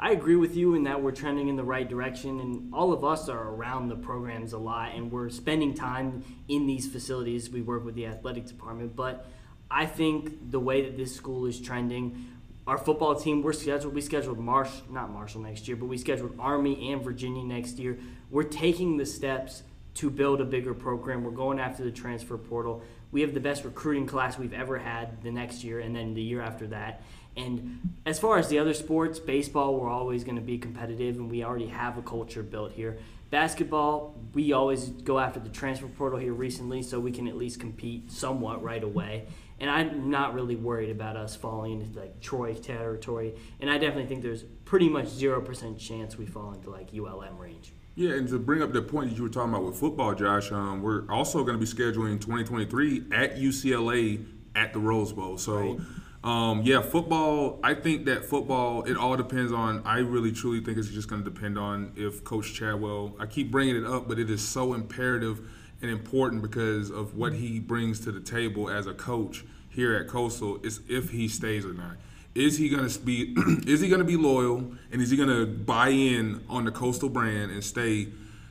I 0.03 0.13
agree 0.13 0.37
with 0.37 0.57
you 0.57 0.75
in 0.75 0.85
that 0.85 1.03
we're 1.03 1.13
trending 1.13 1.49
in 1.49 1.57
the 1.57 1.63
right 1.63 1.87
direction, 1.87 2.41
and 2.41 2.73
all 2.73 2.95
of 2.95 3.05
us 3.05 3.29
are 3.29 3.51
around 3.51 3.91
the 3.91 3.97
programs 3.97 4.55
a 4.55 4.59
lot, 4.59 4.95
and 4.95 5.13
we're 5.13 5.29
spending 5.29 5.75
time 5.75 6.25
in 6.49 6.67
these 6.67 6.91
facilities. 6.91 7.51
We 7.51 7.61
work 7.61 7.85
with 7.85 7.97
the 7.97 8.07
athletic 8.07 8.47
department, 8.47 8.97
but 8.97 9.27
I 9.71 9.85
think 9.85 10.51
the 10.51 10.59
way 10.59 10.81
that 10.81 10.97
this 10.97 11.15
school 11.15 11.45
is 11.45 11.61
trending, 11.61 12.29
our 12.67 12.79
football 12.79 13.15
team, 13.15 13.43
we're 13.43 13.53
scheduled. 13.53 13.93
We 13.93 14.01
scheduled 14.01 14.39
Marsh, 14.39 14.71
not 14.89 15.11
Marshall 15.11 15.43
next 15.43 15.69
year, 15.69 15.77
but 15.77 15.85
we 15.85 15.99
scheduled 15.99 16.35
Army 16.39 16.93
and 16.93 17.05
Virginia 17.05 17.45
next 17.45 17.79
year. 17.79 17.99
We're 18.31 18.45
taking 18.45 18.97
the 18.97 19.05
steps 19.05 19.65
to 19.97 20.09
build 20.09 20.41
a 20.41 20.47
bigger 20.47 20.73
program. 20.73 21.25
We're 21.25 21.33
going 21.33 21.61
after 21.61 21.85
the 21.85 21.91
transfer 21.91 22.39
portal. 22.39 22.83
We 23.13 23.21
have 23.21 23.35
the 23.35 23.41
best 23.41 23.65
recruiting 23.65 24.07
class 24.07 24.39
we've 24.39 24.55
ever 24.55 24.79
had 24.79 25.23
the 25.23 25.31
next 25.31 25.63
year, 25.63 25.81
and 25.81 25.95
then 25.95 26.15
the 26.15 26.23
year 26.23 26.41
after 26.41 26.69
that. 26.69 27.03
And 27.37 27.97
as 28.05 28.19
far 28.19 28.39
as 28.39 28.49
the 28.49 28.59
other 28.59 28.75
sports, 28.75 29.19
baseball, 29.19 29.79
we're 29.79 29.89
always 29.89 30.25
going 30.25 30.37
to 30.37 30.43
be 30.43 30.59
competitive, 30.59 31.17
and 31.17 31.31
we 31.31 31.45
already 31.45 31.69
have 31.69 31.97
a 31.97 32.03
culture 32.03 32.43
built 32.43 32.73
here. 32.73 32.99
Basketball, 33.31 34.17
we 34.35 34.53
always 34.53 34.89
go 34.89 35.19
after 35.21 35.39
the 35.39 35.49
transfer 35.49 35.87
portal 35.87 36.19
here 36.19 36.33
recently, 36.33 36.83
so 36.83 36.99
we 36.99 37.13
can 37.13 37.29
at 37.29 37.37
least 37.37 37.61
compete 37.61 38.11
somewhat 38.11 38.63
right 38.63 38.83
away. 38.83 39.27
And 39.61 39.71
I'm 39.71 40.11
not 40.11 40.35
really 40.35 40.57
worried 40.57 40.91
about 40.91 41.17
us 41.17 41.37
falling 41.37 41.81
into 41.81 42.01
like 42.01 42.21
Troy 42.21 42.55
territory. 42.55 43.35
And 43.61 43.71
I 43.71 43.79
definitely 43.79 44.07
think 44.07 44.23
there's 44.23 44.43
pretty 44.65 44.89
much 44.89 45.07
zero 45.07 45.41
percent 45.41 45.79
chance 45.79 46.17
we 46.17 46.27
fall 46.27 46.53
into 46.53 46.71
like 46.71 46.89
ULM 46.95 47.39
range. 47.39 47.73
Yeah, 47.95 48.15
and 48.15 48.27
to 48.29 48.39
bring 48.39 48.63
up 48.63 48.73
the 48.73 48.83
point 48.83 49.11
that 49.11 49.17
you 49.17 49.23
were 49.23 49.29
talking 49.29 49.51
about 49.53 49.65
with 49.65 49.77
football, 49.77 50.15
Josh, 50.15 50.51
um, 50.51 50.81
we're 50.83 51.05
also 51.11 51.45
going 51.45 51.59
to 51.59 51.65
be 51.65 51.67
scheduling 51.67 52.21
2023 52.21 53.05
at 53.13 53.37
UCLA 53.37 54.25
at 54.55 54.73
the 54.73 54.79
Rose 54.79 55.13
Bowl. 55.13 55.37
So, 55.37 55.81
um, 56.23 56.63
yeah, 56.65 56.83
football. 56.83 57.59
I 57.63 57.75
think 57.75 58.05
that 58.05 58.25
football. 58.25 58.83
It 58.83 58.97
all 58.97 59.17
depends 59.17 59.53
on. 59.53 59.83
I 59.87 59.99
really 59.99 60.33
truly 60.33 60.61
think 60.61 60.77
it's 60.77 60.89
just 60.89 61.09
going 61.09 61.25
to 61.25 61.31
depend 61.31 61.59
on 61.59 61.93
if 61.97 62.25
Coach 62.25 62.53
Chadwell. 62.53 63.17
I 63.19 63.27
keep 63.27 63.51
bringing 63.51 63.77
it 63.77 63.87
up, 63.87 64.07
but 64.07 64.19
it 64.19 64.29
is 64.29 64.47
so 64.47 64.75
imperative 64.75 65.41
and 65.81 65.91
important 65.91 66.43
because 66.43 66.91
of 66.91 67.15
what 67.15 67.33
he 67.33 67.59
brings 67.59 68.01
to 68.01 68.13
the 68.13 68.21
table 68.21 68.69
as 68.69 68.87
a 68.87 68.93
coach 68.93 69.45
here 69.71 69.95
at 69.95 70.09
Coastal. 70.09 70.61
Is 70.63 70.81
if 70.89 71.11
he 71.11 71.27
stays 71.27 71.65
or 71.65 71.73
not. 71.73 71.97
Is 72.35 72.59
he 72.59 72.69
gonna 72.69 72.91
be? 73.03 73.35
is 73.67 73.81
he 73.81 73.89
gonna 73.89 74.05
be 74.05 74.17
loyal? 74.17 74.73
And 74.93 75.01
is 75.01 75.11
he 75.11 75.17
gonna 75.17 75.47
buy 75.47 75.89
in 75.89 76.45
on 76.51 76.67
the 76.67 76.71
Coastal 76.71 77.09
brand 77.09 77.51
and 77.51 77.65
stay 77.65 78.09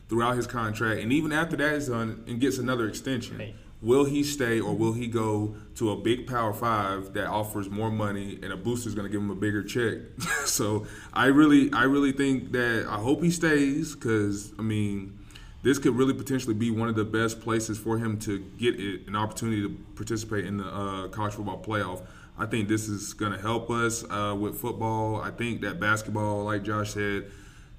throughout 0.10 0.38
his 0.38 0.48
contract? 0.48 1.02
And 1.02 1.14
even 1.14 1.32
after 1.32 1.56
that 1.58 1.76
is 1.76 1.88
done 1.88 2.24
and 2.28 2.42
gets 2.42 2.58
another 2.58 2.88
extension. 2.88 3.38
Will 3.82 4.06
he 4.06 4.24
stay 4.24 4.60
or 4.60 4.74
will 4.74 4.94
he 4.94 5.08
go 5.08 5.56
to 5.76 5.92
a 5.92 5.96
big 5.96 6.28
Power 6.28 6.54
Five 6.54 7.14
that 7.14 7.28
offers 7.28 7.70
more 7.70 7.90
money 7.90 8.40
and 8.42 8.52
a 8.52 8.58
booster 8.58 8.90
is 8.90 8.96
gonna 8.96 9.10
give 9.10 9.22
him 9.22 9.32
a 9.32 9.36
bigger 9.36 9.64
check? 9.64 10.00
so 10.46 10.86
I 11.14 11.28
really, 11.28 11.72
I 11.74 11.84
really 11.84 12.12
think 12.12 12.52
that 12.52 12.86
I 12.90 12.98
hope 12.98 13.24
he 13.24 13.32
stays 13.32 13.96
because 13.96 14.54
I 14.60 14.62
mean. 14.62 15.16
This 15.62 15.78
could 15.78 15.98
really 15.98 16.14
potentially 16.14 16.54
be 16.54 16.72
one 16.72 16.88
of 16.88 16.96
the 16.96 17.04
best 17.04 17.42
places 17.42 17.78
for 17.78 17.98
him 17.98 18.18
to 18.20 18.40
get 18.58 18.80
it, 18.80 19.06
an 19.08 19.16
opportunity 19.18 19.62
to 19.62 19.78
participate 19.94 20.46
in 20.46 20.56
the 20.56 20.64
uh, 20.64 21.10
college 21.10 21.34
football 21.34 21.62
playoff. 21.62 22.02
I 22.38 22.46
think 22.46 22.70
this 22.70 22.88
is 22.88 23.14
going 23.14 23.34
to 23.34 23.38
help 23.38 23.70
us 23.70 24.06
uh, 24.10 24.34
with 24.40 24.58
football. 24.58 25.18
I 25.18 25.32
think 25.32 25.60
that 25.62 25.78
basketball, 25.78 26.46
like 26.46 26.64
Josh 26.64 26.92
said, 26.92 27.30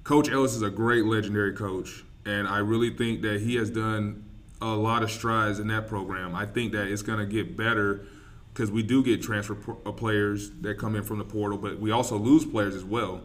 Coach 0.03 0.29
Ellis 0.29 0.53
is 0.53 0.61
a 0.61 0.69
great 0.69 1.05
legendary 1.05 1.53
coach, 1.53 2.03
and 2.25 2.47
I 2.47 2.59
really 2.59 2.91
think 2.91 3.23
that 3.23 3.41
he 3.41 3.55
has 3.55 3.71
done 3.71 4.23
a 4.61 4.75
lot 4.75 5.03
of 5.03 5.11
strides 5.11 5.59
in 5.59 5.67
that 5.67 5.87
program. 5.87 6.35
I 6.35 6.45
think 6.45 6.71
that 6.73 6.87
it's 6.87 7.01
going 7.01 7.19
to 7.19 7.25
get 7.25 7.57
better 7.57 8.05
because 8.53 8.69
we 8.69 8.83
do 8.83 9.03
get 9.03 9.21
transfer 9.21 9.57
uh, 9.85 9.91
players 9.91 10.51
that 10.61 10.77
come 10.77 10.95
in 10.95 11.03
from 11.03 11.17
the 11.17 11.23
portal, 11.23 11.57
but 11.57 11.79
we 11.79 11.91
also 11.91 12.17
lose 12.17 12.45
players 12.45 12.75
as 12.75 12.83
well. 12.83 13.21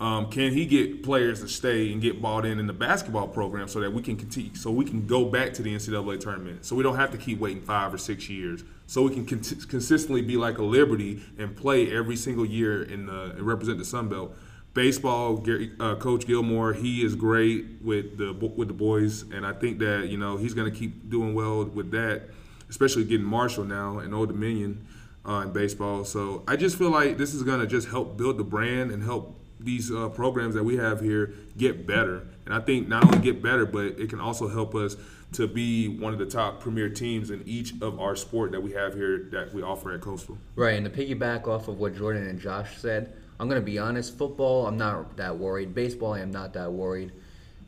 Um, 0.00 0.30
can 0.30 0.52
he 0.52 0.64
get 0.64 1.02
players 1.02 1.42
to 1.42 1.48
stay 1.48 1.92
and 1.92 2.00
get 2.00 2.22
bought 2.22 2.46
in 2.46 2.58
in 2.58 2.66
the 2.66 2.72
basketball 2.72 3.28
program 3.28 3.68
so 3.68 3.80
that 3.80 3.92
we 3.92 4.00
can 4.00 4.16
continue, 4.16 4.54
so 4.54 4.70
we 4.70 4.86
can 4.86 5.06
go 5.06 5.26
back 5.26 5.52
to 5.54 5.62
the 5.62 5.74
NCAA 5.74 6.18
tournament, 6.20 6.64
so 6.64 6.74
we 6.74 6.82
don't 6.82 6.96
have 6.96 7.10
to 7.10 7.18
keep 7.18 7.38
waiting 7.38 7.60
five 7.60 7.92
or 7.92 7.98
six 7.98 8.28
years, 8.30 8.64
so 8.86 9.02
we 9.02 9.12
can 9.12 9.26
con- 9.26 9.42
consistently 9.68 10.22
be 10.22 10.38
like 10.38 10.56
a 10.56 10.62
Liberty 10.62 11.22
and 11.36 11.54
play 11.54 11.94
every 11.94 12.16
single 12.16 12.46
year 12.46 12.82
in 12.82 13.06
the 13.06 13.32
and 13.32 13.42
represent 13.42 13.76
the 13.76 13.84
Sun 13.84 14.08
Belt. 14.08 14.34
Baseball, 14.72 15.44
uh, 15.80 15.96
Coach 15.96 16.26
Gilmore, 16.26 16.72
he 16.72 17.04
is 17.04 17.16
great 17.16 17.82
with 17.82 18.18
the 18.18 18.32
with 18.32 18.68
the 18.68 18.74
boys, 18.74 19.22
and 19.22 19.44
I 19.44 19.52
think 19.52 19.80
that 19.80 20.08
you 20.08 20.16
know 20.16 20.36
he's 20.36 20.54
going 20.54 20.72
to 20.72 20.78
keep 20.78 21.10
doing 21.10 21.34
well 21.34 21.64
with 21.64 21.90
that, 21.90 22.28
especially 22.68 23.04
getting 23.04 23.26
Marshall 23.26 23.64
now 23.64 23.98
and 23.98 24.14
Old 24.14 24.28
Dominion 24.28 24.86
uh, 25.26 25.42
in 25.44 25.52
baseball. 25.52 26.04
So 26.04 26.44
I 26.46 26.56
just 26.56 26.78
feel 26.78 26.90
like 26.90 27.18
this 27.18 27.34
is 27.34 27.42
going 27.42 27.60
to 27.60 27.66
just 27.66 27.88
help 27.88 28.16
build 28.16 28.38
the 28.38 28.44
brand 28.44 28.92
and 28.92 29.02
help 29.02 29.36
these 29.58 29.90
uh, 29.90 30.08
programs 30.08 30.54
that 30.54 30.64
we 30.64 30.76
have 30.76 31.00
here 31.00 31.34
get 31.56 31.86
better. 31.86 32.26
And 32.46 32.54
I 32.54 32.60
think 32.60 32.88
not 32.88 33.04
only 33.04 33.18
get 33.18 33.42
better, 33.42 33.66
but 33.66 33.86
it 33.98 34.08
can 34.08 34.20
also 34.20 34.48
help 34.48 34.74
us 34.74 34.96
to 35.32 35.46
be 35.46 35.86
one 35.86 36.12
of 36.12 36.18
the 36.18 36.26
top 36.26 36.60
premier 36.60 36.88
teams 36.88 37.30
in 37.30 37.42
each 37.46 37.74
of 37.80 38.00
our 38.00 38.16
sport 38.16 38.50
that 38.52 38.62
we 38.62 38.72
have 38.72 38.94
here 38.94 39.28
that 39.30 39.54
we 39.54 39.62
offer 39.62 39.92
at 39.92 40.00
Coastal. 40.00 40.38
Right, 40.56 40.76
and 40.76 40.84
to 40.84 40.90
piggyback 40.90 41.46
off 41.46 41.68
of 41.68 41.78
what 41.78 41.96
Jordan 41.96 42.26
and 42.26 42.40
Josh 42.40 42.78
said, 42.78 43.12
I'm 43.40 43.48
going 43.48 43.60
to 43.60 43.64
be 43.64 43.78
honest. 43.78 44.18
Football, 44.18 44.66
I'm 44.66 44.76
not 44.76 45.16
that 45.16 45.38
worried. 45.38 45.74
Baseball, 45.74 46.12
I 46.12 46.20
am 46.20 46.30
not 46.30 46.52
that 46.52 46.70
worried. 46.70 47.12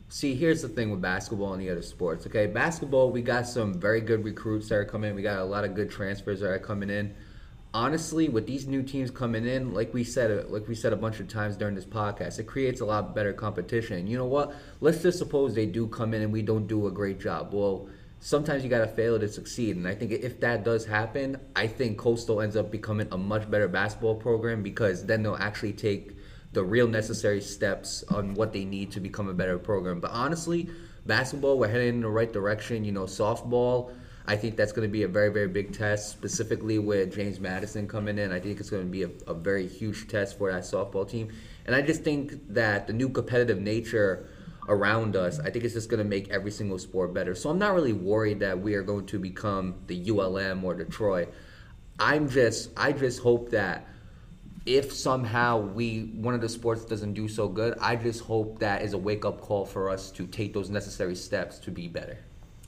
See, 0.07 0.35
here's 0.35 0.61
the 0.61 0.69
thing 0.69 0.91
with 0.91 1.01
basketball 1.01 1.53
and 1.53 1.61
the 1.61 1.71
other 1.71 1.81
sports. 1.81 2.27
Okay, 2.27 2.45
basketball, 2.45 3.09
we 3.09 3.23
got 3.23 3.47
some 3.47 3.73
very 3.73 3.99
good 3.99 4.23
recruits 4.23 4.69
that 4.69 4.75
are 4.75 4.85
coming. 4.85 5.09
in. 5.09 5.15
We 5.15 5.23
got 5.23 5.39
a 5.39 5.43
lot 5.43 5.65
of 5.65 5.73
good 5.73 5.89
transfers 5.89 6.41
that 6.41 6.51
are 6.51 6.59
coming 6.59 6.91
in. 6.91 7.15
Honestly, 7.73 8.29
with 8.29 8.45
these 8.45 8.67
new 8.67 8.83
teams 8.83 9.09
coming 9.09 9.47
in, 9.47 9.73
like 9.73 9.91
we 9.95 10.03
said, 10.03 10.29
uh, 10.29 10.47
like 10.47 10.67
we 10.67 10.75
said 10.75 10.93
a 10.93 10.95
bunch 10.95 11.19
of 11.19 11.27
times 11.27 11.57
during 11.57 11.73
this 11.73 11.85
podcast, 11.85 12.37
it 12.37 12.43
creates 12.43 12.81
a 12.81 12.85
lot 12.85 13.15
better 13.15 13.33
competition. 13.33 14.05
You 14.05 14.19
know 14.19 14.27
what? 14.27 14.53
Let's 14.79 15.01
just 15.01 15.17
suppose 15.17 15.55
they 15.55 15.65
do 15.65 15.87
come 15.87 16.13
in 16.13 16.21
and 16.21 16.31
we 16.31 16.43
don't 16.43 16.67
do 16.67 16.85
a 16.85 16.91
great 16.91 17.19
job. 17.19 17.51
Well, 17.51 17.87
sometimes 18.23 18.63
you 18.63 18.69
gotta 18.69 18.87
fail 18.87 19.19
to 19.19 19.27
succeed. 19.27 19.75
And 19.75 19.85
I 19.85 19.93
think 19.93 20.11
if 20.11 20.39
that 20.39 20.63
does 20.63 20.85
happen, 20.85 21.37
I 21.57 21.67
think 21.67 21.97
Coastal 21.97 22.39
ends 22.41 22.55
up 22.55 22.71
becoming 22.71 23.07
a 23.11 23.17
much 23.17 23.51
better 23.51 23.67
basketball 23.67 24.15
program 24.15 24.63
because 24.63 25.05
then 25.05 25.23
they'll 25.23 25.35
actually 25.35 25.73
take 25.73 26.15
the 26.53 26.63
real 26.63 26.87
necessary 26.87 27.41
steps 27.41 28.03
on 28.09 28.33
what 28.33 28.53
they 28.53 28.63
need 28.63 28.91
to 28.91 29.01
become 29.01 29.27
a 29.27 29.33
better 29.33 29.59
program. 29.59 29.99
But 29.99 30.11
honestly, 30.11 30.69
basketball, 31.05 31.59
we're 31.59 31.67
heading 31.67 31.95
in 31.95 32.01
the 32.01 32.09
right 32.09 32.31
direction. 32.31 32.85
You 32.85 32.93
know, 32.93 33.03
softball. 33.03 33.91
I 34.25 34.37
think 34.37 34.55
that's 34.55 34.71
going 34.71 34.87
to 34.87 34.91
be 34.91 35.03
a 35.03 35.07
very, 35.09 35.27
very 35.27 35.49
big 35.49 35.73
test, 35.73 36.09
specifically 36.09 36.79
with 36.79 37.13
James 37.13 37.41
Madison 37.41 37.89
coming 37.89 38.17
in. 38.17 38.31
I 38.31 38.39
think 38.39 38.61
it's 38.61 38.69
going 38.69 38.83
to 38.83 38.89
be 38.89 39.03
a, 39.03 39.09
a 39.27 39.33
very 39.33 39.67
huge 39.67 40.07
test 40.07 40.37
for 40.37 40.49
that 40.49 40.63
softball 40.63 41.09
team. 41.09 41.27
And 41.65 41.75
I 41.75 41.81
just 41.81 42.03
think 42.03 42.53
that 42.53 42.87
the 42.87 42.93
new 42.93 43.09
competitive 43.09 43.59
nature 43.59 44.29
around 44.67 45.15
us, 45.15 45.39
I 45.39 45.49
think 45.49 45.65
it's 45.65 45.73
just 45.73 45.89
going 45.89 45.99
to 46.03 46.09
make 46.09 46.29
every 46.29 46.51
single 46.51 46.79
sport 46.79 47.13
better. 47.13 47.35
So 47.35 47.49
I'm 47.49 47.59
not 47.59 47.73
really 47.73 47.93
worried 47.93 48.39
that 48.39 48.59
we 48.59 48.75
are 48.75 48.83
going 48.83 49.05
to 49.07 49.19
become 49.19 49.75
the 49.87 50.09
ULM 50.09 50.63
or 50.63 50.73
Detroit. 50.73 51.33
I'm 51.99 52.29
just, 52.29 52.69
I 52.77 52.91
just 52.91 53.21
hope 53.21 53.51
that 53.51 53.87
if 54.65 54.93
somehow 54.93 55.57
we 55.59 56.03
one 56.15 56.33
of 56.33 56.41
the 56.41 56.47
sports 56.49 56.85
doesn't 56.85 57.13
do 57.13 57.27
so 57.27 57.47
good, 57.47 57.77
I 57.81 57.95
just 57.95 58.21
hope 58.21 58.59
that 58.59 58.81
is 58.81 58.93
a 58.93 58.97
wake 58.97 59.25
up 59.25 59.41
call 59.41 59.65
for 59.65 59.89
us 59.89 60.09
to 60.11 60.25
take 60.25 60.53
those 60.53 60.69
necessary 60.69 61.15
steps 61.15 61.59
to 61.59 61.71
be 61.71 61.87
better. 61.87 62.17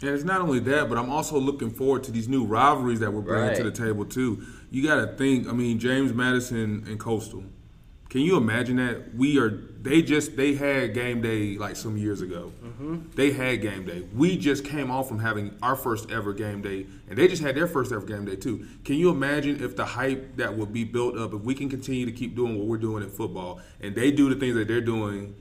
And 0.02 0.10
it's 0.10 0.26
not 0.26 0.42
only 0.42 0.60
that, 0.60 0.90
but 0.90 0.98
I'm 0.98 1.10
also 1.10 1.40
looking 1.40 1.70
forward 1.70 2.04
to 2.04 2.12
these 2.12 2.28
new 2.28 2.44
rivalries 2.44 3.00
that 3.00 3.14
we're 3.14 3.22
bringing 3.22 3.48
Right. 3.48 3.58
to 3.58 3.64
the 3.64 3.72
table 3.72 4.04
too. 4.04 4.44
You 4.70 4.84
got 4.84 4.96
to 4.96 5.08
think. 5.16 5.48
I 5.48 5.54
mean, 5.54 5.80
James 5.80 6.14
Madison 6.14 6.84
and 6.86 7.00
Coastal. 7.00 7.46
Can 8.16 8.24
you 8.24 8.38
imagine 8.38 8.78
that 8.78 9.14
we 9.14 9.38
are? 9.40 9.50
They 9.50 10.02
just 10.02 10.38
they 10.38 10.54
had 10.54 10.94
game 10.94 11.22
day 11.22 11.58
like 11.58 11.76
some 11.76 11.98
years 11.98 12.22
ago. 12.22 12.54
Mm-hmm. 12.64 13.10
They 13.14 13.32
had 13.32 13.62
game 13.62 13.86
day. 13.86 14.08
We 14.16 14.38
just 14.38 14.64
came 14.64 14.90
off 14.90 15.10
from 15.10 15.20
having 15.20 15.54
our 15.62 15.76
first 15.76 16.10
ever 16.10 16.32
game 16.32 16.62
day, 16.62 16.86
and 17.10 17.18
they 17.18 17.28
just 17.28 17.42
had 17.42 17.56
their 17.56 17.68
first 17.68 17.92
ever 17.92 18.06
game 18.06 18.24
day 18.24 18.38
too. 18.38 18.68
Can 18.86 18.96
you 18.96 19.10
imagine 19.10 19.62
if 19.62 19.76
the 19.76 19.84
hype 19.84 20.38
that 20.38 20.58
would 20.58 20.72
be 20.72 20.86
built 20.86 21.18
up 21.18 21.34
if 21.34 21.42
we 21.42 21.54
can 21.54 21.68
continue 21.68 22.06
to 22.06 22.12
keep 22.14 22.38
doing 22.38 22.58
what 22.58 22.68
we're 22.68 22.78
doing 22.78 23.04
in 23.04 23.10
football, 23.10 23.60
and 23.82 23.94
they 23.96 24.12
do 24.12 24.34
the 24.34 24.40
things 24.40 24.56
that 24.56 24.70
they're 24.70 24.80
doing, 24.80 25.36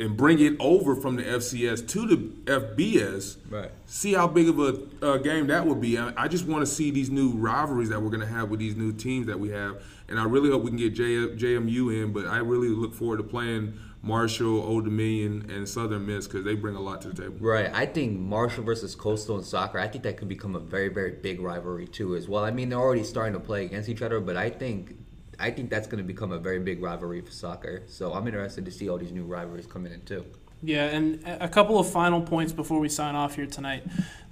and 0.00 0.16
bring 0.16 0.40
it 0.40 0.56
over 0.58 0.96
from 0.96 1.16
the 1.16 1.22
FCS 1.22 1.86
to 1.88 2.06
the 2.06 2.16
FBS? 2.50 3.36
Right. 3.48 3.70
see 3.86 4.14
how 4.14 4.26
big 4.26 4.48
of 4.48 4.58
a 4.58 4.78
uh, 5.02 5.16
game 5.18 5.48
that 5.48 5.66
would 5.66 5.80
be. 5.80 5.98
I, 5.98 6.12
I 6.16 6.28
just 6.28 6.46
want 6.46 6.62
to 6.62 6.66
see 6.66 6.90
these 6.90 7.10
new 7.10 7.32
rivalries 7.32 7.90
that 7.90 8.00
we're 8.00 8.10
going 8.10 8.20
to 8.20 8.26
have 8.26 8.48
with 8.50 8.60
these 8.60 8.76
new 8.76 8.92
teams 8.92 9.26
that 9.26 9.38
we 9.38 9.50
have, 9.50 9.82
and 10.08 10.18
I 10.18 10.24
really 10.24 10.50
hope 10.50 10.62
we 10.62 10.70
can 10.70 10.78
get 10.78 10.94
J, 10.94 11.04
JMU 11.04 12.02
in. 12.02 12.12
But 12.12 12.26
I 12.26 12.38
really 12.38 12.68
look 12.68 12.94
forward 12.94 13.18
to 13.18 13.22
playing 13.22 13.78
Marshall, 14.02 14.62
Old 14.62 14.84
Dominion, 14.84 15.50
and 15.50 15.68
Southern 15.68 16.06
Miss 16.06 16.26
because 16.26 16.44
they 16.44 16.54
bring 16.54 16.74
a 16.74 16.80
lot 16.80 17.02
to 17.02 17.08
the 17.08 17.22
table. 17.22 17.36
Right. 17.38 17.70
I 17.72 17.86
think 17.86 18.18
Marshall 18.18 18.64
versus 18.64 18.94
Coastal 18.94 19.36
in 19.38 19.44
soccer, 19.44 19.78
I 19.78 19.88
think 19.88 20.04
that 20.04 20.16
could 20.16 20.28
become 20.28 20.56
a 20.56 20.60
very, 20.60 20.88
very 20.88 21.12
big 21.12 21.40
rivalry 21.40 21.86
too 21.86 22.16
as 22.16 22.28
well. 22.28 22.44
I 22.44 22.50
mean, 22.50 22.70
they're 22.70 22.78
already 22.78 23.04
starting 23.04 23.34
to 23.34 23.40
play 23.40 23.64
against 23.66 23.88
each 23.88 24.02
other, 24.02 24.20
but 24.20 24.36
I 24.36 24.48
think 24.48 24.96
I 25.40 25.50
think 25.50 25.70
that's 25.70 25.86
going 25.86 26.02
to 26.02 26.06
become 26.06 26.32
a 26.32 26.38
very 26.38 26.58
big 26.58 26.82
rivalry 26.82 27.20
for 27.22 27.32
soccer. 27.32 27.82
So 27.86 28.12
I'm 28.12 28.26
interested 28.26 28.64
to 28.66 28.70
see 28.70 28.88
all 28.88 28.98
these 28.98 29.12
new 29.12 29.24
rivalries 29.24 29.66
coming 29.66 29.92
in 29.92 30.02
too. 30.02 30.24
Yeah, 30.62 30.84
and 30.86 31.26
a 31.26 31.48
couple 31.48 31.78
of 31.78 31.90
final 31.90 32.20
points 32.20 32.52
before 32.52 32.80
we 32.80 32.90
sign 32.90 33.14
off 33.14 33.36
here 33.36 33.46
tonight. 33.46 33.82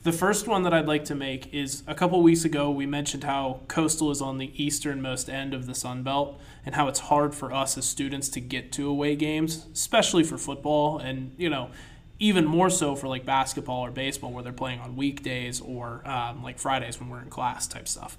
The 0.02 0.12
first 0.12 0.46
one 0.46 0.62
that 0.64 0.74
I'd 0.74 0.86
like 0.86 1.06
to 1.06 1.14
make 1.14 1.52
is 1.54 1.82
a 1.86 1.94
couple 1.94 2.22
weeks 2.22 2.44
ago 2.44 2.70
we 2.70 2.84
mentioned 2.84 3.24
how 3.24 3.60
Coastal 3.66 4.10
is 4.10 4.20
on 4.20 4.36
the 4.36 4.52
easternmost 4.62 5.30
end 5.30 5.54
of 5.54 5.66
the 5.66 5.74
Sun 5.74 6.02
Belt 6.02 6.38
and 6.66 6.74
how 6.74 6.86
it's 6.86 7.00
hard 7.00 7.34
for 7.34 7.52
us 7.52 7.78
as 7.78 7.86
students 7.86 8.28
to 8.30 8.40
get 8.40 8.70
to 8.72 8.88
away 8.88 9.16
games, 9.16 9.66
especially 9.72 10.22
for 10.22 10.36
football 10.36 10.98
and, 10.98 11.34
you 11.38 11.48
know, 11.48 11.70
even 12.18 12.44
more 12.44 12.68
so 12.68 12.94
for 12.94 13.08
like 13.08 13.24
basketball 13.24 13.80
or 13.80 13.90
baseball 13.90 14.30
where 14.30 14.42
they're 14.42 14.52
playing 14.52 14.80
on 14.80 14.96
weekdays 14.96 15.60
or 15.60 16.06
um, 16.06 16.42
like 16.42 16.58
Fridays 16.58 17.00
when 17.00 17.08
we're 17.08 17.22
in 17.22 17.30
class 17.30 17.66
type 17.66 17.88
stuff. 17.88 18.18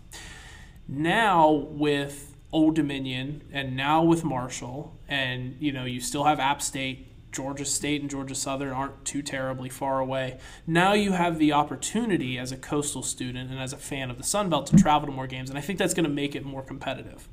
Now 0.87 1.51
with 1.51 2.35
Old 2.51 2.75
Dominion 2.75 3.43
and 3.51 3.75
now 3.75 4.03
with 4.03 4.23
Marshall, 4.23 4.97
and 5.07 5.55
you 5.59 5.71
know 5.71 5.85
you 5.85 6.01
still 6.01 6.23
have 6.23 6.39
App 6.39 6.61
State, 6.61 7.31
Georgia 7.31 7.65
State, 7.65 8.01
and 8.01 8.09
Georgia 8.09 8.35
Southern 8.35 8.69
aren't 8.69 9.05
too 9.05 9.21
terribly 9.21 9.69
far 9.69 9.99
away. 9.99 10.39
Now 10.65 10.93
you 10.93 11.11
have 11.11 11.37
the 11.37 11.53
opportunity 11.53 12.37
as 12.37 12.51
a 12.51 12.57
coastal 12.57 13.03
student 13.03 13.51
and 13.51 13.59
as 13.59 13.73
a 13.73 13.77
fan 13.77 14.09
of 14.09 14.17
the 14.17 14.23
Sun 14.23 14.49
Belt 14.49 14.67
to 14.67 14.77
travel 14.77 15.07
to 15.07 15.13
more 15.13 15.27
games, 15.27 15.49
and 15.49 15.57
I 15.59 15.61
think 15.61 15.77
that's 15.77 15.93
going 15.93 16.05
to 16.05 16.09
make 16.09 16.35
it 16.35 16.43
more 16.43 16.63
competitive. 16.63 17.29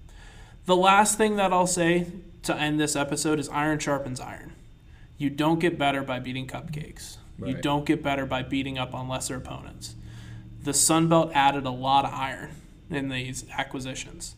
The 0.66 0.76
last 0.76 1.16
thing 1.16 1.36
that 1.36 1.52
I'll 1.52 1.66
say 1.66 2.06
to 2.42 2.54
end 2.54 2.78
this 2.78 2.96
episode 2.96 3.38
is 3.38 3.48
iron 3.48 3.78
sharpens 3.78 4.20
iron. 4.20 4.52
You 5.16 5.30
don't 5.30 5.60
get 5.60 5.78
better 5.78 6.02
by 6.02 6.18
beating 6.18 6.46
cupcakes. 6.46 7.16
You 7.44 7.54
don't 7.54 7.84
get 7.84 8.02
better 8.02 8.26
by 8.26 8.42
beating 8.42 8.78
up 8.78 8.94
on 8.94 9.08
lesser 9.08 9.36
opponents. 9.36 9.94
The 10.62 10.74
Sun 10.74 11.08
Belt 11.08 11.30
added 11.34 11.64
a 11.64 11.70
lot 11.70 12.04
of 12.04 12.12
iron 12.12 12.50
in 12.90 13.08
these 13.08 13.44
acquisitions. 13.56 14.34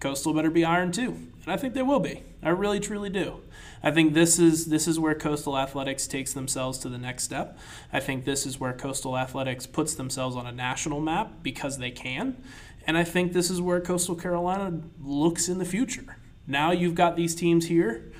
Coastal 0.00 0.32
better 0.32 0.50
be 0.50 0.64
iron 0.64 0.92
too, 0.92 1.10
and 1.42 1.48
I 1.48 1.56
think 1.56 1.74
they 1.74 1.82
will 1.82 2.00
be. 2.00 2.22
I 2.42 2.50
really 2.50 2.78
truly 2.78 3.10
do. 3.10 3.40
I 3.82 3.90
think 3.90 4.14
this 4.14 4.38
is 4.38 4.66
this 4.66 4.86
is 4.86 4.98
where 4.98 5.14
Coastal 5.14 5.58
Athletics 5.58 6.06
takes 6.06 6.32
themselves 6.32 6.78
to 6.78 6.88
the 6.88 6.98
next 6.98 7.24
step. 7.24 7.58
I 7.92 7.98
think 8.00 8.24
this 8.24 8.46
is 8.46 8.60
where 8.60 8.72
Coastal 8.72 9.18
Athletics 9.18 9.66
puts 9.66 9.94
themselves 9.94 10.36
on 10.36 10.46
a 10.46 10.52
national 10.52 11.00
map 11.00 11.42
because 11.42 11.78
they 11.78 11.90
can, 11.90 12.36
and 12.86 12.96
I 12.96 13.04
think 13.04 13.32
this 13.32 13.50
is 13.50 13.60
where 13.60 13.80
Coastal 13.80 14.14
Carolina 14.14 14.80
looks 15.00 15.48
in 15.48 15.58
the 15.58 15.64
future. 15.64 16.16
Now 16.46 16.70
you've 16.70 16.94
got 16.94 17.16
these 17.16 17.34
teams 17.34 17.66
here. 17.66 18.12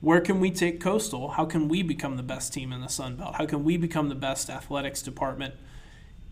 Where 0.00 0.20
can 0.20 0.38
we 0.38 0.50
take 0.50 0.80
Coastal? 0.80 1.30
How 1.30 1.46
can 1.46 1.66
we 1.66 1.82
become 1.82 2.16
the 2.16 2.22
best 2.22 2.52
team 2.52 2.72
in 2.72 2.80
the 2.80 2.88
Sun 2.88 3.16
Belt? 3.16 3.36
How 3.36 3.46
can 3.46 3.64
we 3.64 3.76
become 3.76 4.08
the 4.08 4.14
best 4.14 4.50
athletics 4.50 5.02
department 5.02 5.54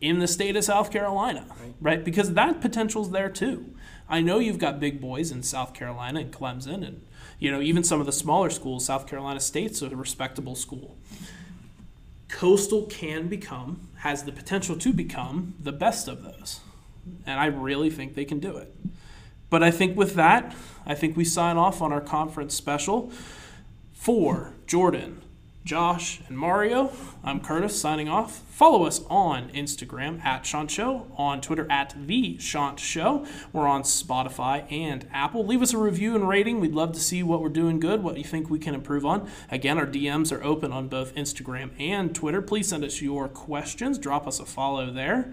in 0.00 0.18
the 0.18 0.28
state 0.28 0.56
of 0.56 0.64
South 0.64 0.90
Carolina, 0.90 1.46
right? 1.80 2.04
Because 2.04 2.34
that 2.34 2.60
potential's 2.60 3.12
there 3.12 3.30
too. 3.30 3.74
I 4.08 4.20
know 4.20 4.38
you've 4.38 4.58
got 4.58 4.80
big 4.80 5.00
boys 5.00 5.30
in 5.30 5.42
South 5.42 5.74
Carolina 5.74 6.20
and 6.20 6.32
Clemson, 6.32 6.86
and 6.86 7.06
you 7.38 7.50
know 7.50 7.60
even 7.60 7.84
some 7.84 8.00
of 8.00 8.06
the 8.06 8.12
smaller 8.12 8.50
schools. 8.50 8.84
South 8.84 9.06
Carolina 9.06 9.40
State's 9.40 9.82
a 9.82 9.88
respectable 9.90 10.54
school. 10.54 10.96
Coastal 12.28 12.86
can 12.86 13.28
become, 13.28 13.88
has 13.98 14.24
the 14.24 14.32
potential 14.32 14.76
to 14.76 14.92
become 14.92 15.54
the 15.60 15.72
best 15.72 16.08
of 16.08 16.22
those, 16.22 16.60
and 17.26 17.38
I 17.38 17.46
really 17.46 17.90
think 17.90 18.14
they 18.14 18.24
can 18.24 18.38
do 18.38 18.56
it. 18.56 18.74
But 19.50 19.62
I 19.62 19.70
think 19.70 19.96
with 19.96 20.14
that, 20.14 20.54
I 20.86 20.94
think 20.94 21.16
we 21.16 21.24
sign 21.24 21.56
off 21.56 21.82
on 21.82 21.92
our 21.92 22.00
conference 22.00 22.54
special 22.54 23.12
for 23.92 24.54
Jordan, 24.66 25.22
Josh, 25.64 26.20
and 26.28 26.36
Mario. 26.36 26.92
I'm 27.22 27.40
Curtis 27.40 27.80
signing 27.80 28.08
off. 28.08 28.38
Follow 28.48 28.84
us 28.84 29.00
on 29.08 29.48
Instagram 29.50 30.24
at 30.24 30.42
Chant 30.42 30.70
Show, 30.70 31.06
on 31.16 31.40
Twitter 31.40 31.70
at 31.70 31.94
The 31.96 32.36
Chant 32.36 32.80
Show. 32.80 33.24
We're 33.52 33.68
on 33.68 33.82
Spotify 33.82 34.70
and 34.72 35.06
Apple. 35.12 35.46
Leave 35.46 35.62
us 35.62 35.72
a 35.72 35.78
review 35.78 36.16
and 36.16 36.28
rating. 36.28 36.58
We'd 36.58 36.74
love 36.74 36.92
to 36.92 37.00
see 37.00 37.22
what 37.22 37.40
we're 37.40 37.48
doing 37.48 37.78
good, 37.78 38.02
what 38.02 38.18
you 38.18 38.24
think 38.24 38.50
we 38.50 38.58
can 38.58 38.74
improve 38.74 39.06
on. 39.06 39.28
Again, 39.50 39.78
our 39.78 39.86
DMs 39.86 40.32
are 40.32 40.42
open 40.42 40.72
on 40.72 40.88
both 40.88 41.14
Instagram 41.14 41.70
and 41.78 42.14
Twitter. 42.14 42.42
Please 42.42 42.68
send 42.68 42.84
us 42.84 43.00
your 43.00 43.28
questions. 43.28 43.98
Drop 43.98 44.26
us 44.26 44.40
a 44.40 44.44
follow 44.44 44.90
there. 44.90 45.32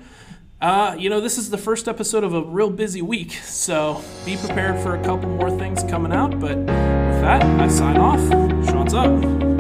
Uh, 0.62 0.96
you 1.00 1.10
know, 1.10 1.22
this 1.22 1.38
is 1.38 1.50
the 1.50 1.58
first 1.58 1.88
episode 1.88 2.24
of 2.24 2.34
a 2.34 2.42
real 2.42 2.70
busy 2.70 3.02
week, 3.02 3.32
so 3.32 4.04
be 4.26 4.36
prepared 4.36 4.78
for 4.84 4.96
a 4.96 5.04
couple 5.04 5.30
more 5.30 5.50
things 5.58 5.84
coming 5.84 6.12
out. 6.12 6.38
But 6.40 6.58
with 6.58 6.68
that, 6.68 7.44
I 7.44 7.68
sign 7.70 7.98
off. 7.98 8.20
Chants 8.68 8.94
up. 8.94 9.59